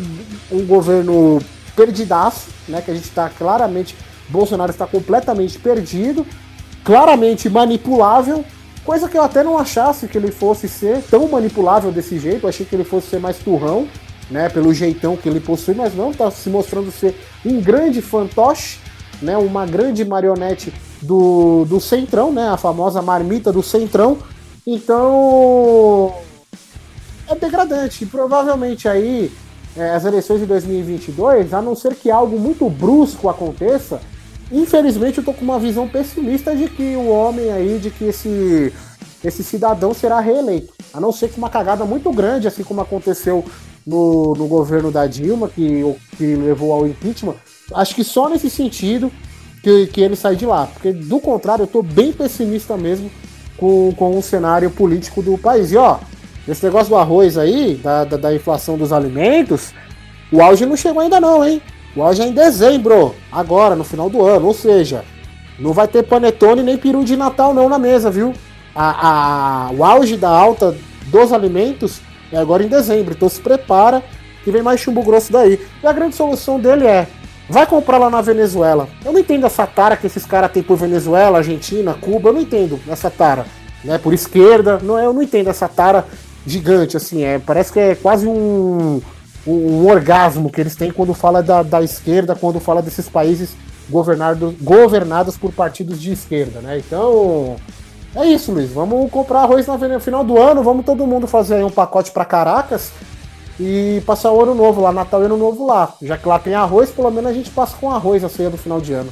um 0.51 0.66
governo 0.66 1.41
perdidaço, 1.76 2.47
né? 2.68 2.82
Que 2.82 2.91
a 2.91 2.93
gente 2.93 3.06
está 3.06 3.30
claramente. 3.30 3.95
Bolsonaro 4.30 4.72
está 4.72 4.88
completamente 4.88 5.60
perdido, 5.60 6.26
claramente 6.84 7.50
manipulável, 7.50 8.44
coisa 8.84 9.08
que 9.08 9.18
eu 9.18 9.24
até 9.24 9.44
não 9.44 9.58
achasse 9.58 10.08
que 10.08 10.18
ele 10.18 10.32
fosse 10.32 10.68
ser 10.68 11.02
tão 11.04 11.28
manipulável 11.28 11.92
desse 11.92 12.20
jeito. 12.20 12.44
Eu 12.44 12.50
achei 12.50 12.66
que 12.66 12.76
ele 12.76 12.84
fosse 12.84 13.08
ser 13.08 13.20
mais 13.20 13.38
turrão, 13.38 13.88
né? 14.30 14.50
Pelo 14.50 14.74
jeitão 14.74 15.16
que 15.16 15.28
ele 15.28 15.40
possui, 15.40 15.74
mas 15.74 15.96
não, 15.96 16.12
está 16.12 16.30
se 16.30 16.50
mostrando 16.50 16.92
ser 16.92 17.16
um 17.46 17.62
grande 17.62 18.02
fantoche, 18.02 18.80
né? 19.22 19.38
Uma 19.38 19.66
grande 19.66 20.04
marionete 20.04 20.74
do, 21.02 21.66
do 21.66 21.80
Centrão, 21.80 22.32
né? 22.32 22.50
A 22.50 22.58
famosa 22.58 23.02
marmita 23.02 23.52
do 23.52 23.64
Centrão. 23.64 24.18
Então 24.66 26.14
é 27.30 27.36
degradante. 27.36 28.06
Provavelmente 28.06 28.88
aí 28.88 29.32
é, 29.76 29.92
as 29.92 30.06
eleições 30.06 30.40
de 30.40 30.46
2022, 30.46 31.54
a 31.54 31.62
não 31.62 31.76
ser 31.76 31.96
que 31.96 32.12
algo 32.12 32.40
muito 32.40 32.70
brusco 32.70 33.28
aconteça, 33.28 34.02
infelizmente 34.54 35.18
eu 35.18 35.24
tô 35.24 35.34
com 35.34 35.43
uma 35.43 35.60
visão 35.60 35.88
pessimista 35.88 36.56
de 36.56 36.70
que 36.70 36.95
o 36.95 37.08
homem 37.10 37.51
aí, 37.51 37.80
de 37.80 37.89
que 37.89 38.06
esse, 38.06 38.72
esse 39.24 39.43
cidadão 39.43 39.93
será 39.93 40.20
reeleito. 40.20 40.74
A 40.93 40.99
não 40.99 41.12
ser 41.12 41.30
que 41.30 41.38
uma 41.38 41.49
cagada 41.49 41.84
muito 41.86 42.12
grande, 42.12 42.47
assim 42.47 42.64
como 42.64 42.82
aconteceu 42.82 43.43
no, 43.86 44.34
no 44.36 44.47
governo 44.47 44.91
da 44.91 45.08
Dilma, 45.08 45.49
que, 45.49 45.84
que 46.18 46.36
levou 46.36 46.72
ao 46.74 46.88
impeachment. 46.88 47.36
Acho 47.74 47.95
que 47.95 48.04
só 48.04 48.30
nesse 48.30 48.49
sentido 48.49 49.12
que, 49.62 49.88
que 49.88 50.01
ele 50.01 50.16
sai 50.16 50.36
de 50.36 50.45
lá. 50.45 50.68
Porque 50.68 50.91
do 50.91 51.20
contrário, 51.20 51.64
eu 51.64 51.68
tô 51.68 51.82
bem 51.82 52.12
pessimista 52.12 52.78
mesmo 52.78 53.10
com, 53.58 53.93
com 53.95 54.18
o 54.18 54.22
cenário 54.22 54.70
político 54.70 55.22
do 55.22 55.38
país. 55.38 55.72
E 55.72 55.78
ó, 55.78 55.99
esse 56.47 56.64
negócio 56.66 56.89
do 56.89 56.97
arroz 56.97 57.38
aí, 57.38 57.76
da, 57.76 58.04
da, 58.04 58.18
da, 58.18 58.36
inflação 58.36 58.78
dos 58.78 58.91
alimentos, 58.91 59.74
o 60.32 60.41
auge 60.41 60.66
não 60.66 60.76
chegou 60.76 61.01
ainda 61.01 61.20
não, 61.20 61.43
hein? 61.45 61.62
Auge 62.02 62.22
é 62.22 62.26
em 62.26 62.32
dezembro, 62.32 63.14
agora, 63.32 63.76
no 63.76 63.84
final 63.84 64.10
do 64.10 64.26
ano. 64.26 64.48
Ou 64.48 64.54
seja, 64.54 65.04
não 65.60 65.74
vai 65.74 65.88
ter 65.88 66.04
panetone 66.04 66.64
nem 66.64 66.78
peru 66.78 67.04
de 67.04 67.16
Natal 67.16 67.54
não 67.54 67.70
na 67.70 67.78
mesa, 67.78 68.10
viu? 68.10 68.34
A, 68.74 69.68
a, 69.68 69.72
o 69.72 69.84
auge 69.84 70.18
da 70.18 70.30
alta 70.30 70.76
dos 71.08 71.32
alimentos 71.32 72.02
é 72.32 72.38
agora 72.38 72.64
em 72.64 72.68
dezembro. 72.68 73.14
Então 73.14 73.30
se 73.30 73.39
prepara 73.39 74.04
que 74.44 74.52
vem 74.52 74.64
mais 74.64 74.80
chumbo 74.80 75.04
grosso 75.04 75.32
daí. 75.32 75.60
E 75.84 75.86
a 75.86 75.94
grande 75.94 76.16
solução 76.16 76.60
dele 76.60 76.88
é 76.88 77.08
Vai 77.50 77.68
comprar 77.68 77.98
lá 77.98 78.10
na 78.10 78.22
Venezuela. 78.22 78.88
Eu 79.04 79.12
não 79.12 79.20
entendo 79.20 79.46
essa 79.46 79.68
tara 79.68 79.98
que 79.98 80.08
esses 80.08 80.26
caras 80.26 80.52
têm 80.52 80.64
por 80.64 80.78
Venezuela, 80.78 81.39
Argentina, 81.39 81.94
Cuba. 81.94 82.30
Eu 82.30 82.34
não 82.34 82.41
entendo 82.41 82.80
essa 82.88 83.10
tara. 83.10 83.46
Né, 83.84 83.98
por 83.98 84.14
esquerda. 84.14 84.80
Não, 84.82 84.98
eu 84.98 85.12
não 85.12 85.22
entendo 85.22 85.50
essa 85.50 85.68
tara 85.68 86.06
gigante, 86.48 86.98
assim, 86.98 87.24
é, 87.24 87.39
parece 87.39 87.72
que 87.72 87.80
é 87.80 87.96
quase 87.96 88.28
um, 88.28 89.02
um, 89.46 89.52
um 89.54 89.88
orgasmo 89.89 90.50
que 90.50 90.62
eles 90.62 90.76
têm 90.76 90.91
quando 90.91 91.14
fala 91.14 91.41
da, 91.41 91.64
da 91.64 91.82
esquerda, 91.82 92.36
quando 92.36 92.60
fala 92.60 92.82
desses 92.82 93.10
países 93.10 93.56
governado, 93.89 94.56
governados 94.62 95.38
por 95.38 95.52
partidos 95.52 96.02
de 96.02 96.12
esquerda, 96.12 96.62
né? 96.62 96.78
Então, 96.78 97.56
é 98.16 98.26
isso, 98.26 98.52
Luiz. 98.52 98.72
Vamos 98.72 99.10
comprar 99.12 99.41
arroz 99.41 99.68
no 99.68 100.00
final 100.00 100.24
do 100.24 100.39
ano, 100.39 100.64
vamos 100.64 100.86
todo 100.86 101.08
mundo 101.08 101.28
fazer 101.28 101.56
aí 101.56 101.64
um 101.64 101.70
pacote 101.70 102.12
para 102.12 102.26
Caracas 102.26 102.91
e 103.60 104.02
passar 104.06 104.32
o 104.32 104.41
ano 104.41 104.56
novo 104.56 104.82
lá, 104.82 104.91
Natal 104.91 105.22
e 105.22 105.26
ano 105.26 105.38
novo 105.38 105.66
lá. 105.66 105.94
Já 106.02 106.18
que 106.18 106.28
lá 106.28 106.39
tem 106.39 106.54
arroz, 106.54 106.89
pelo 106.91 107.12
menos 107.12 107.30
a 107.30 107.34
gente 107.34 107.50
passa 107.50 107.76
com 107.80 107.89
arroz 107.89 108.24
a 108.24 108.30
ceia 108.30 108.50
do 108.50 108.58
final 108.58 108.80
de 108.80 108.94
ano. 108.94 109.12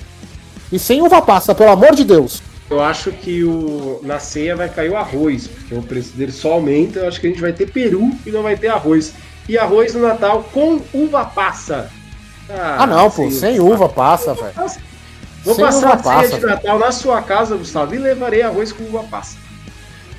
E 0.71 0.79
sem 0.79 1.01
uva 1.01 1.21
passa, 1.21 1.53
pelo 1.53 1.71
amor 1.71 1.95
de 1.95 2.03
Deus. 2.03 2.41
Eu 2.69 2.81
acho 2.81 3.11
que 3.11 3.43
o, 3.43 3.99
na 4.01 4.17
ceia 4.17 4.55
vai 4.55 4.69
cair 4.69 4.89
o 4.89 4.95
arroz, 4.95 5.47
porque 5.47 5.75
o 5.75 5.83
preço 5.83 6.15
dele 6.15 6.31
só 6.31 6.53
aumenta. 6.53 6.99
Eu 6.99 7.07
acho 7.07 7.19
que 7.19 7.27
a 7.27 7.29
gente 7.29 7.41
vai 7.41 7.51
ter 7.51 7.69
peru 7.69 8.11
e 8.25 8.31
não 8.31 8.41
vai 8.41 8.55
ter 8.55 8.69
arroz. 8.69 9.13
E 9.47 9.57
arroz 9.57 9.93
no 9.93 10.01
Natal 10.01 10.43
com 10.53 10.81
uva 10.93 11.25
passa. 11.25 11.89
Ah, 12.49 12.77
ah 12.79 12.87
não, 12.87 13.09
pô, 13.09 13.29
sem 13.31 13.59
uva 13.59 13.89
passa, 13.89 14.33
velho. 14.33 14.53
Vou 15.43 15.55
sem 15.55 15.65
passar 15.65 15.93
a 15.93 15.97
ceia 15.97 16.03
passa, 16.03 16.39
de 16.39 16.45
Natal 16.45 16.79
na 16.79 16.91
sua 16.91 17.21
casa, 17.21 17.55
Gustavo, 17.55 17.95
e 17.95 17.97
levarei 17.97 18.43
arroz 18.43 18.71
com 18.71 18.83
uva 18.83 19.03
passa. 19.09 19.37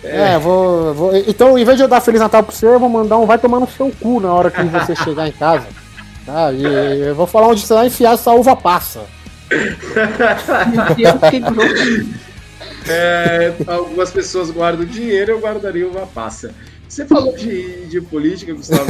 É, 0.02 0.34
é 0.34 0.38
vou, 0.38 0.92
vou, 0.94 1.16
Então, 1.16 1.56
em 1.56 1.64
vez 1.64 1.76
de 1.76 1.84
eu 1.84 1.88
dar 1.88 2.00
Feliz 2.00 2.20
Natal 2.20 2.42
pra 2.42 2.52
você, 2.52 2.66
eu 2.66 2.80
vou 2.80 2.88
mandar 2.88 3.18
um 3.18 3.26
vai 3.26 3.38
tomar 3.38 3.60
no 3.60 3.68
seu 3.68 3.92
cu 4.00 4.18
na 4.18 4.32
hora 4.32 4.50
que 4.50 4.62
você 4.62 4.96
chegar 4.96 5.28
em 5.28 5.32
casa. 5.32 5.66
Tá? 6.24 6.52
E 6.52 7.00
eu 7.00 7.16
vou 7.16 7.26
falar 7.26 7.48
onde 7.48 7.66
você 7.66 7.74
vai 7.74 7.88
enfiar 7.88 8.14
essa 8.14 8.30
uva 8.30 8.54
passa. 8.54 9.00
É, 12.88 13.52
algumas 13.66 14.10
pessoas 14.10 14.50
guardam 14.50 14.84
dinheiro, 14.84 15.32
eu 15.32 15.40
guardaria 15.40 15.86
uma 15.86 16.06
passa. 16.06 16.52
Você 16.93 17.07
falou 17.07 17.34
de, 17.34 17.86
de 17.86 18.03
política, 18.03 18.53
Gustavo. 18.53 18.84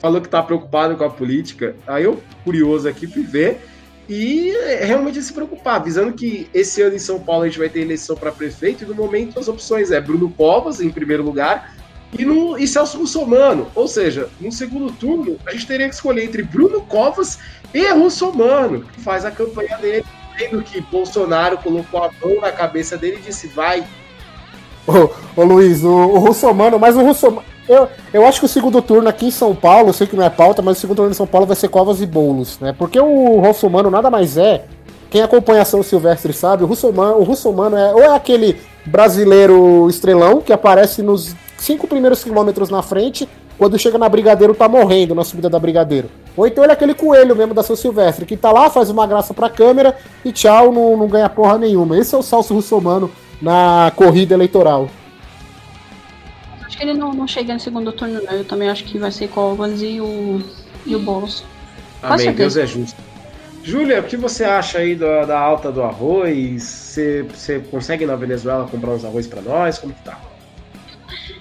Falou 0.00 0.20
que 0.20 0.26
está 0.26 0.42
preocupado 0.42 0.96
com 0.96 1.04
a 1.04 1.10
política. 1.10 1.76
Aí 1.86 2.02
eu, 2.02 2.20
curioso 2.42 2.88
aqui, 2.88 3.06
fui 3.06 3.22
ver. 3.22 3.60
E 4.08 4.50
é, 4.50 4.84
realmente 4.84 5.22
se 5.22 5.32
preocupar, 5.32 5.76
avisando 5.76 6.12
que 6.12 6.48
esse 6.52 6.82
ano 6.82 6.96
em 6.96 6.98
São 6.98 7.20
Paulo 7.20 7.44
a 7.44 7.46
gente 7.46 7.60
vai 7.60 7.68
ter 7.68 7.82
eleição 7.82 8.16
para 8.16 8.32
prefeito, 8.32 8.82
e 8.82 8.86
no 8.88 8.96
momento 8.96 9.38
as 9.38 9.46
opções 9.46 9.92
é 9.92 10.00
Bruno 10.00 10.28
Covas, 10.30 10.80
em 10.80 10.90
primeiro 10.90 11.22
lugar, 11.22 11.76
e, 12.18 12.24
no, 12.24 12.58
e 12.58 12.66
Celso 12.66 12.98
Russomano. 12.98 13.70
Ou 13.76 13.86
seja, 13.86 14.28
no 14.40 14.50
segundo 14.50 14.92
turno, 14.92 15.38
a 15.46 15.52
gente 15.52 15.68
teria 15.68 15.88
que 15.88 15.94
escolher 15.94 16.24
entre 16.24 16.42
Bruno 16.42 16.80
Covas 16.80 17.38
e 17.72 17.86
Russomano, 17.92 18.82
que 18.92 19.00
faz 19.00 19.24
a 19.24 19.30
campanha 19.30 19.78
dele 19.78 20.04
vendo 20.36 20.60
que 20.64 20.80
Bolsonaro 20.80 21.58
colocou 21.58 22.02
a 22.02 22.10
mão 22.20 22.40
na 22.40 22.50
cabeça 22.50 22.96
dele 22.98 23.18
e 23.20 23.26
disse: 23.26 23.46
vai. 23.46 23.86
Ô, 24.86 25.40
ô 25.40 25.44
Luiz, 25.44 25.84
o, 25.84 25.88
o 25.88 26.18
Russomano, 26.18 26.78
mas 26.78 26.96
o 26.96 27.02
Russomano. 27.02 27.44
Eu, 27.68 27.88
eu 28.12 28.26
acho 28.26 28.40
que 28.40 28.46
o 28.46 28.48
segundo 28.48 28.82
turno 28.82 29.08
aqui 29.08 29.26
em 29.26 29.30
São 29.30 29.54
Paulo, 29.54 29.90
eu 29.90 29.92
sei 29.92 30.06
que 30.06 30.16
não 30.16 30.24
é 30.24 30.30
pauta, 30.30 30.60
mas 30.60 30.76
o 30.76 30.80
segundo 30.80 30.96
turno 30.96 31.12
em 31.12 31.14
São 31.14 31.26
Paulo 31.26 31.46
vai 31.46 31.54
ser 31.54 31.68
Covas 31.68 32.00
e 32.00 32.06
Boulos, 32.06 32.58
né? 32.58 32.74
Porque 32.76 32.98
o 32.98 33.40
Russomano 33.40 33.90
nada 33.90 34.10
mais 34.10 34.36
é. 34.36 34.64
Quem 35.10 35.22
acompanha 35.22 35.62
a 35.62 35.64
São 35.64 35.82
Silvestre 35.82 36.32
sabe, 36.32 36.64
o 36.64 36.66
Russomano, 36.66 37.18
o 37.18 37.22
Russomano 37.22 37.76
é 37.76 37.92
ou 37.92 38.00
é 38.00 38.16
aquele 38.16 38.58
brasileiro 38.84 39.88
estrelão 39.88 40.40
que 40.40 40.52
aparece 40.52 41.02
nos 41.02 41.36
cinco 41.58 41.86
primeiros 41.86 42.24
quilômetros 42.24 42.70
na 42.70 42.82
frente 42.82 43.28
quando 43.58 43.78
chega 43.78 43.98
na 43.98 44.08
Brigadeiro 44.08 44.54
tá 44.54 44.68
morrendo 44.68 45.14
na 45.14 45.22
subida 45.22 45.48
da 45.48 45.58
Brigadeiro. 45.58 46.08
Ou 46.36 46.46
então 46.46 46.64
ele 46.64 46.72
é 46.72 46.74
aquele 46.74 46.94
coelho 46.94 47.36
mesmo 47.36 47.54
da 47.54 47.62
São 47.62 47.76
Silvestre, 47.76 48.26
que 48.26 48.36
tá 48.36 48.50
lá, 48.50 48.70
faz 48.70 48.90
uma 48.90 49.06
graça 49.06 49.32
pra 49.32 49.48
câmera 49.48 49.96
e 50.24 50.32
tchau, 50.32 50.72
não, 50.72 50.96
não 50.96 51.06
ganha 51.06 51.28
porra 51.28 51.58
nenhuma. 51.58 51.96
Esse 51.96 52.14
é 52.14 52.18
o 52.18 52.22
Salso 52.22 52.54
Russomano 52.54 53.10
na 53.42 53.92
corrida 53.96 54.34
eleitoral. 54.34 54.88
Acho 56.64 56.78
que 56.78 56.84
ele 56.84 56.94
não, 56.94 57.12
não 57.12 57.26
chega 57.26 57.52
no 57.52 57.60
segundo 57.60 57.92
turno, 57.92 58.22
não. 58.22 58.32
Eu 58.32 58.44
também 58.44 58.70
acho 58.70 58.84
que 58.84 58.96
vai 58.98 59.10
ser 59.10 59.28
Covas 59.28 59.82
e 59.82 60.00
o, 60.00 60.40
e 60.86 60.94
o 60.94 61.00
Boulos. 61.00 61.44
Amém, 62.00 62.32
Deus 62.32 62.56
é 62.56 62.66
justo. 62.66 63.02
Júlia, 63.64 64.00
o 64.00 64.04
que 64.04 64.16
você 64.16 64.44
acha 64.44 64.78
aí 64.78 64.94
da, 64.94 65.24
da 65.24 65.38
alta 65.38 65.70
do 65.70 65.82
arroz? 65.82 66.62
Você, 66.62 67.22
você 67.22 67.60
consegue 67.60 68.06
na 68.06 68.16
Venezuela 68.16 68.66
comprar 68.68 68.90
uns 68.90 69.04
arroz 69.04 69.26
para 69.26 69.42
nós? 69.42 69.78
Como 69.78 69.92
que 69.92 70.02
tá? 70.02 70.18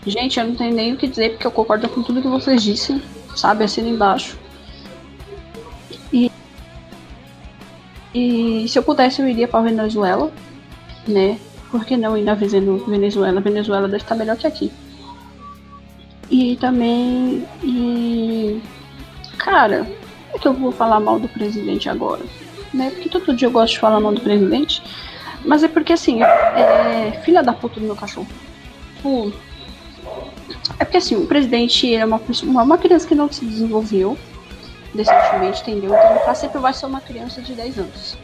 Gente, 0.05 0.39
eu 0.39 0.47
não 0.47 0.55
tenho 0.55 0.73
nem 0.73 0.93
o 0.93 0.97
que 0.97 1.07
dizer, 1.07 1.31
porque 1.31 1.47
eu 1.47 1.51
concordo 1.51 1.87
com 1.87 2.01
tudo 2.01 2.21
que 2.21 2.27
vocês 2.27 2.61
disseram, 2.63 3.01
sabe? 3.35 3.63
Assina 3.63 3.87
embaixo. 3.87 4.37
E, 6.11 6.31
e 8.13 8.67
se 8.67 8.77
eu 8.77 8.83
pudesse, 8.83 9.21
eu 9.21 9.27
iria 9.27 9.47
para 9.47 9.61
Venezuela, 9.61 10.31
né? 11.07 11.39
Por 11.71 11.85
que 11.85 11.95
não 11.95 12.17
ir 12.17 12.23
na 12.23 12.35
Venezuela? 12.35 13.39
Venezuela 13.39 13.87
deve 13.87 14.03
estar 14.03 14.15
melhor 14.15 14.35
que 14.35 14.45
aqui. 14.45 14.71
E 16.29 16.57
também. 16.57 17.47
E. 17.63 18.61
Cara, 19.37 19.87
é 20.33 20.37
que 20.37 20.47
eu 20.47 20.53
vou 20.53 20.71
falar 20.71 20.99
mal 20.99 21.17
do 21.17 21.29
presidente 21.29 21.89
agora? 21.89 22.23
Né? 22.73 22.89
Porque 22.91 23.09
todo 23.09 23.33
dia 23.33 23.47
eu 23.47 23.51
gosto 23.51 23.73
de 23.73 23.79
falar 23.79 23.99
mal 23.99 24.13
do 24.13 24.21
presidente. 24.21 24.83
Mas 25.45 25.63
é 25.63 25.67
porque 25.67 25.93
assim, 25.93 26.21
é 26.21 27.19
filha 27.23 27.41
da 27.41 27.53
puta 27.53 27.79
do 27.79 27.85
meu 27.85 27.95
cachorro. 27.95 28.27
Tipo, 28.95 29.33
é 30.77 30.85
porque 30.85 30.97
assim, 30.97 31.15
o 31.15 31.25
presidente 31.25 31.93
é 31.93 32.05
uma, 32.05 32.21
uma 32.43 32.77
criança 32.77 33.07
que 33.07 33.15
não 33.15 33.31
se 33.31 33.43
desenvolveu 33.43 34.17
decentemente, 34.93 35.61
entendeu? 35.61 35.89
Então 35.89 36.25
ele 36.25 36.35
sempre 36.35 36.59
vai 36.59 36.73
ser 36.73 36.85
uma 36.85 37.01
criança 37.01 37.41
de 37.41 37.53
10 37.53 37.79
anos. 37.79 38.17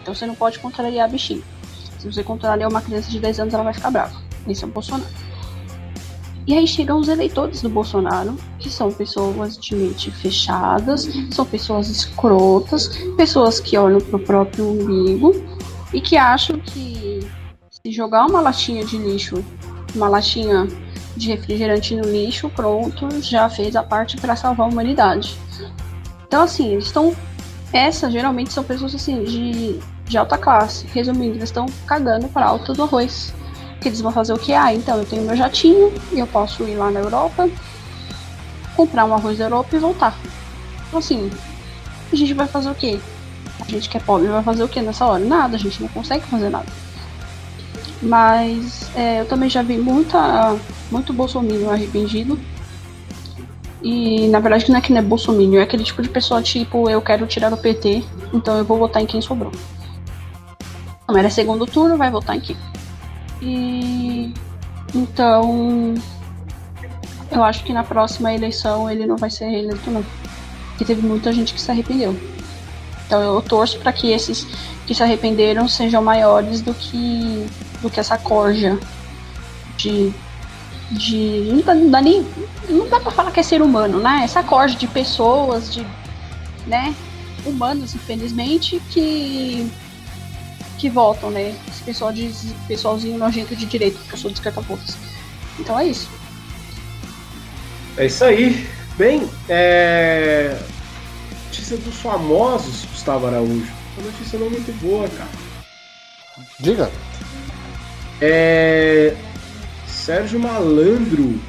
Então 0.00 0.14
você 0.14 0.26
não 0.26 0.34
pode 0.34 0.58
contrariar 0.58 1.06
a 1.06 1.08
bichinha. 1.08 1.42
Se 2.02 2.12
você 2.12 2.24
contrariar 2.24 2.68
uma 2.68 2.82
criança 2.82 3.08
de 3.08 3.20
10 3.20 3.38
anos, 3.38 3.54
ela 3.54 3.62
vai 3.62 3.72
ficar 3.72 3.92
brava. 3.92 4.20
Esse 4.48 4.64
é 4.64 4.66
o 4.66 4.70
Bolsonaro. 4.70 5.08
E 6.48 6.58
aí 6.58 6.66
chegam 6.66 6.98
os 6.98 7.06
eleitores 7.06 7.62
do 7.62 7.68
Bolsonaro, 7.68 8.36
que 8.58 8.68
são 8.68 8.90
pessoas 8.90 9.56
de 9.56 9.76
mente 9.76 10.10
fechadas, 10.10 11.08
são 11.30 11.46
pessoas 11.46 11.88
escrotas, 11.88 12.88
pessoas 13.16 13.60
que 13.60 13.78
olham 13.78 14.00
pro 14.00 14.18
próprio 14.18 14.68
umbigo 14.68 15.32
e 15.94 16.00
que 16.00 16.16
acham 16.16 16.58
que 16.58 17.20
se 17.70 17.92
jogar 17.92 18.26
uma 18.26 18.40
latinha 18.40 18.84
de 18.84 18.98
lixo, 18.98 19.36
uma 19.94 20.08
latinha 20.08 20.66
de 21.16 21.28
refrigerante 21.28 21.94
no 21.94 22.02
lixo, 22.02 22.50
pronto, 22.50 23.08
já 23.20 23.48
fez 23.48 23.76
a 23.76 23.82
parte 23.84 24.16
para 24.16 24.34
salvar 24.34 24.66
a 24.66 24.70
humanidade. 24.70 25.38
Então, 26.26 26.42
assim, 26.42 26.72
eles 26.72 26.86
estão. 26.86 27.14
Essas 27.72 28.12
geralmente 28.12 28.52
são 28.52 28.64
pessoas 28.64 28.92
assim 28.92 29.22
de, 29.22 29.78
de 30.12 30.18
alta 30.18 30.38
classe. 30.38 30.86
Resumindo, 30.94 31.36
eles 31.36 31.48
estão 31.48 31.66
cagando 31.86 32.28
para 32.28 32.46
alta 32.46 32.72
do 32.72 32.84
arroz. 32.84 33.34
Que 33.80 33.88
eles 33.88 34.00
vão 34.00 34.12
fazer 34.12 34.32
o 34.32 34.38
que? 34.38 34.52
Ah, 34.52 34.72
então 34.72 34.96
eu 34.98 35.04
tenho 35.04 35.22
meu 35.22 35.36
jatinho, 35.36 35.92
eu 36.12 36.26
posso 36.28 36.62
ir 36.68 36.76
lá 36.76 36.88
na 36.88 37.00
Europa, 37.00 37.50
comprar 38.76 39.04
um 39.04 39.12
arroz 39.12 39.38
da 39.38 39.46
Europa 39.46 39.74
e 39.74 39.78
voltar. 39.80 40.16
Então, 40.86 41.00
assim, 41.00 41.28
a 42.12 42.14
gente 42.14 42.32
vai 42.32 42.46
fazer 42.46 42.70
o 42.70 42.74
quê? 42.76 43.00
A 43.60 43.68
gente 43.68 43.88
que 43.88 43.96
é 43.96 44.00
pobre 44.00 44.28
vai 44.28 44.42
fazer 44.42 44.62
o 44.62 44.68
quê 44.68 44.80
nessa 44.80 45.04
hora? 45.04 45.24
Nada, 45.24 45.56
a 45.56 45.58
gente 45.58 45.82
não 45.82 45.88
consegue 45.88 46.24
fazer 46.26 46.48
nada. 46.48 46.66
Mas 48.00 48.90
é, 48.94 49.20
eu 49.20 49.26
também 49.26 49.48
já 49.48 49.62
vi 49.62 49.78
muita, 49.78 50.56
muito 50.90 51.12
bolsominion 51.12 51.70
arrependido. 51.70 52.38
E 53.82 54.28
na 54.28 54.38
verdade 54.38 54.70
não 54.70 54.78
é 54.78 54.80
que 54.80 54.92
não 54.92 55.00
é 55.00 55.02
bolsominion, 55.02 55.58
é 55.58 55.64
aquele 55.64 55.82
tipo 55.82 56.02
de 56.02 56.08
pessoa 56.08 56.40
tipo, 56.40 56.88
eu 56.88 57.02
quero 57.02 57.26
tirar 57.26 57.52
o 57.52 57.56
PT, 57.56 58.04
então 58.32 58.56
eu 58.56 58.64
vou 58.64 58.78
votar 58.78 59.02
em 59.02 59.06
quem 59.06 59.20
sobrou. 59.20 59.50
Não 61.08 61.16
era 61.16 61.30
segundo 61.30 61.66
turno, 61.66 61.96
vai 61.96 62.10
votar 62.10 62.36
em 62.36 62.40
quem? 62.40 62.56
E 63.40 64.32
então 64.94 65.94
eu 67.30 67.42
acho 67.42 67.64
que 67.64 67.72
na 67.72 67.82
próxima 67.82 68.32
eleição 68.32 68.90
ele 68.90 69.06
não 69.06 69.16
vai 69.16 69.30
ser 69.30 69.46
reeleito 69.46 69.90
não. 69.90 70.04
Porque 70.68 70.84
teve 70.84 71.06
muita 71.06 71.32
gente 71.32 71.52
que 71.52 71.60
se 71.60 71.70
arrependeu. 71.70 72.16
Então 73.06 73.20
eu 73.20 73.42
torço 73.42 73.78
para 73.78 73.92
que 73.92 74.10
esses 74.10 74.46
que 74.86 74.94
se 74.94 75.02
arrependeram 75.02 75.68
sejam 75.68 76.02
maiores 76.02 76.60
do 76.60 76.74
que 76.74 77.46
do 77.80 77.90
que 77.90 78.00
essa 78.00 78.16
corja 78.16 78.78
de 79.76 80.12
de 80.90 81.48
não 81.52 81.62
dá, 81.62 81.74
não 81.74 81.90
dá 81.90 82.02
nem 82.02 82.26
não 82.68 82.88
dá 82.88 83.00
para 83.00 83.10
falar 83.10 83.30
que 83.30 83.40
é 83.40 83.42
ser 83.42 83.62
humano, 83.62 83.98
né? 83.98 84.20
Essa 84.24 84.42
corja 84.42 84.76
de 84.76 84.86
pessoas, 84.86 85.72
de 85.72 85.86
né, 86.66 86.94
humanos, 87.44 87.94
infelizmente, 87.94 88.80
que 88.90 89.70
que 90.82 90.90
votam, 90.90 91.30
né? 91.30 91.54
Esse 91.68 91.84
pessoal 91.84 92.12
de 92.12 92.28
pessoalzinho 92.66 93.16
nojento 93.16 93.54
de 93.54 93.66
direito, 93.66 93.98
porque 93.98 94.14
eu 94.14 94.18
sou 94.18 94.32
descarta-votos. 94.32 94.96
Então 95.56 95.78
é 95.78 95.86
isso. 95.86 96.10
É 97.96 98.06
isso 98.06 98.24
aí. 98.24 98.68
Bem, 98.98 99.30
é... 99.48 100.58
notícia 101.44 101.76
dos 101.76 101.94
famosos, 101.98 102.84
Gustavo 102.86 103.28
Araújo. 103.28 103.70
Uma 103.96 104.10
notícia 104.10 104.36
não 104.40 104.50
muito 104.50 104.72
boa, 104.80 105.08
cara. 105.08 105.30
Diga. 106.58 106.90
É... 108.20 109.14
Sérgio 109.86 110.40
Malandro 110.40 111.40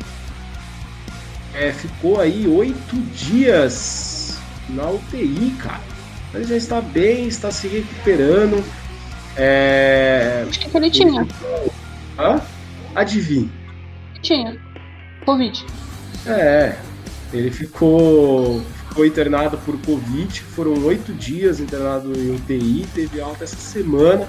é, 1.55 1.71
ficou 1.71 2.21
aí 2.21 2.45
oito 2.45 2.97
dias 3.15 4.37
na 4.69 4.91
UTI, 4.91 5.55
cara. 5.57 5.81
Ele 6.35 6.43
já 6.43 6.55
está 6.55 6.79
bem, 6.81 7.27
está 7.27 7.49
se 7.49 7.67
recuperando. 7.67 8.63
É... 9.37 10.45
Acho 10.47 10.59
que 10.59 10.77
ele 10.77 10.91
tinha. 10.91 11.27
Hã? 12.17 12.41
Adivinha. 12.95 13.49
Tinha. 14.21 14.57
Covid. 15.25 15.65
É, 16.25 16.75
ele 17.33 17.51
ficou, 17.51 18.61
ficou 18.89 19.05
internado 19.05 19.57
por 19.59 19.77
Covid, 19.81 20.41
foram 20.41 20.73
oito 20.85 21.13
dias 21.13 21.59
internado 21.59 22.17
em 22.17 22.35
UTI, 22.35 22.87
teve 22.93 23.19
alta 23.19 23.43
essa 23.43 23.57
semana, 23.57 24.27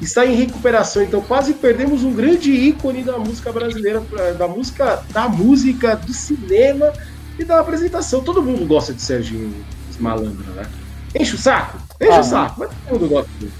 está 0.00 0.26
em 0.26 0.34
recuperação, 0.34 1.02
então 1.02 1.20
quase 1.20 1.54
perdemos 1.54 2.04
um 2.04 2.12
grande 2.12 2.52
ícone 2.52 3.02
da 3.02 3.18
música 3.18 3.50
brasileira, 3.52 4.02
da 4.38 4.46
música, 4.46 5.02
da 5.10 5.28
música, 5.28 5.96
do 5.96 6.12
cinema 6.12 6.92
e 7.38 7.44
da 7.44 7.60
apresentação. 7.60 8.22
Todo 8.22 8.42
mundo 8.42 8.64
gosta 8.66 8.92
de 8.92 9.02
Serginho 9.02 9.52
Malandro, 9.98 10.52
né? 10.52 10.66
Enche 11.18 11.34
o 11.34 11.38
saco, 11.38 11.78
enche 12.00 12.12
Ah, 12.12 12.20
o 12.20 12.24
saco, 12.24 12.54
mas 12.60 12.70
todo 12.70 13.00
mundo 13.00 13.08
gosta 13.08 13.30
dele. 13.40 13.52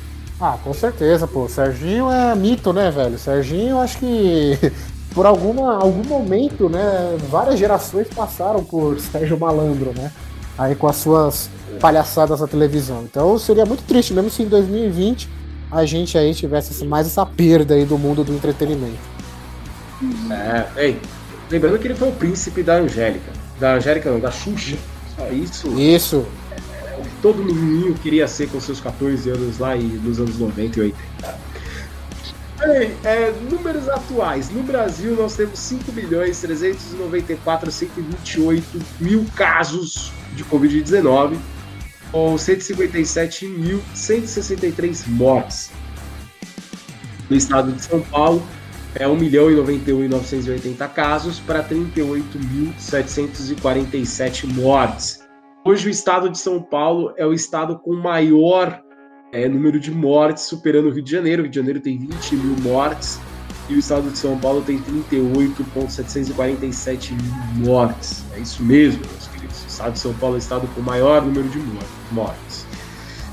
Ah, 0.47 0.59
com 0.62 0.74
certeza, 0.74 1.26
pô. 1.26 1.49
Serginho 1.49 2.11
é 2.11 2.34
mito, 2.34 2.70
né, 2.70 2.90
velho? 2.90 3.18
Serginho, 3.18 3.80
acho 3.80 3.97
que 3.97 4.59
por 5.14 5.24
alguma, 5.24 5.76
algum 5.76 6.07
momento, 6.07 6.68
né, 6.68 7.16
várias 7.30 7.59
gerações 7.59 8.09
passaram 8.09 8.62
por 8.62 9.01
Sérgio 9.01 9.40
Malandro, 9.40 9.95
né? 9.97 10.12
Aí 10.59 10.74
com 10.74 10.86
as 10.86 10.97
suas 10.97 11.49
palhaçadas 11.80 12.42
na 12.42 12.47
televisão. 12.47 13.05
Então 13.05 13.38
seria 13.38 13.64
muito 13.64 13.84
triste, 13.84 14.12
mesmo 14.12 14.28
se 14.28 14.42
em 14.42 14.47
2020 14.47 15.30
a 15.72 15.86
gente 15.86 16.18
aí 16.18 16.34
tivesse 16.34 16.84
mais 16.84 17.07
essa 17.07 17.24
perda 17.24 17.72
aí 17.72 17.86
do 17.86 17.97
mundo 17.97 18.22
do 18.22 18.34
entretenimento. 18.34 18.99
É, 20.30 20.66
ei, 20.76 21.01
lembrando 21.51 21.78
que 21.78 21.86
ele 21.86 21.95
foi 21.95 22.11
o 22.11 22.12
príncipe 22.12 22.62
da 22.62 22.74
Angélica. 22.74 23.32
Da 23.59 23.76
Angélica 23.76 24.11
não, 24.11 24.20
da 24.20 24.30
Xuxa. 24.30 24.76
Só 25.16 25.26
isso. 25.28 25.68
Isso. 25.80 26.26
Todo 27.25 27.43
menininho 27.43 27.93
queria 27.95 28.29
ser 28.29 28.49
com 28.51 28.61
seus 28.61 28.79
14 28.81 29.31
anos 29.31 29.59
lá 29.59 29.75
e 29.75 29.83
nos 29.83 30.20
anos 30.20 30.39
90 30.39 30.79
e 30.79 30.83
80. 30.83 31.03
Bem, 32.59 32.95
é, 33.03 33.33
números 33.51 33.89
atuais. 33.89 34.51
No 34.51 34.62
Brasil 34.62 35.16
nós 35.16 35.35
temos 35.35 35.59
5 35.59 35.91
milhões 35.93 36.43
394 36.43 37.70
128 37.70 38.79
mil 39.01 39.25
casos 39.35 40.12
de 40.35 40.45
Covid-19 40.45 41.39
com 42.12 42.35
157.163 42.35 45.09
mortes. 45.09 45.70
No 47.31 47.37
estado 47.37 47.72
de 47.72 47.83
São 47.83 48.03
Paulo 48.03 48.47
é 48.95 49.09
1 49.09 49.16
milhão 49.16 49.51
e 49.51 49.55
91.980 49.55 50.93
casos 50.93 51.41
para 51.41 51.64
38.747 51.64 54.47
mortes. 54.47 55.24
Hoje 55.66 55.88
o 55.88 55.90
estado 55.90 56.28
de 56.28 56.38
São 56.38 56.60
Paulo 56.60 57.14
é 57.16 57.24
o 57.24 57.32
estado 57.32 57.78
com 57.78 57.94
maior 57.94 58.82
é, 59.32 59.48
número 59.48 59.80
de 59.80 59.90
mortes, 59.90 60.42
superando 60.42 60.88
o 60.88 60.90
Rio 60.90 61.02
de 61.02 61.10
Janeiro. 61.10 61.40
O 61.40 61.44
Rio 61.44 61.50
de 61.50 61.56
Janeiro 61.56 61.80
tem 61.80 61.96
20 61.96 62.36
mil 62.36 62.54
mortes 62.58 63.18
e 63.70 63.74
o 63.74 63.78
estado 63.78 64.10
de 64.10 64.18
São 64.18 64.38
Paulo 64.38 64.60
tem 64.60 64.78
38.747 65.10 67.12
mil 67.12 67.66
mortes. 67.66 68.22
É 68.36 68.40
isso 68.40 68.62
mesmo, 68.62 69.00
meus 69.10 69.26
queridos. 69.28 69.64
O 69.64 69.66
estado 69.66 69.92
de 69.94 70.00
São 70.00 70.12
Paulo 70.12 70.36
é 70.36 70.38
o 70.38 70.40
estado 70.40 70.68
com 70.74 70.82
maior 70.82 71.22
número 71.22 71.48
de 71.48 71.58
mortes. 72.12 72.66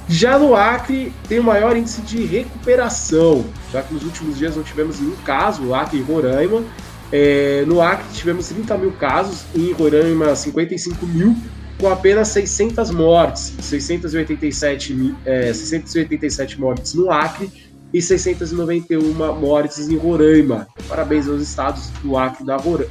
Já 0.07 0.39
no 0.39 0.55
Acre 0.55 1.11
tem 1.27 1.39
o 1.39 1.43
maior 1.43 1.75
índice 1.75 1.99
de 2.01 2.23
recuperação, 2.23 3.43
já 3.73 3.83
que 3.83 3.93
nos 3.93 4.05
últimos 4.05 4.37
dias 4.37 4.55
não 4.55 4.63
tivemos 4.63 5.01
nenhum 5.01 5.17
caso, 5.25 5.73
Acre 5.73 5.99
e 5.99 6.01
Roraima. 6.01 6.63
É, 7.11 7.65
no 7.67 7.81
Acre 7.81 8.05
tivemos 8.13 8.47
30 8.47 8.77
mil 8.77 8.93
casos, 8.93 9.43
em 9.53 9.73
Roraima 9.73 10.33
55 10.33 11.05
mil, 11.05 11.35
com 11.81 11.89
apenas 11.89 12.27
600 12.27 12.91
mortes, 12.91 13.53
687, 13.59 14.93
mil- 14.93 15.15
é, 15.25 15.51
687 15.51 16.59
mortes 16.59 16.93
no 16.93 17.09
Acre 17.11 17.51
e 17.91 17.99
691 17.99 19.01
mortes 19.39 19.89
em 19.89 19.97
Roraima. 19.97 20.67
Parabéns 20.87 21.27
aos 21.27 21.41
estados 21.41 21.89
do 22.03 22.15
Acre 22.15 22.45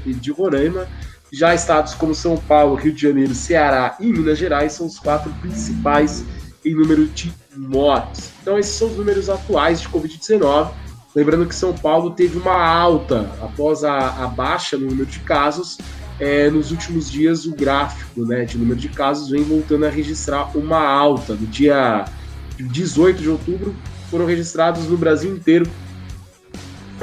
e 0.05 0.12
de 0.12 0.32
Roraima. 0.32 0.88
Já 1.32 1.55
estados 1.55 1.95
como 1.95 2.12
São 2.16 2.36
Paulo, 2.36 2.74
Rio 2.74 2.93
de 2.93 3.01
Janeiro, 3.01 3.32
Ceará 3.32 3.97
e 4.01 4.07
Minas 4.12 4.36
Gerais 4.36 4.72
são 4.72 4.86
os 4.86 4.99
quatro 4.99 5.32
principais 5.41 6.24
em 6.64 6.74
número 6.74 7.07
de 7.07 7.32
mortes. 7.57 8.32
Então 8.43 8.59
esses 8.59 8.74
são 8.74 8.88
os 8.88 8.97
números 8.97 9.30
atuais 9.30 9.80
de 9.80 9.88
Covid-19. 9.88 10.72
Lembrando 11.14 11.47
que 11.47 11.55
São 11.55 11.72
Paulo 11.72 12.11
teve 12.11 12.36
uma 12.36 12.57
alta 12.61 13.30
após 13.41 13.84
a, 13.84 14.24
a 14.24 14.26
baixa 14.26 14.76
no 14.76 14.86
número 14.86 15.07
de 15.07 15.20
casos. 15.20 15.78
É, 16.21 16.51
nos 16.51 16.71
últimos 16.71 17.11
dias, 17.11 17.47
o 17.47 17.55
gráfico 17.55 18.27
né, 18.27 18.45
de 18.45 18.59
número 18.59 18.79
de 18.79 18.91
casos 18.91 19.31
vem 19.31 19.43
voltando 19.43 19.87
a 19.87 19.89
registrar 19.89 20.55
uma 20.57 20.79
alta. 20.79 21.35
No 21.35 21.47
dia 21.47 22.05
18 22.59 23.23
de 23.23 23.31
outubro, 23.31 23.75
foram 24.11 24.27
registrados 24.27 24.85
no 24.87 24.99
Brasil 24.99 25.35
inteiro 25.35 25.68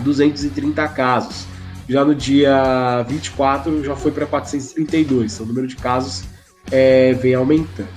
230 0.01 0.87
casos. 0.89 1.45
Já 1.89 2.05
no 2.05 2.13
dia 2.13 3.03
24, 3.07 3.83
já 3.83 3.95
foi 3.95 4.11
para 4.11 4.25
432. 4.25 5.33
Então, 5.33 5.45
o 5.45 5.49
número 5.49 5.67
de 5.67 5.75
casos 5.77 6.23
é, 6.69 7.13
vem 7.13 7.33
aumentando. 7.33 7.89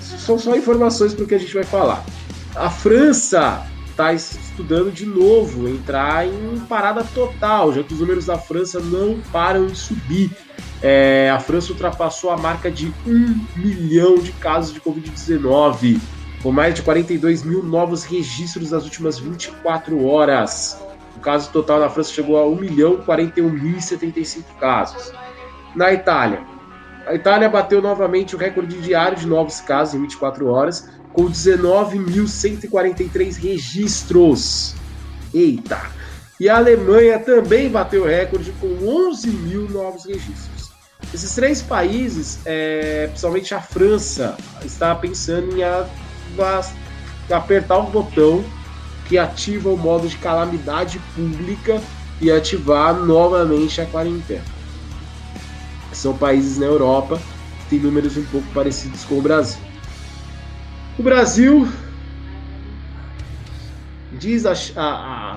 São 0.00 0.38
só 0.38 0.56
informações 0.56 1.14
para 1.14 1.24
o 1.24 1.26
que 1.26 1.34
a 1.34 1.38
gente 1.38 1.52
vai 1.52 1.64
falar. 1.64 2.04
A 2.54 2.70
França 2.70 3.66
está 3.94 4.12
estudando 4.12 4.90
de 4.90 5.06
novo 5.06 5.68
entrar 5.68 6.26
em 6.26 6.58
parada 6.68 7.04
total, 7.04 7.72
já 7.72 7.82
que 7.84 7.94
os 7.94 8.00
números 8.00 8.26
da 8.26 8.36
França 8.36 8.80
não 8.80 9.20
param 9.32 9.66
de 9.66 9.78
subir. 9.78 10.32
É, 10.82 11.30
a 11.30 11.38
França 11.38 11.72
ultrapassou 11.72 12.30
a 12.30 12.36
marca 12.36 12.68
de 12.70 12.92
1 13.06 13.46
milhão 13.56 14.16
de 14.18 14.32
casos 14.32 14.74
de 14.74 14.80
Covid-19, 14.80 16.00
com 16.42 16.50
mais 16.50 16.74
de 16.74 16.82
42 16.82 17.44
mil 17.44 17.62
novos 17.62 18.02
registros 18.02 18.72
nas 18.72 18.82
últimas 18.82 19.18
24 19.18 20.04
horas. 20.04 20.76
caso 21.22 21.50
total 21.50 21.78
na 21.78 21.88
França 21.88 22.12
chegou 22.12 22.36
a 22.36 22.46
1 22.46 22.56
milhão 22.56 22.96
41.075 22.98 24.42
casos. 24.58 25.12
Na 25.76 25.92
Itália, 25.92 26.42
a 27.06 27.14
Itália 27.14 27.48
bateu 27.48 27.80
novamente 27.80 28.34
o 28.34 28.38
recorde 28.38 28.80
diário 28.80 29.16
de 29.16 29.26
novos 29.26 29.60
casos 29.60 29.94
em 29.94 30.00
24 30.02 30.48
horas, 30.48 30.90
com 31.14 31.30
19.143 31.30 33.36
registros. 33.36 34.74
Eita! 35.32 35.80
E 36.38 36.46
a 36.48 36.56
Alemanha 36.56 37.20
também 37.20 37.70
bateu 37.70 38.04
recorde 38.04 38.52
com 38.60 38.66
11 38.86 39.30
mil 39.30 39.66
novos 39.70 40.04
registros. 40.04 40.70
Esses 41.12 41.34
três 41.34 41.60
países, 41.62 42.40
é, 42.44 43.06
principalmente 43.06 43.54
a 43.54 43.60
França, 43.60 44.36
está 44.64 44.96
pensando 44.96 45.56
em 45.56 45.62
a, 45.62 45.86
a, 46.38 46.64
apertar 47.36 47.78
o 47.78 47.84
botão 47.84 48.44
que 49.08 49.16
ativa 49.16 49.70
o 49.70 49.76
modo 49.76 50.08
de 50.08 50.16
calamidade 50.16 50.98
pública 51.14 51.80
e 52.20 52.32
ativar 52.32 52.94
novamente 52.94 53.80
a 53.80 53.86
quarentena. 53.86 54.42
São 55.92 56.16
países 56.16 56.58
na 56.58 56.66
Europa 56.66 57.22
que 57.60 57.66
têm 57.70 57.78
números 57.78 58.16
um 58.16 58.24
pouco 58.24 58.48
parecidos 58.52 59.04
com 59.04 59.18
o 59.18 59.22
Brasil. 59.22 59.60
O 60.96 61.02
Brasil 61.02 61.68
diz 64.12 64.46
a, 64.46 64.52
a, 64.76 65.34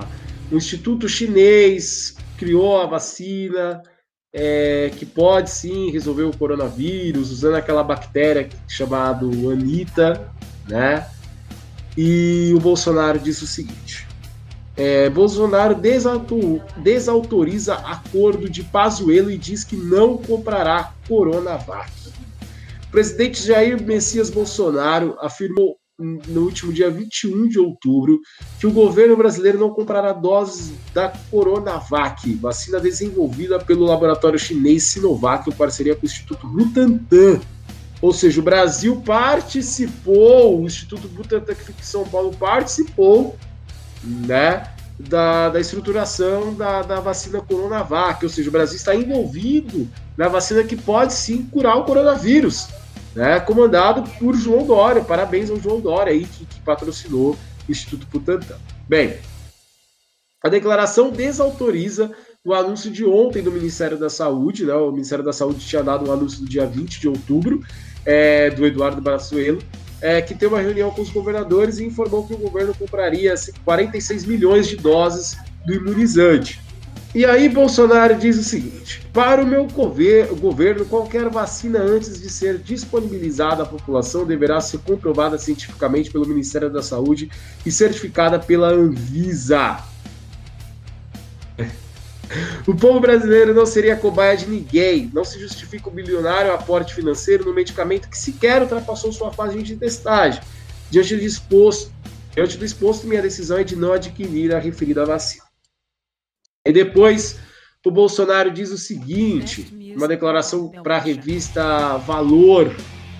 o 0.52 0.56
Instituto 0.56 1.08
Chinês 1.08 2.14
criou 2.36 2.80
a 2.80 2.86
vacina 2.86 3.82
é, 4.32 4.92
que 4.96 5.04
pode 5.04 5.50
sim 5.50 5.90
resolver 5.90 6.22
o 6.22 6.36
coronavírus 6.36 7.32
usando 7.32 7.56
aquela 7.56 7.82
bactéria 7.82 8.48
chamada 8.68 9.26
Anita, 9.26 10.32
né? 10.68 11.08
E 11.96 12.52
o 12.54 12.60
Bolsonaro 12.60 13.18
disse 13.18 13.42
o 13.42 13.46
seguinte: 13.46 14.06
é, 14.76 15.10
Bolsonaro 15.10 15.74
desautoriza 16.76 17.74
acordo 17.74 18.48
de 18.48 18.62
Pazuello 18.62 19.28
e 19.28 19.36
diz 19.36 19.64
que 19.64 19.74
não 19.74 20.16
comprará 20.18 20.92
Coronavac. 21.08 21.90
O 22.88 22.90
presidente 22.90 23.46
Jair 23.46 23.82
Messias 23.82 24.30
Bolsonaro 24.30 25.14
afirmou 25.20 25.76
no 25.98 26.42
último 26.42 26.72
dia 26.72 26.88
21 26.90 27.48
de 27.48 27.58
outubro 27.58 28.18
que 28.58 28.66
o 28.66 28.72
governo 28.72 29.14
brasileiro 29.14 29.58
não 29.58 29.70
comprará 29.70 30.12
doses 30.12 30.72
da 30.94 31.12
Coronavac, 31.30 32.32
vacina 32.34 32.80
desenvolvida 32.80 33.58
pelo 33.58 33.84
laboratório 33.84 34.38
chinês 34.38 34.84
Sinovac 34.84 35.50
em 35.50 35.52
parceria 35.52 35.94
com 35.94 36.02
o 36.02 36.06
Instituto 36.06 36.46
Butantan. 36.46 37.40
Ou 38.00 38.12
seja, 38.12 38.40
o 38.40 38.44
Brasil 38.44 39.02
participou, 39.04 40.62
o 40.62 40.64
Instituto 40.64 41.08
Butantan 41.08 41.54
fica 41.54 41.78
em 41.78 41.84
São 41.84 42.08
Paulo 42.08 42.34
participou, 42.38 43.36
né, 44.02 44.72
da, 44.98 45.48
da 45.48 45.60
estruturação 45.60 46.54
da, 46.54 46.82
da 46.82 47.00
vacina 47.00 47.40
Coronavac, 47.40 48.24
ou 48.24 48.30
seja, 48.30 48.48
o 48.48 48.52
Brasil 48.52 48.76
está 48.76 48.94
envolvido 48.94 49.88
na 50.16 50.28
vacina 50.28 50.64
que 50.64 50.76
pode 50.76 51.12
sim 51.12 51.44
curar 51.44 51.76
o 51.76 51.84
coronavírus 51.84 52.68
né, 53.14 53.38
comandado 53.40 54.08
por 54.18 54.34
João 54.34 54.66
Dória. 54.66 55.02
Parabéns 55.02 55.50
ao 55.50 55.60
João 55.60 55.80
Dória 55.80 56.12
aí, 56.12 56.24
que, 56.24 56.44
que 56.46 56.60
patrocinou 56.60 57.36
o 57.68 57.70
Instituto 57.70 58.06
Butantan. 58.06 58.56
Bem, 58.88 59.18
a 60.42 60.48
declaração 60.48 61.10
desautoriza 61.10 62.10
o 62.44 62.54
anúncio 62.54 62.90
de 62.90 63.04
ontem 63.04 63.42
do 63.42 63.52
Ministério 63.52 63.98
da 63.98 64.08
Saúde, 64.08 64.64
né? 64.64 64.72
O 64.74 64.92
Ministério 64.92 65.24
da 65.24 65.32
Saúde 65.32 65.66
tinha 65.66 65.82
dado 65.82 66.08
um 66.08 66.12
anúncio 66.12 66.42
no 66.42 66.48
dia 66.48 66.66
20 66.66 67.00
de 67.00 67.08
outubro, 67.08 67.62
é, 68.06 68.50
do 68.50 68.64
Eduardo 68.64 69.00
Brazuelo, 69.00 69.60
é, 70.00 70.22
que 70.22 70.34
teve 70.34 70.54
uma 70.54 70.62
reunião 70.62 70.90
com 70.90 71.02
os 71.02 71.10
governadores 71.10 71.78
e 71.78 71.84
informou 71.84 72.26
que 72.26 72.34
o 72.34 72.38
governo 72.38 72.74
compraria 72.74 73.34
46 73.64 74.24
milhões 74.24 74.68
de 74.68 74.76
doses 74.76 75.36
do 75.66 75.74
imunizante. 75.74 76.60
E 77.14 77.24
aí 77.24 77.48
Bolsonaro 77.48 78.14
diz 78.16 78.38
o 78.38 78.44
seguinte: 78.44 79.06
para 79.12 79.42
o 79.42 79.46
meu 79.46 79.66
governo, 79.66 80.84
qualquer 80.84 81.28
vacina 81.28 81.80
antes 81.80 82.20
de 82.20 82.28
ser 82.28 82.58
disponibilizada 82.58 83.62
à 83.62 83.66
população 83.66 84.26
deverá 84.26 84.60
ser 84.60 84.78
comprovada 84.78 85.38
cientificamente 85.38 86.10
pelo 86.10 86.26
Ministério 86.26 86.70
da 86.70 86.82
Saúde 86.82 87.30
e 87.64 87.70
certificada 87.70 88.38
pela 88.38 88.68
Anvisa. 88.68 89.78
O 92.66 92.74
povo 92.74 93.00
brasileiro 93.00 93.54
não 93.54 93.64
seria 93.64 93.96
cobaia 93.96 94.36
de 94.36 94.46
ninguém. 94.46 95.10
Não 95.12 95.24
se 95.24 95.38
justifica 95.38 95.88
o 95.88 95.92
bilionário 95.92 96.52
aporte 96.52 96.94
financeiro 96.94 97.44
no 97.44 97.54
medicamento 97.54 98.08
que 98.08 98.18
sequer 98.18 98.62
ultrapassou 98.62 99.12
sua 99.12 99.32
fase 99.32 99.62
de 99.62 99.76
testagem. 99.76 100.42
Diante 100.90 101.16
do 101.16 101.22
exposto, 101.22 101.92
diante 102.34 102.56
do 102.56 102.64
exposto 102.64 103.06
minha 103.06 103.22
decisão 103.22 103.58
é 103.58 103.64
de 103.64 103.76
não 103.76 103.92
adquirir 103.92 104.54
a 104.54 104.58
referida 104.58 105.04
vacina. 105.04 105.44
E 106.66 106.72
depois 106.72 107.38
o 107.88 107.90
Bolsonaro 107.90 108.50
diz 108.50 108.70
o 108.70 108.76
seguinte, 108.76 109.94
uma 109.96 110.06
declaração 110.06 110.68
para 110.68 110.96
a 110.96 111.00
revista 111.00 111.96
Valor 111.96 112.76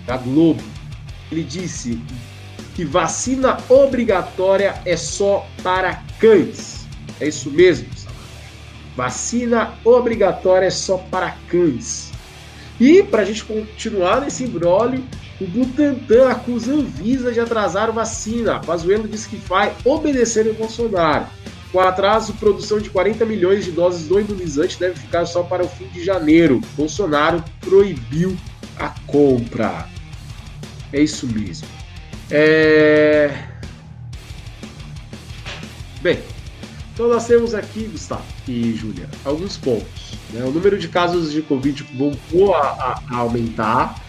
da 0.06 0.18
Globo. 0.18 0.62
Ele 1.32 1.42
disse 1.42 1.98
que 2.74 2.84
vacina 2.84 3.56
obrigatória 3.68 4.78
é 4.84 4.94
só 4.94 5.46
para 5.62 6.04
cães. 6.20 6.86
É 7.18 7.28
isso 7.28 7.50
mesmo. 7.50 7.88
Vacina 8.98 9.74
obrigatória 9.84 10.66
é 10.66 10.70
só 10.70 10.98
para 10.98 11.36
cães. 11.48 12.10
E 12.80 13.00
para 13.00 13.22
a 13.22 13.24
gente 13.24 13.44
continuar 13.44 14.22
nesse 14.22 14.42
imbróglio, 14.42 15.04
o 15.40 15.46
Butantan 15.46 16.28
acusa 16.28 16.72
Anvisa 16.72 17.30
de 17.30 17.38
atrasar 17.38 17.92
vacina. 17.92 18.58
Pazuello 18.58 19.06
diz 19.06 19.24
que 19.24 19.36
vai 19.36 19.72
obedecer 19.84 20.48
o 20.48 20.54
Bolsonaro. 20.54 21.26
Com 21.70 21.78
atraso, 21.78 22.32
produção 22.40 22.80
de 22.80 22.90
40 22.90 23.24
milhões 23.24 23.64
de 23.64 23.70
doses 23.70 24.08
do 24.08 24.18
imunizante 24.18 24.80
deve 24.80 24.96
ficar 24.96 25.26
só 25.26 25.44
para 25.44 25.62
o 25.62 25.68
fim 25.68 25.86
de 25.86 26.04
janeiro. 26.04 26.60
Bolsonaro 26.76 27.44
proibiu 27.60 28.36
a 28.76 28.92
compra. 29.06 29.86
É 30.92 31.00
isso 31.00 31.24
mesmo. 31.28 31.68
É... 32.32 33.32
Bem, 36.02 36.18
então 36.98 37.06
nós 37.06 37.28
temos 37.28 37.54
aqui, 37.54 37.84
Gustavo 37.84 38.24
e 38.48 38.72
Júlia, 38.74 39.08
alguns 39.24 39.56
pontos. 39.56 40.18
Né? 40.32 40.42
O 40.42 40.50
número 40.50 40.76
de 40.76 40.88
casos 40.88 41.30
de 41.30 41.42
Covid 41.42 41.86
voltou 41.94 42.56
a, 42.56 43.00
a, 43.08 43.18
aumentar, 43.18 44.04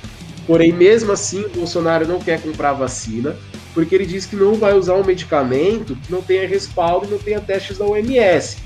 porém, 0.48 0.74
mesmo 0.74 1.12
assim, 1.12 1.46
o 1.46 1.50
Bolsonaro 1.50 2.08
não 2.08 2.20
quer 2.20 2.42
comprar 2.42 2.74
vacina 2.74 3.36
porque 3.76 3.94
ele 3.94 4.08
diz 4.08 4.26
que 4.26 4.36
não 4.36 4.56
vai 4.56 4.74
usar 4.74 4.96
um 4.96 5.06
medicamento 5.06 5.96
que 5.98 6.12
não 6.12 6.24
tenha 6.24 6.48
respaldo 6.48 7.06
e 7.06 7.12
não 7.12 7.20
tenha 7.20 7.40
testes 7.40 7.78
da 7.78 7.86
OMS. 7.86 8.58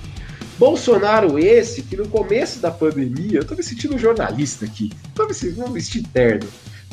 Bolsonaro 0.58 1.38
esse, 1.38 1.82
que 1.82 1.98
no 1.98 2.08
começo 2.08 2.62
da 2.62 2.72
pandemia, 2.72 3.40
eu 3.40 3.44
tô 3.44 3.56
me 3.56 3.62
sentindo 3.62 3.98
jornalista 3.98 4.64
aqui, 4.64 4.90
tô 5.14 5.28
me 5.28 5.34
sentindo 5.34 5.70
vestido 5.70 6.08
terno. 6.14 6.48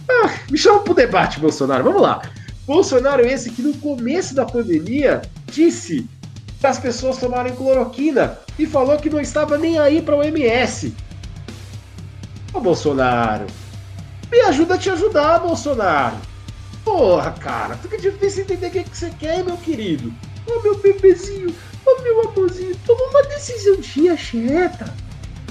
Ah, 0.09 0.35
me 0.51 0.59
chama 0.59 0.81
pro 0.81 0.95
debate, 0.95 1.39
Bolsonaro, 1.39 1.85
vamos 1.85 2.03
lá. 2.03 2.23
Bolsonaro 2.67 3.25
esse 3.25 3.51
que 3.51 3.63
no 3.63 3.75
começo 3.75 4.35
da 4.35 4.45
pandemia 4.45 5.23
disse 5.47 6.09
as 6.63 6.79
pessoas 6.79 7.19
tomarem 7.19 7.55
cloroquina 7.55 8.39
e 8.59 8.67
falou 8.67 8.99
que 8.99 9.11
não 9.11 9.21
estava 9.21 9.57
nem 9.57 9.79
aí 9.79 10.03
para 10.03 10.17
o 10.17 10.19
OMS. 10.19 10.95
Ô 12.53 12.61
Bolsonaro, 12.61 13.47
me 14.31 14.41
ajuda 14.41 14.75
a 14.75 14.79
te 14.79 14.91
ajudar, 14.91 15.41
Bolsonaro. 15.41 16.17
Porra, 16.85 17.33
cara, 17.33 17.77
fica 17.77 17.99
difícil 17.99 18.43
entender 18.43 18.67
o 18.67 18.71
que, 18.71 18.85
que 18.85 18.97
você 18.97 19.11
quer, 19.19 19.45
meu 19.45 19.57
querido. 19.57 20.13
Ô 20.47 20.61
meu 20.63 20.77
bebezinho, 20.79 21.55
ô 21.87 22.03
meu 22.03 22.29
amorzinho, 22.29 22.77
toma 22.87 23.03
uma 23.11 23.23
decisãozinha 23.25 24.17
cheta. 24.17 24.93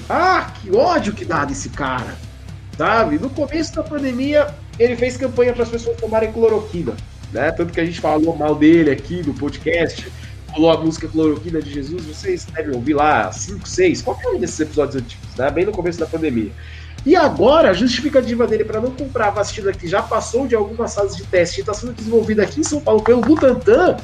Ah, 0.08 0.52
que 0.60 0.74
ódio 0.74 1.12
que 1.12 1.24
dá 1.24 1.44
desse 1.44 1.68
cara. 1.70 2.16
Sabe? 2.76 3.18
No 3.18 3.30
começo 3.30 3.74
da 3.74 3.82
pandemia, 3.82 4.52
ele 4.78 4.96
fez 4.96 5.16
campanha 5.16 5.52
para 5.52 5.62
as 5.62 5.68
pessoas 5.68 6.00
tomarem 6.00 6.32
cloroquina. 6.32 6.94
Né? 7.32 7.50
Tanto 7.52 7.72
que 7.72 7.80
a 7.80 7.84
gente 7.84 8.00
falou 8.00 8.36
mal 8.36 8.54
dele 8.54 8.90
aqui 8.90 9.22
no 9.26 9.34
podcast. 9.34 10.10
Falou 10.52 10.70
a 10.70 10.76
música 10.78 11.06
Cloroquina 11.06 11.62
de 11.62 11.72
Jesus, 11.72 12.04
vocês 12.04 12.44
devem 12.44 12.74
ouvir 12.74 12.94
lá 12.94 13.30
5, 13.30 13.68
6, 13.68 14.02
qualquer 14.02 14.28
um 14.30 14.38
desses 14.38 14.58
episódios 14.58 14.96
antigos, 14.96 15.36
né? 15.36 15.50
bem 15.50 15.64
no 15.64 15.72
começo 15.72 15.98
da 15.98 16.06
pandemia. 16.06 16.50
E 17.06 17.16
agora, 17.16 17.70
a 17.70 17.72
justificativa 17.72 18.46
dele 18.46 18.64
para 18.64 18.80
não 18.80 18.90
comprar 18.90 19.28
a 19.28 19.30
vacina 19.30 19.72
que 19.72 19.88
já 19.88 20.02
passou 20.02 20.46
de 20.46 20.54
algumas 20.54 20.94
fases 20.94 21.16
de 21.16 21.24
teste 21.24 21.58
e 21.58 21.60
está 21.60 21.72
sendo 21.72 21.92
desenvolvida 21.92 22.42
aqui 22.42 22.60
em 22.60 22.64
São 22.64 22.80
Paulo 22.80 23.02
pelo 23.02 23.20
Butantan 23.20 23.96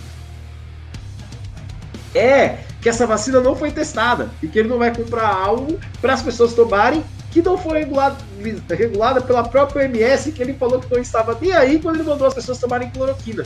é 2.15 2.61
que 2.81 2.89
essa 2.89 3.07
vacina 3.07 3.41
não 3.41 3.55
foi 3.55 3.71
testada 3.71 4.31
e 4.43 4.47
que 4.47 4.59
ele 4.59 4.69
não 4.69 4.79
vai 4.79 4.95
comprar 4.95 5.29
algo 5.29 5.79
para 6.01 6.15
as 6.15 6.23
pessoas 6.23 6.55
tomarem 6.55 7.05
que 7.31 7.43
não 7.43 7.59
foi 7.59 7.81
regulada 7.81 9.21
pela 9.21 9.47
própria 9.47 9.83
OMS, 9.83 10.33
que 10.33 10.43
ele 10.43 10.55
falou 10.55 10.81
que 10.81 10.91
não 10.91 11.03
estava 11.03 11.37
nem 11.39 11.53
aí 11.53 11.79
quando 11.79 11.97
ele 11.97 12.09
mandou 12.09 12.27
as 12.27 12.33
pessoas 12.33 12.59
tomarem 12.59 12.89
cloroquina. 12.89 13.45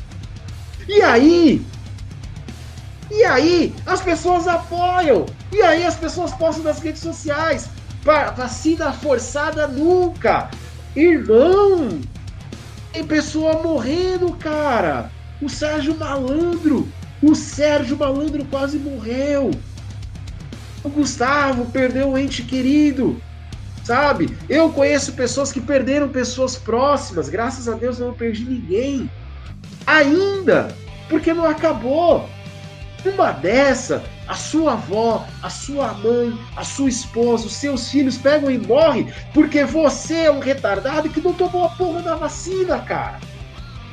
E 0.86 1.03
aí, 1.03 1.66
e 3.11 3.25
aí, 3.25 3.75
as 3.87 4.01
pessoas 4.01 4.47
apoiam. 4.47 5.27
E 5.53 5.61
aí, 5.63 5.85
as 5.85 5.97
pessoas 5.97 6.33
postam 6.33 6.65
nas 6.65 6.79
redes 6.79 7.03
sociais. 7.03 7.69
Vacina 8.03 8.93
forçada 8.93 9.67
nunca! 9.67 10.51
Irmão! 10.95 12.01
Tem 12.93 13.05
pessoa 13.05 13.63
morrendo, 13.63 14.33
cara! 14.35 15.11
O 15.43 15.49
Sérgio 15.49 15.97
Malandro! 15.97 16.89
O 17.23 17.35
Sérgio 17.35 17.97
Malandro 17.97 18.45
quase 18.47 18.79
morreu! 18.79 19.51
O 20.83 20.89
Gustavo 20.89 21.67
perdeu 21.67 22.09
um 22.09 22.17
ente 22.17 22.43
querido, 22.43 23.21
sabe? 23.85 24.35
Eu 24.49 24.71
conheço 24.71 25.13
pessoas 25.13 25.53
que 25.53 25.61
perderam 25.61 26.09
pessoas 26.09 26.57
próximas. 26.57 27.29
Graças 27.29 27.69
a 27.69 27.75
Deus 27.75 27.99
eu 27.99 28.07
não 28.07 28.15
perdi 28.15 28.45
ninguém. 28.45 29.11
Ainda, 29.87 30.75
porque 31.09 31.35
não 31.35 31.45
acabou. 31.45 32.29
Uma 33.05 33.32
dessa, 33.32 34.03
a 34.28 34.34
sua 34.34 34.74
avó, 34.74 35.26
a 35.42 35.48
sua 35.48 35.94
mãe, 35.94 36.38
a 36.57 36.64
sua 36.64 36.88
esposa, 36.88 37.46
os 37.46 37.55
seus 37.55 37.90
filhos 37.90 38.18
pegam 38.18 38.51
e 38.51 38.59
morrem 38.59 39.12
porque 39.32 39.64
você 39.64 40.24
é 40.24 40.30
um 40.30 40.38
retardado 40.38 41.09
que 41.09 41.20
não 41.20 41.32
tomou 41.32 41.64
a 41.64 41.70
porra 41.70 42.03
da 42.03 42.14
vacina, 42.14 42.78
cara. 42.80 43.18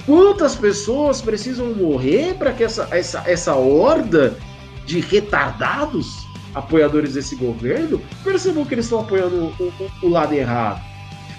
Quantas 0.06 0.56
pessoas 0.56 1.22
precisam 1.22 1.74
morrer 1.74 2.36
para 2.36 2.54
que 2.54 2.64
essa, 2.64 2.88
essa, 2.92 3.24
essa 3.26 3.56
horda 3.56 4.38
de 4.86 5.00
retardados 5.00 6.08
apoiadores 6.56 7.14
desse 7.14 7.36
governo 7.36 8.02
percebam 8.24 8.66
que 8.66 8.74
eles 8.74 8.86
estão 8.86 9.02
apoiando 9.02 9.54
o, 9.60 9.64
o, 9.64 10.08
o 10.08 10.10
lado 10.10 10.34
errado? 10.34 10.82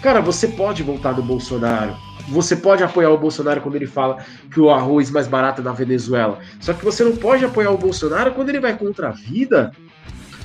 Cara, 0.03 0.21
você 0.21 0.49
pode 0.49 0.83
voltar 0.83 1.15
no 1.15 1.23
Bolsonaro 1.23 1.97
você 2.29 2.57
pode 2.57 2.83
apoiar 2.83 3.11
o 3.11 3.19
Bolsonaro 3.19 3.61
quando 3.61 3.77
ele 3.77 3.87
fala 3.87 4.19
que 4.51 4.61
o 4.61 4.71
arroz 4.71 5.11
mais 5.11 5.27
barato 5.27 5.61
é 5.61 5.65
na 5.65 5.73
Venezuela. 5.73 6.39
Só 6.61 6.73
que 6.73 6.85
você 6.85 7.05
não 7.05 7.17
pode 7.17 7.45
apoiar 7.45 7.71
o 7.71 7.79
Bolsonaro 7.79 8.33
quando 8.33 8.49
ele 8.49 8.61
vai 8.61 8.77
contra 8.77 9.09
a 9.09 9.13
vida. 9.13 9.73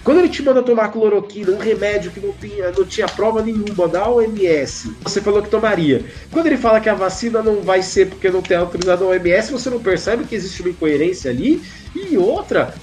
Quando 0.03 0.19
ele 0.19 0.30
te 0.30 0.43
manda 0.43 0.61
tomar 0.61 0.89
cloroquina, 0.89 1.51
um 1.51 1.57
remédio 1.57 2.11
que 2.11 2.19
não 2.19 2.34
tinha, 2.34 2.71
não 2.71 2.86
tinha 2.86 3.07
prova 3.07 3.41
nenhuma 3.41 3.88
da 3.88 4.09
OMS, 4.09 4.93
você 5.01 5.21
falou 5.21 5.41
que 5.41 5.49
tomaria. 5.49 6.03
Quando 6.30 6.47
ele 6.47 6.57
fala 6.57 6.82
que 6.82 6.89
a 6.89 6.93
vacina 6.93 7.41
não 7.41 7.61
vai 7.61 7.82
ser 7.82 8.09
porque 8.09 8.30
não 8.30 8.41
tem 8.41 8.57
autorizado 8.57 9.05
a 9.05 9.07
OMS, 9.07 9.53
você 9.53 9.69
não 9.69 9.80
percebe 9.80 10.26
que 10.26 10.36
existe 10.36 10.61
uma 10.61 10.71
incoerência 10.71 11.32
ali? 11.32 11.63
E 11.95 12.17
outra, 12.17 12.74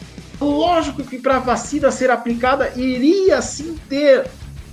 lógico 0.41 1.03
que 1.05 1.18
para 1.18 1.36
a 1.36 1.41
vacina 1.41 1.91
ser 1.91 2.11
aplicada 2.11 2.72
iria 2.74 3.43
sim 3.43 3.76
ter 3.86 4.24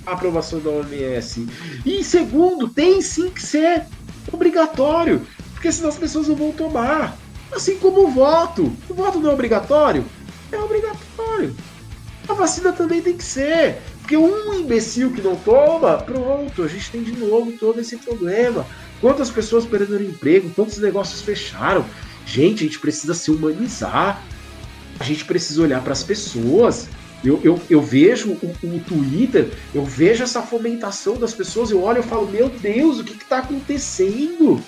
aprovação 0.05 0.61
da 0.61 0.69
OMS. 0.69 1.45
E 1.85 2.01
segundo, 2.01 2.69
tem 2.69 3.01
sim 3.01 3.29
que 3.29 3.41
ser 3.41 3.83
obrigatório, 4.31 5.25
porque 5.53 5.71
senão 5.71 5.89
as 5.89 5.97
pessoas 5.97 6.27
não 6.27 6.35
vão 6.35 6.51
tomar. 6.51 7.17
Assim 7.51 7.77
como 7.77 8.05
o 8.05 8.11
voto. 8.11 8.71
O 8.89 8.93
voto 8.93 9.19
não 9.19 9.31
é 9.31 9.33
obrigatório? 9.33 10.05
É 10.51 10.57
obrigatório. 10.57 11.55
A 12.27 12.33
vacina 12.33 12.73
também 12.73 13.01
tem 13.01 13.15
que 13.15 13.23
ser. 13.23 13.77
Porque 14.01 14.17
um 14.17 14.53
imbecil 14.53 15.11
que 15.11 15.21
não 15.21 15.35
toma, 15.35 15.97
pronto, 15.97 16.63
a 16.63 16.67
gente 16.67 16.91
tem 16.91 17.03
de 17.03 17.11
novo 17.13 17.51
todo 17.53 17.79
esse 17.79 17.97
problema. 17.97 18.65
Quantas 19.01 19.29
pessoas 19.29 19.65
perderam 19.65 20.05
emprego, 20.05 20.49
quantos 20.55 20.77
negócios 20.77 21.21
fecharam. 21.21 21.85
Gente, 22.25 22.63
a 22.63 22.67
gente 22.67 22.79
precisa 22.79 23.13
se 23.13 23.31
humanizar. 23.31 24.21
A 24.99 25.03
gente 25.03 25.25
precisa 25.25 25.61
olhar 25.61 25.81
para 25.81 25.93
as 25.93 26.03
pessoas. 26.03 26.89
Eu, 27.27 27.41
eu, 27.43 27.61
eu 27.69 27.81
vejo 27.81 28.29
o, 28.29 28.33
o, 28.33 28.79
Twitter, 28.79 29.51
eu 29.75 29.83
vejo 29.83 30.23
essa 30.23 30.41
fomentação 30.41 31.17
das 31.17 31.33
pessoas, 31.33 31.69
eu 31.69 31.83
olho 31.83 31.99
e 31.99 32.03
falo, 32.03 32.25
meu 32.27 32.47
Deus, 32.47 32.99
o 32.99 33.03
que 33.03 33.13
está 33.13 33.39
acontecendo? 33.39 34.61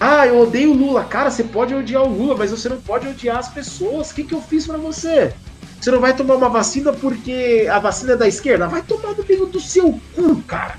Ah, 0.00 0.26
eu 0.26 0.40
odeio 0.40 0.70
o 0.70 0.74
Lula. 0.74 1.04
Cara, 1.04 1.30
você 1.30 1.44
pode 1.44 1.74
odiar 1.74 2.02
o 2.02 2.08
Lula, 2.08 2.34
mas 2.36 2.50
você 2.50 2.68
não 2.68 2.80
pode 2.80 3.06
odiar 3.06 3.38
as 3.38 3.48
pessoas. 3.48 4.10
O 4.10 4.14
que, 4.14 4.24
que 4.24 4.34
eu 4.34 4.40
fiz 4.40 4.66
para 4.66 4.78
você? 4.78 5.32
Você 5.78 5.90
não 5.90 6.00
vai 6.00 6.16
tomar 6.16 6.36
uma 6.36 6.48
vacina 6.48 6.92
porque 6.92 7.68
a 7.70 7.78
vacina 7.78 8.14
é 8.14 8.16
da 8.16 8.26
esquerda? 8.26 8.66
Vai 8.66 8.82
tomar 8.82 9.14
no 9.14 9.24
meio 9.24 9.46
do 9.46 9.60
seu 9.60 10.00
cu, 10.14 10.42
cara. 10.42 10.78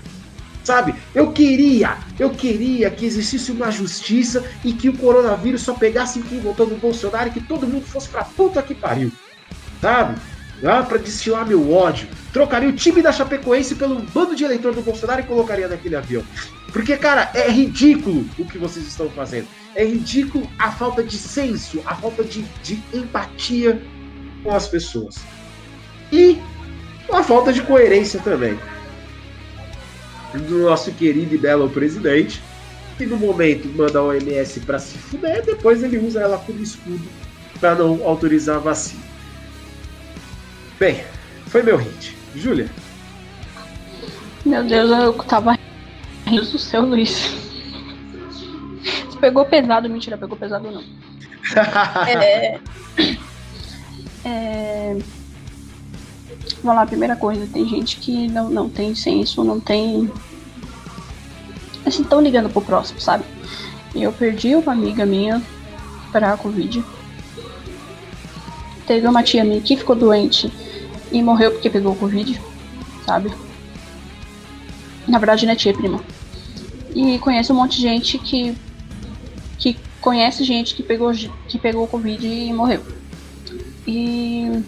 Sabe? 0.64 0.96
Eu 1.14 1.32
queria, 1.32 1.98
eu 2.18 2.32
queria 2.32 2.90
que 2.90 3.06
existisse 3.06 3.52
uma 3.52 3.70
justiça 3.70 4.44
e 4.64 4.74
que 4.74 4.90
o 4.90 4.98
coronavírus 4.98 5.62
só 5.62 5.74
pegasse 5.74 6.22
quem 6.22 6.40
votou 6.40 6.66
no 6.66 6.78
Bolsonaro 6.78 7.30
e 7.30 7.34
que 7.34 7.42
todo 7.42 7.68
mundo 7.68 7.86
fosse 7.86 8.10
pra 8.10 8.24
puta 8.24 8.62
que 8.62 8.74
pariu. 8.74 9.12
Sabe? 9.82 10.20
Ah, 10.66 10.84
para 10.84 10.98
destilar 10.98 11.46
meu 11.48 11.72
ódio. 11.72 12.08
Trocaria 12.32 12.70
o 12.70 12.74
time 12.74 13.02
da 13.02 13.12
Chapecoense 13.12 13.76
pelo 13.76 14.02
bando 14.02 14.36
de 14.36 14.44
eleitor 14.44 14.74
do 14.74 14.82
Bolsonaro 14.82 15.22
e 15.22 15.26
colocaria 15.26 15.68
naquele 15.68 15.96
avião. 15.96 16.24
Porque, 16.72 16.98
cara, 16.98 17.30
é 17.34 17.50
ridículo 17.50 18.26
o 18.38 18.46
que 18.46 18.58
vocês 18.58 18.88
estão 18.88 19.10
fazendo. 19.10 19.48
É 19.76 19.84
ridículo 19.86 20.50
a 20.58 20.72
falta 20.72 21.04
de 21.04 21.18
senso, 21.18 21.82
a 21.86 21.96
falta 21.96 22.24
de, 22.24 22.42
de 22.64 22.82
empatia 22.94 23.82
com 24.44 24.52
as 24.52 24.68
pessoas. 24.68 25.22
E 26.12 26.40
a 27.12 27.24
falta 27.24 27.54
de 27.54 27.62
coerência 27.62 28.20
também. 28.22 28.58
Do 30.48 30.64
nosso 30.64 30.92
querido 30.94 31.36
e 31.36 31.38
belo 31.38 31.70
presidente, 31.70 32.42
que 32.98 33.06
no 33.06 33.18
momento 33.18 33.68
manda 33.68 34.00
a 34.00 34.04
OMS 34.04 34.60
para 34.62 34.80
se 34.80 34.98
fuder, 34.98 35.46
depois 35.46 35.84
ele 35.84 36.00
usa 36.00 36.22
ela 36.22 36.38
como 36.40 36.60
escudo 36.62 37.08
para 37.60 37.76
não 37.76 38.04
autorizar 38.04 38.56
a 38.56 38.60
vacina. 38.60 39.13
Bem, 40.84 41.02
foi 41.48 41.64
meu 41.64 41.78
hit. 41.78 42.14
Júlia. 42.36 42.70
Meu 44.46 44.66
Deus, 44.66 44.92
eu 44.92 45.14
tava 45.14 45.58
rindo 46.26 46.42
do 46.42 46.60
céu, 46.60 46.82
Luiz. 46.82 47.32
Você 49.08 49.18
pegou 49.18 49.46
pesado, 49.46 49.90
mentira, 49.90 50.18
pegou 50.18 50.36
pesado 50.36 50.70
não. 50.70 50.84
é, 52.06 52.60
é, 54.26 54.98
vamos 56.62 56.76
lá, 56.82 56.86
primeira 56.86 57.16
coisa, 57.16 57.48
tem 57.48 57.66
gente 57.66 57.96
que 57.96 58.28
não, 58.28 58.50
não 58.50 58.70
tem 58.70 58.94
senso, 58.94 59.42
não 59.42 59.62
tem. 59.62 60.12
Assim, 61.86 62.04
tão 62.04 62.20
ligando 62.20 62.50
pro 62.50 62.62
próximo, 62.62 63.00
sabe? 63.00 63.24
Eu 63.96 64.12
perdi 64.12 64.54
uma 64.54 64.74
amiga 64.74 65.06
minha 65.06 65.42
pra 66.12 66.36
Covid. 66.36 66.84
Teve 68.86 69.08
uma 69.08 69.24
tia 69.24 69.46
minha 69.46 69.62
que 69.62 69.78
ficou 69.78 69.96
doente 69.96 70.52
e 71.14 71.22
morreu 71.22 71.52
porque 71.52 71.70
pegou 71.70 71.96
Covid, 71.96 72.42
sabe? 73.06 73.32
Na 75.08 75.20
verdade, 75.20 75.46
não 75.46 75.54
é 75.54 75.56
tia, 75.56 75.74
prima. 75.74 76.02
E 76.96 77.20
conheço 77.20 77.54
um 77.54 77.56
monte 77.56 77.78
de 77.78 77.84
gente 77.84 78.18
que. 78.18 78.58
que 79.60 79.78
conhece 80.02 80.44
gente 80.44 80.76
que 80.76 80.84
pegou, 80.84 81.12
que 81.48 81.60
pegou 81.60 81.88
Covid 81.88 82.26
e 82.26 82.52
morreu. 82.52 82.84
E. 83.88 84.64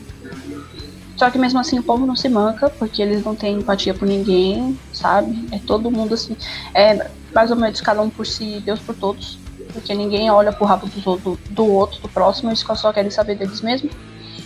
Só 1.18 1.30
que 1.32 1.38
mesmo 1.38 1.60
assim 1.60 1.80
o 1.80 1.84
povo 1.84 2.06
não 2.06 2.16
se 2.16 2.28
manca, 2.28 2.70
porque 2.70 3.02
eles 3.02 3.24
não 3.24 3.36
têm 3.36 3.58
empatia 3.58 3.94
por 3.94 4.08
ninguém, 4.08 4.78
sabe? 4.94 5.48
É 5.52 5.58
todo 5.60 5.90
mundo 5.90 6.14
assim. 6.14 6.36
É 6.74 7.10
mais 7.34 7.50
ou 7.52 7.58
menos 7.58 7.82
cada 7.82 8.02
um 8.02 8.10
por 8.10 8.28
si, 8.28 8.62
Deus 8.66 8.80
por 8.80 8.94
todos. 8.96 9.40
Porque 9.72 9.94
ninguém 9.94 10.30
olha 10.30 10.52
pro 10.52 10.66
rabo 10.66 10.88
do, 10.88 11.18
do, 11.18 11.40
do 11.50 11.66
outro, 11.66 12.02
do 12.02 12.10
próximo, 12.10 12.50
eles 12.50 12.60
só 12.60 12.92
querem 12.92 13.10
saber 13.10 13.36
deles 13.36 13.62
mesmos. 13.62 13.94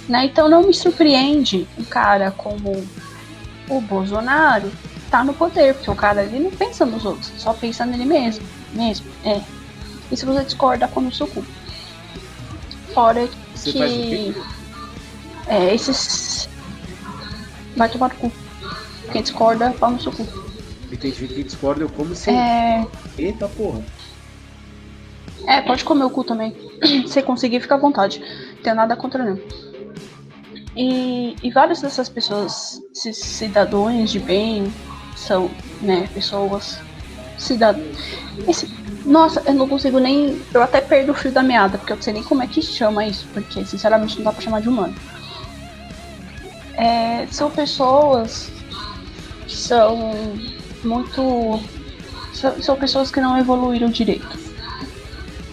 Né? 0.09 0.25
Então 0.25 0.49
não 0.49 0.63
me 0.63 0.73
surpreende 0.73 1.67
um 1.77 1.83
cara 1.83 2.31
como 2.31 2.83
o 3.69 3.79
Bolsonaro 3.79 4.71
tá 5.11 5.23
no 5.23 5.35
poder, 5.35 5.75
porque 5.75 5.91
o 5.91 5.95
cara 5.95 6.21
ali 6.21 6.39
não 6.39 6.49
pensa 6.49 6.83
nos 6.83 7.05
outros, 7.05 7.31
só 7.37 7.53
pensa 7.53 7.85
nele 7.85 8.05
mesmo. 8.05 8.43
Mesmo, 8.73 9.05
é. 9.23 9.39
E 10.11 10.17
se 10.17 10.25
você 10.25 10.43
discorda, 10.43 10.87
com 10.87 11.01
o 11.01 11.11
seu 11.11 11.27
cu. 11.27 11.45
Fora 12.93 13.29
você 13.53 13.71
que. 13.71 14.35
É, 15.47 15.73
esses. 15.73 16.49
Vai 17.77 17.87
tomar 17.87 18.09
no 18.09 18.15
cu. 18.15 18.31
Quem 19.11 19.21
discorda, 19.21 19.71
pau 19.79 19.91
no 19.91 20.01
seu 20.01 20.11
cu. 20.11 20.27
Entendi, 20.91 21.27
quem 21.27 21.43
discorda, 21.43 21.83
eu 21.83 21.89
como 21.89 22.15
sim. 22.15 22.31
É... 22.31 22.85
Eita 23.17 23.47
porra. 23.47 23.83
É, 25.45 25.61
pode 25.61 25.83
comer 25.83 26.05
o 26.05 26.09
cu 26.09 26.23
também. 26.23 26.55
Se 27.07 27.21
conseguir, 27.21 27.59
fica 27.59 27.75
à 27.75 27.77
vontade. 27.77 28.19
Não 28.55 28.63
tenho 28.63 28.75
nada 28.75 28.95
contra 28.95 29.23
não. 29.23 29.39
E, 30.81 31.35
e 31.43 31.51
várias 31.51 31.81
dessas 31.81 32.07
pessoas, 32.07 32.81
cidadãos 32.93 34.09
de 34.09 34.17
bem, 34.17 34.73
são, 35.13 35.51
né, 35.81 36.07
pessoas 36.13 36.81
cidadãos. 37.37 37.97
nossa, 39.03 39.43
eu 39.45 39.55
não 39.55 39.67
consigo 39.67 39.99
nem. 39.99 40.41
Eu 40.53 40.61
até 40.61 40.79
perdo 40.79 41.11
o 41.11 41.15
fio 41.15 41.33
da 41.33 41.43
meada, 41.43 41.77
porque 41.77 41.91
eu 41.91 41.97
não 41.97 42.01
sei 42.01 42.13
nem 42.13 42.23
como 42.23 42.43
é 42.43 42.47
que 42.47 42.61
chama 42.61 43.05
isso, 43.05 43.27
porque 43.33 43.65
sinceramente 43.65 44.15
não 44.15 44.23
dá 44.23 44.31
pra 44.31 44.41
chamar 44.41 44.61
de 44.61 44.69
humano. 44.69 44.95
É, 46.77 47.27
são 47.27 47.51
pessoas 47.51 48.49
que 49.45 49.57
são 49.57 50.37
muito. 50.81 51.59
São, 52.31 52.61
são 52.61 52.75
pessoas 52.77 53.11
que 53.11 53.19
não 53.19 53.37
evoluíram 53.37 53.89
direito, 53.89 54.39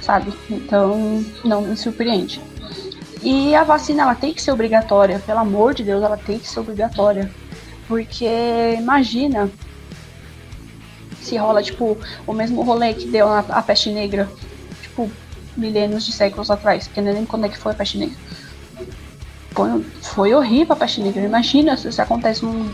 sabe? 0.00 0.32
Então 0.48 1.24
não 1.44 1.62
me 1.62 1.76
surpreende. 1.76 2.40
E 3.26 3.56
a 3.56 3.64
vacina 3.64 4.04
ela 4.04 4.14
tem 4.14 4.32
que 4.32 4.40
ser 4.40 4.52
obrigatória, 4.52 5.18
pelo 5.18 5.40
amor 5.40 5.74
de 5.74 5.82
Deus, 5.82 6.00
ela 6.00 6.16
tem 6.16 6.38
que 6.38 6.46
ser 6.46 6.60
obrigatória. 6.60 7.28
Porque 7.88 8.76
imagina 8.78 9.50
se 11.20 11.36
rola, 11.36 11.60
tipo, 11.60 11.98
o 12.24 12.32
mesmo 12.32 12.62
rolê 12.62 12.94
que 12.94 13.08
deu 13.08 13.28
na 13.28 13.40
a 13.40 13.60
peste 13.60 13.90
negra, 13.90 14.28
tipo, 14.80 15.10
milênios 15.56 16.06
de 16.06 16.12
séculos 16.12 16.52
atrás, 16.52 16.86
porque 16.86 17.00
nem 17.00 17.14
lembro 17.14 17.26
quando 17.26 17.46
é 17.46 17.48
que 17.48 17.58
foi 17.58 17.72
a 17.72 17.74
peste 17.74 17.98
negra. 17.98 18.16
Foi, 19.50 19.84
foi 20.02 20.32
horrível 20.32 20.74
a 20.74 20.76
peste 20.76 21.00
negra. 21.00 21.20
Imagina 21.24 21.76
se, 21.76 21.90
se 21.90 22.00
acontece 22.00 22.46
um 22.46 22.72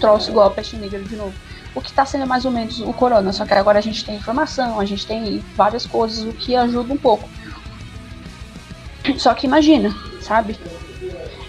troço 0.00 0.30
igual 0.30 0.46
a 0.46 0.50
peste 0.50 0.76
negra 0.76 0.98
de 0.98 1.14
novo. 1.14 1.34
O 1.74 1.82
que 1.82 1.90
está 1.90 2.06
sendo 2.06 2.26
mais 2.26 2.46
ou 2.46 2.50
menos 2.50 2.80
o 2.80 2.94
corona, 2.94 3.34
só 3.34 3.44
que 3.44 3.52
agora 3.52 3.78
a 3.78 3.82
gente 3.82 4.02
tem 4.02 4.16
informação, 4.16 4.80
a 4.80 4.84
gente 4.86 5.06
tem 5.06 5.44
várias 5.54 5.84
coisas, 5.84 6.24
o 6.24 6.32
que 6.32 6.56
ajuda 6.56 6.90
um 6.90 6.96
pouco. 6.96 7.28
Só 9.18 9.34
que 9.34 9.46
imagina, 9.46 9.94
sabe? 10.20 10.58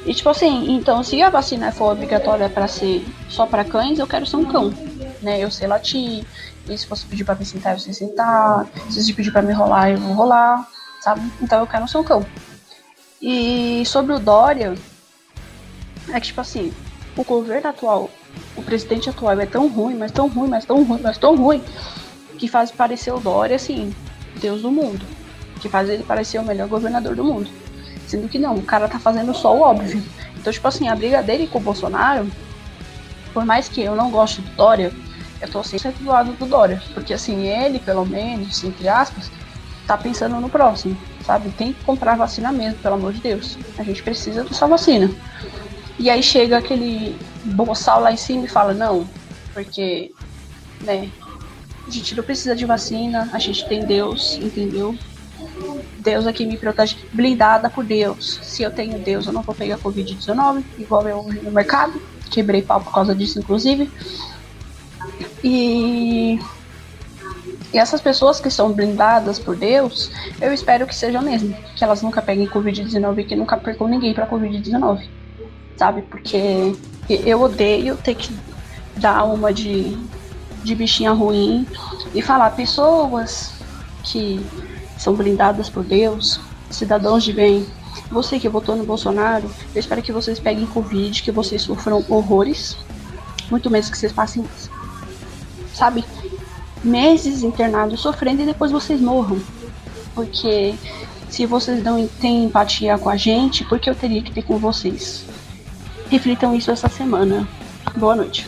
E 0.06 0.14
tipo 0.14 0.30
assim, 0.30 0.74
então 0.74 1.04
se 1.04 1.22
a 1.22 1.30
vacina 1.30 1.72
for 1.72 1.92
obrigatória 1.92 2.50
para 2.50 2.68
ser 2.68 3.06
só 3.30 3.46
para 3.46 3.64
cães, 3.64 4.00
eu 4.00 4.08
quero 4.08 4.26
ser 4.26 4.38
um 4.38 4.46
cão. 4.46 4.74
Né? 5.22 5.40
Eu 5.40 5.52
sei 5.52 5.68
latir, 5.68 6.26
e 6.68 6.78
se 6.78 6.88
você 6.88 7.06
pedir 7.08 7.24
pra 7.24 7.36
me 7.36 7.46
sentar, 7.46 7.74
eu 7.74 7.80
sei 7.80 7.94
sentar. 7.94 8.68
Se 8.90 9.04
você 9.04 9.14
pedir 9.14 9.32
pra 9.32 9.42
me 9.42 9.54
rolar, 9.54 9.92
eu 9.92 9.98
vou 9.98 10.14
rolar, 10.14 10.68
sabe? 11.02 11.22
Então 11.42 11.60
eu 11.60 11.68
quero 11.68 11.88
ser 11.88 11.98
um 11.98 12.04
cão. 12.04 12.26
E 13.22 13.84
sobre 13.86 14.14
o 14.14 14.20
Dória, 14.20 14.74
é 16.10 16.20
que 16.20 16.28
tipo 16.28 16.42
assim, 16.42 16.74
o 17.16 17.24
governo 17.24 17.70
atual, 17.70 18.10
o 18.56 18.64
presidente 18.64 19.10
atual 19.10 19.40
é 19.40 19.46
tão 19.46 19.68
ruim, 19.68 19.96
mas 19.96 20.12
tão 20.12 20.28
ruim, 20.28 20.50
mas 20.50 20.66
tão 20.66 20.84
ruim, 20.84 21.02
mas 21.02 21.18
tão 21.18 21.36
ruim, 21.36 21.64
que 22.40 22.48
faz 22.48 22.72
parecer 22.72 23.12
o 23.12 23.20
Dória 23.20 23.56
assim, 23.56 23.94
Deus 24.38 24.64
do 24.64 24.72
mundo. 24.72 25.06
Que 25.62 25.70
faz 25.70 25.88
ele 25.90 26.04
parecer 26.04 26.40
o 26.40 26.44
melhor 26.44 26.68
governador 26.68 27.16
do 27.16 27.24
mundo. 27.24 27.50
Sendo 28.08 28.28
que 28.28 28.40
não, 28.40 28.56
o 28.56 28.64
cara 28.64 28.88
tá 28.90 29.00
fazendo 29.00 29.34
só 29.34 29.56
o 29.56 29.62
óbvio. 29.62 30.04
Então, 30.38 30.52
tipo 30.52 30.68
assim, 30.68 30.90
a 30.90 30.96
briga 30.96 31.22
dele 31.22 31.48
com 31.48 31.60
o 31.60 31.62
Bolsonaro, 31.62 32.28
por 33.34 33.46
mais 33.46 33.70
que 33.70 33.82
eu 33.82 33.96
não 33.96 34.10
goste 34.10 34.42
do 34.42 34.50
Dória, 34.56 34.92
eu 35.40 35.48
tô 35.48 35.64
sempre 35.64 35.92
do 35.92 36.10
lado 36.10 36.34
do 36.34 36.46
Dória. 36.46 36.82
Porque 36.94 37.14
assim, 37.14 37.48
ele, 37.48 37.80
pelo 37.80 38.06
menos, 38.06 38.64
entre 38.64 38.90
aspas, 38.90 39.32
tá 39.88 39.98
pensando 39.98 40.40
no 40.40 40.50
próximo, 40.50 40.98
sabe? 41.26 41.50
Tem 41.52 41.74
que 41.74 41.84
comprar 41.84 42.18
vacina 42.18 42.52
mesmo, 42.52 42.80
pelo 42.80 42.96
amor 42.96 43.14
de 43.14 43.22
Deus. 43.22 43.58
A 43.78 43.84
gente 43.84 44.02
precisa 44.02 44.44
dessa 44.44 44.68
vacina. 44.68 45.10
E 46.00 46.10
aí 46.10 46.24
chega 46.24 46.58
aquele 46.58 47.18
boçal 47.46 48.02
lá 48.02 48.12
em 48.12 48.18
cima 48.18 48.46
e 48.46 48.50
fala, 48.50 48.74
não, 48.74 49.08
porque, 49.54 50.12
né, 50.82 51.10
a 51.88 51.92
gente 51.92 52.16
não 52.16 52.24
precisa 52.24 52.56
de 52.56 52.66
vacina, 52.66 53.30
a 53.34 53.40
gente 53.40 53.68
tem 53.68 53.86
Deus, 53.86 54.38
entendeu? 54.42 54.96
Deus 56.00 56.26
aqui 56.26 56.46
me 56.46 56.58
protege, 56.58 56.98
blindada 57.14 57.70
por 57.70 57.84
Deus. 57.84 58.40
Se 58.44 58.64
eu 58.64 58.72
tenho 58.72 59.00
Deus, 59.00 59.28
eu 59.28 59.34
não 59.34 59.42
vou 59.42 59.54
pegar 59.54 59.78
Covid-19, 59.78 60.64
igual 60.80 61.08
eu 61.08 61.24
no 61.24 61.52
mercado. 61.52 62.02
Quebrei 62.30 62.62
pau 62.62 62.82
por 62.82 62.94
causa 62.94 63.14
disso, 63.14 63.40
inclusive. 63.40 63.92
E, 65.44 66.40
e 67.74 67.78
essas 67.78 68.02
pessoas 68.02 68.40
que 68.40 68.50
são 68.50 68.72
blindadas 68.72 69.38
por 69.38 69.56
Deus, 69.56 70.12
eu 70.40 70.54
espero 70.54 70.88
que 70.88 70.96
sejam 70.96 71.22
mesmo. 71.22 71.56
Que 71.76 71.84
elas 71.84 72.02
nunca 72.02 72.22
peguem 72.22 72.48
Covid-19 72.48 73.20
e 73.20 73.24
que 73.24 73.36
nunca 73.36 73.58
percam 73.58 73.88
ninguém 73.88 74.14
pra 74.14 74.28
Covid-19. 74.28 75.08
Sabe? 75.76 76.02
Porque 76.04 76.76
eu 77.10 77.42
odeio 77.42 77.98
ter 77.98 78.16
que 78.16 78.34
dar 78.98 79.24
uma 79.24 79.54
de, 79.54 79.98
de 80.64 80.76
bichinha 80.76 81.12
ruim 81.12 81.68
e 82.14 82.22
falar 82.22 82.52
pessoas 82.52 83.54
que 84.04 84.44
são 85.02 85.16
blindadas 85.16 85.68
por 85.68 85.84
Deus, 85.84 86.40
cidadãos 86.70 87.24
de 87.24 87.34
bem. 87.34 87.66
Você 88.12 88.40
que 88.40 88.48
votou 88.48 88.76
no 88.76 88.84
Bolsonaro, 88.84 89.50
eu 89.74 89.80
espero 89.80 90.02
que 90.02 90.12
vocês 90.12 90.40
peguem 90.40 90.68
Covid, 90.68 91.24
que 91.24 91.32
vocês 91.32 91.64
sofram 91.64 92.06
horrores. 92.08 92.78
Muito 93.50 93.68
menos 93.68 93.90
que 93.90 93.98
vocês 93.98 94.14
passem 94.14 94.46
sabe, 95.74 96.06
meses 96.84 97.42
internados 97.42 98.00
sofrendo 98.00 98.44
e 98.44 98.46
depois 98.46 98.72
vocês 98.72 99.02
morram. 99.02 99.42
Porque 100.14 100.76
se 101.30 101.48
vocês 101.48 101.84
não 101.84 102.08
têm 102.08 102.46
empatia 102.46 102.96
com 103.00 103.10
a 103.10 103.18
gente, 103.18 103.66
por 103.66 103.80
que 103.80 103.90
eu 103.90 103.96
teria 103.96 104.22
que 104.22 104.32
ter 104.32 104.44
com 104.44 104.60
vocês? 104.60 105.26
Reflitam 106.10 106.54
isso 106.54 106.70
essa 106.70 106.88
semana. 106.88 107.48
Boa 107.98 108.16
noite. 108.16 108.48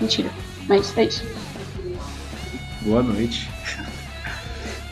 Mentira, 0.00 0.30
mas 0.66 0.98
é 0.98 1.04
isso. 1.04 1.22
Boa 2.82 3.04
noite. 3.04 3.55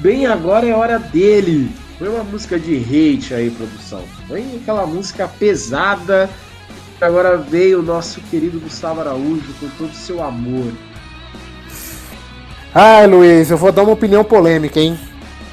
Bem, 0.05 0.27
agora 0.27 0.67
é 0.67 0.75
hora 0.75 0.99
dele. 0.99 1.75
Foi 1.99 2.11
uma 2.11 2.23
música 2.23 2.61
de 2.61 2.77
hate 2.77 3.33
aí, 3.33 3.51
produção. 3.51 4.03
Foi 4.29 4.45
aquela 4.61 4.87
música 4.87 5.27
pesada. 5.27 6.29
Agora 7.01 7.39
veio 7.39 7.79
o 7.79 7.83
nosso 7.83 8.21
querido 8.31 8.61
Gustavo 8.61 9.01
Araújo 9.01 9.55
com 9.59 9.67
todo 9.79 9.91
o 9.91 9.95
seu 9.95 10.23
amor. 10.23 10.71
Ai, 12.75 13.07
Luiz, 13.07 13.51
eu 13.51 13.57
vou 13.57 13.73
dar 13.73 13.83
uma 13.83 13.95
opinião 13.95 14.23
polêmica, 14.23 14.79
hein? 14.79 15.01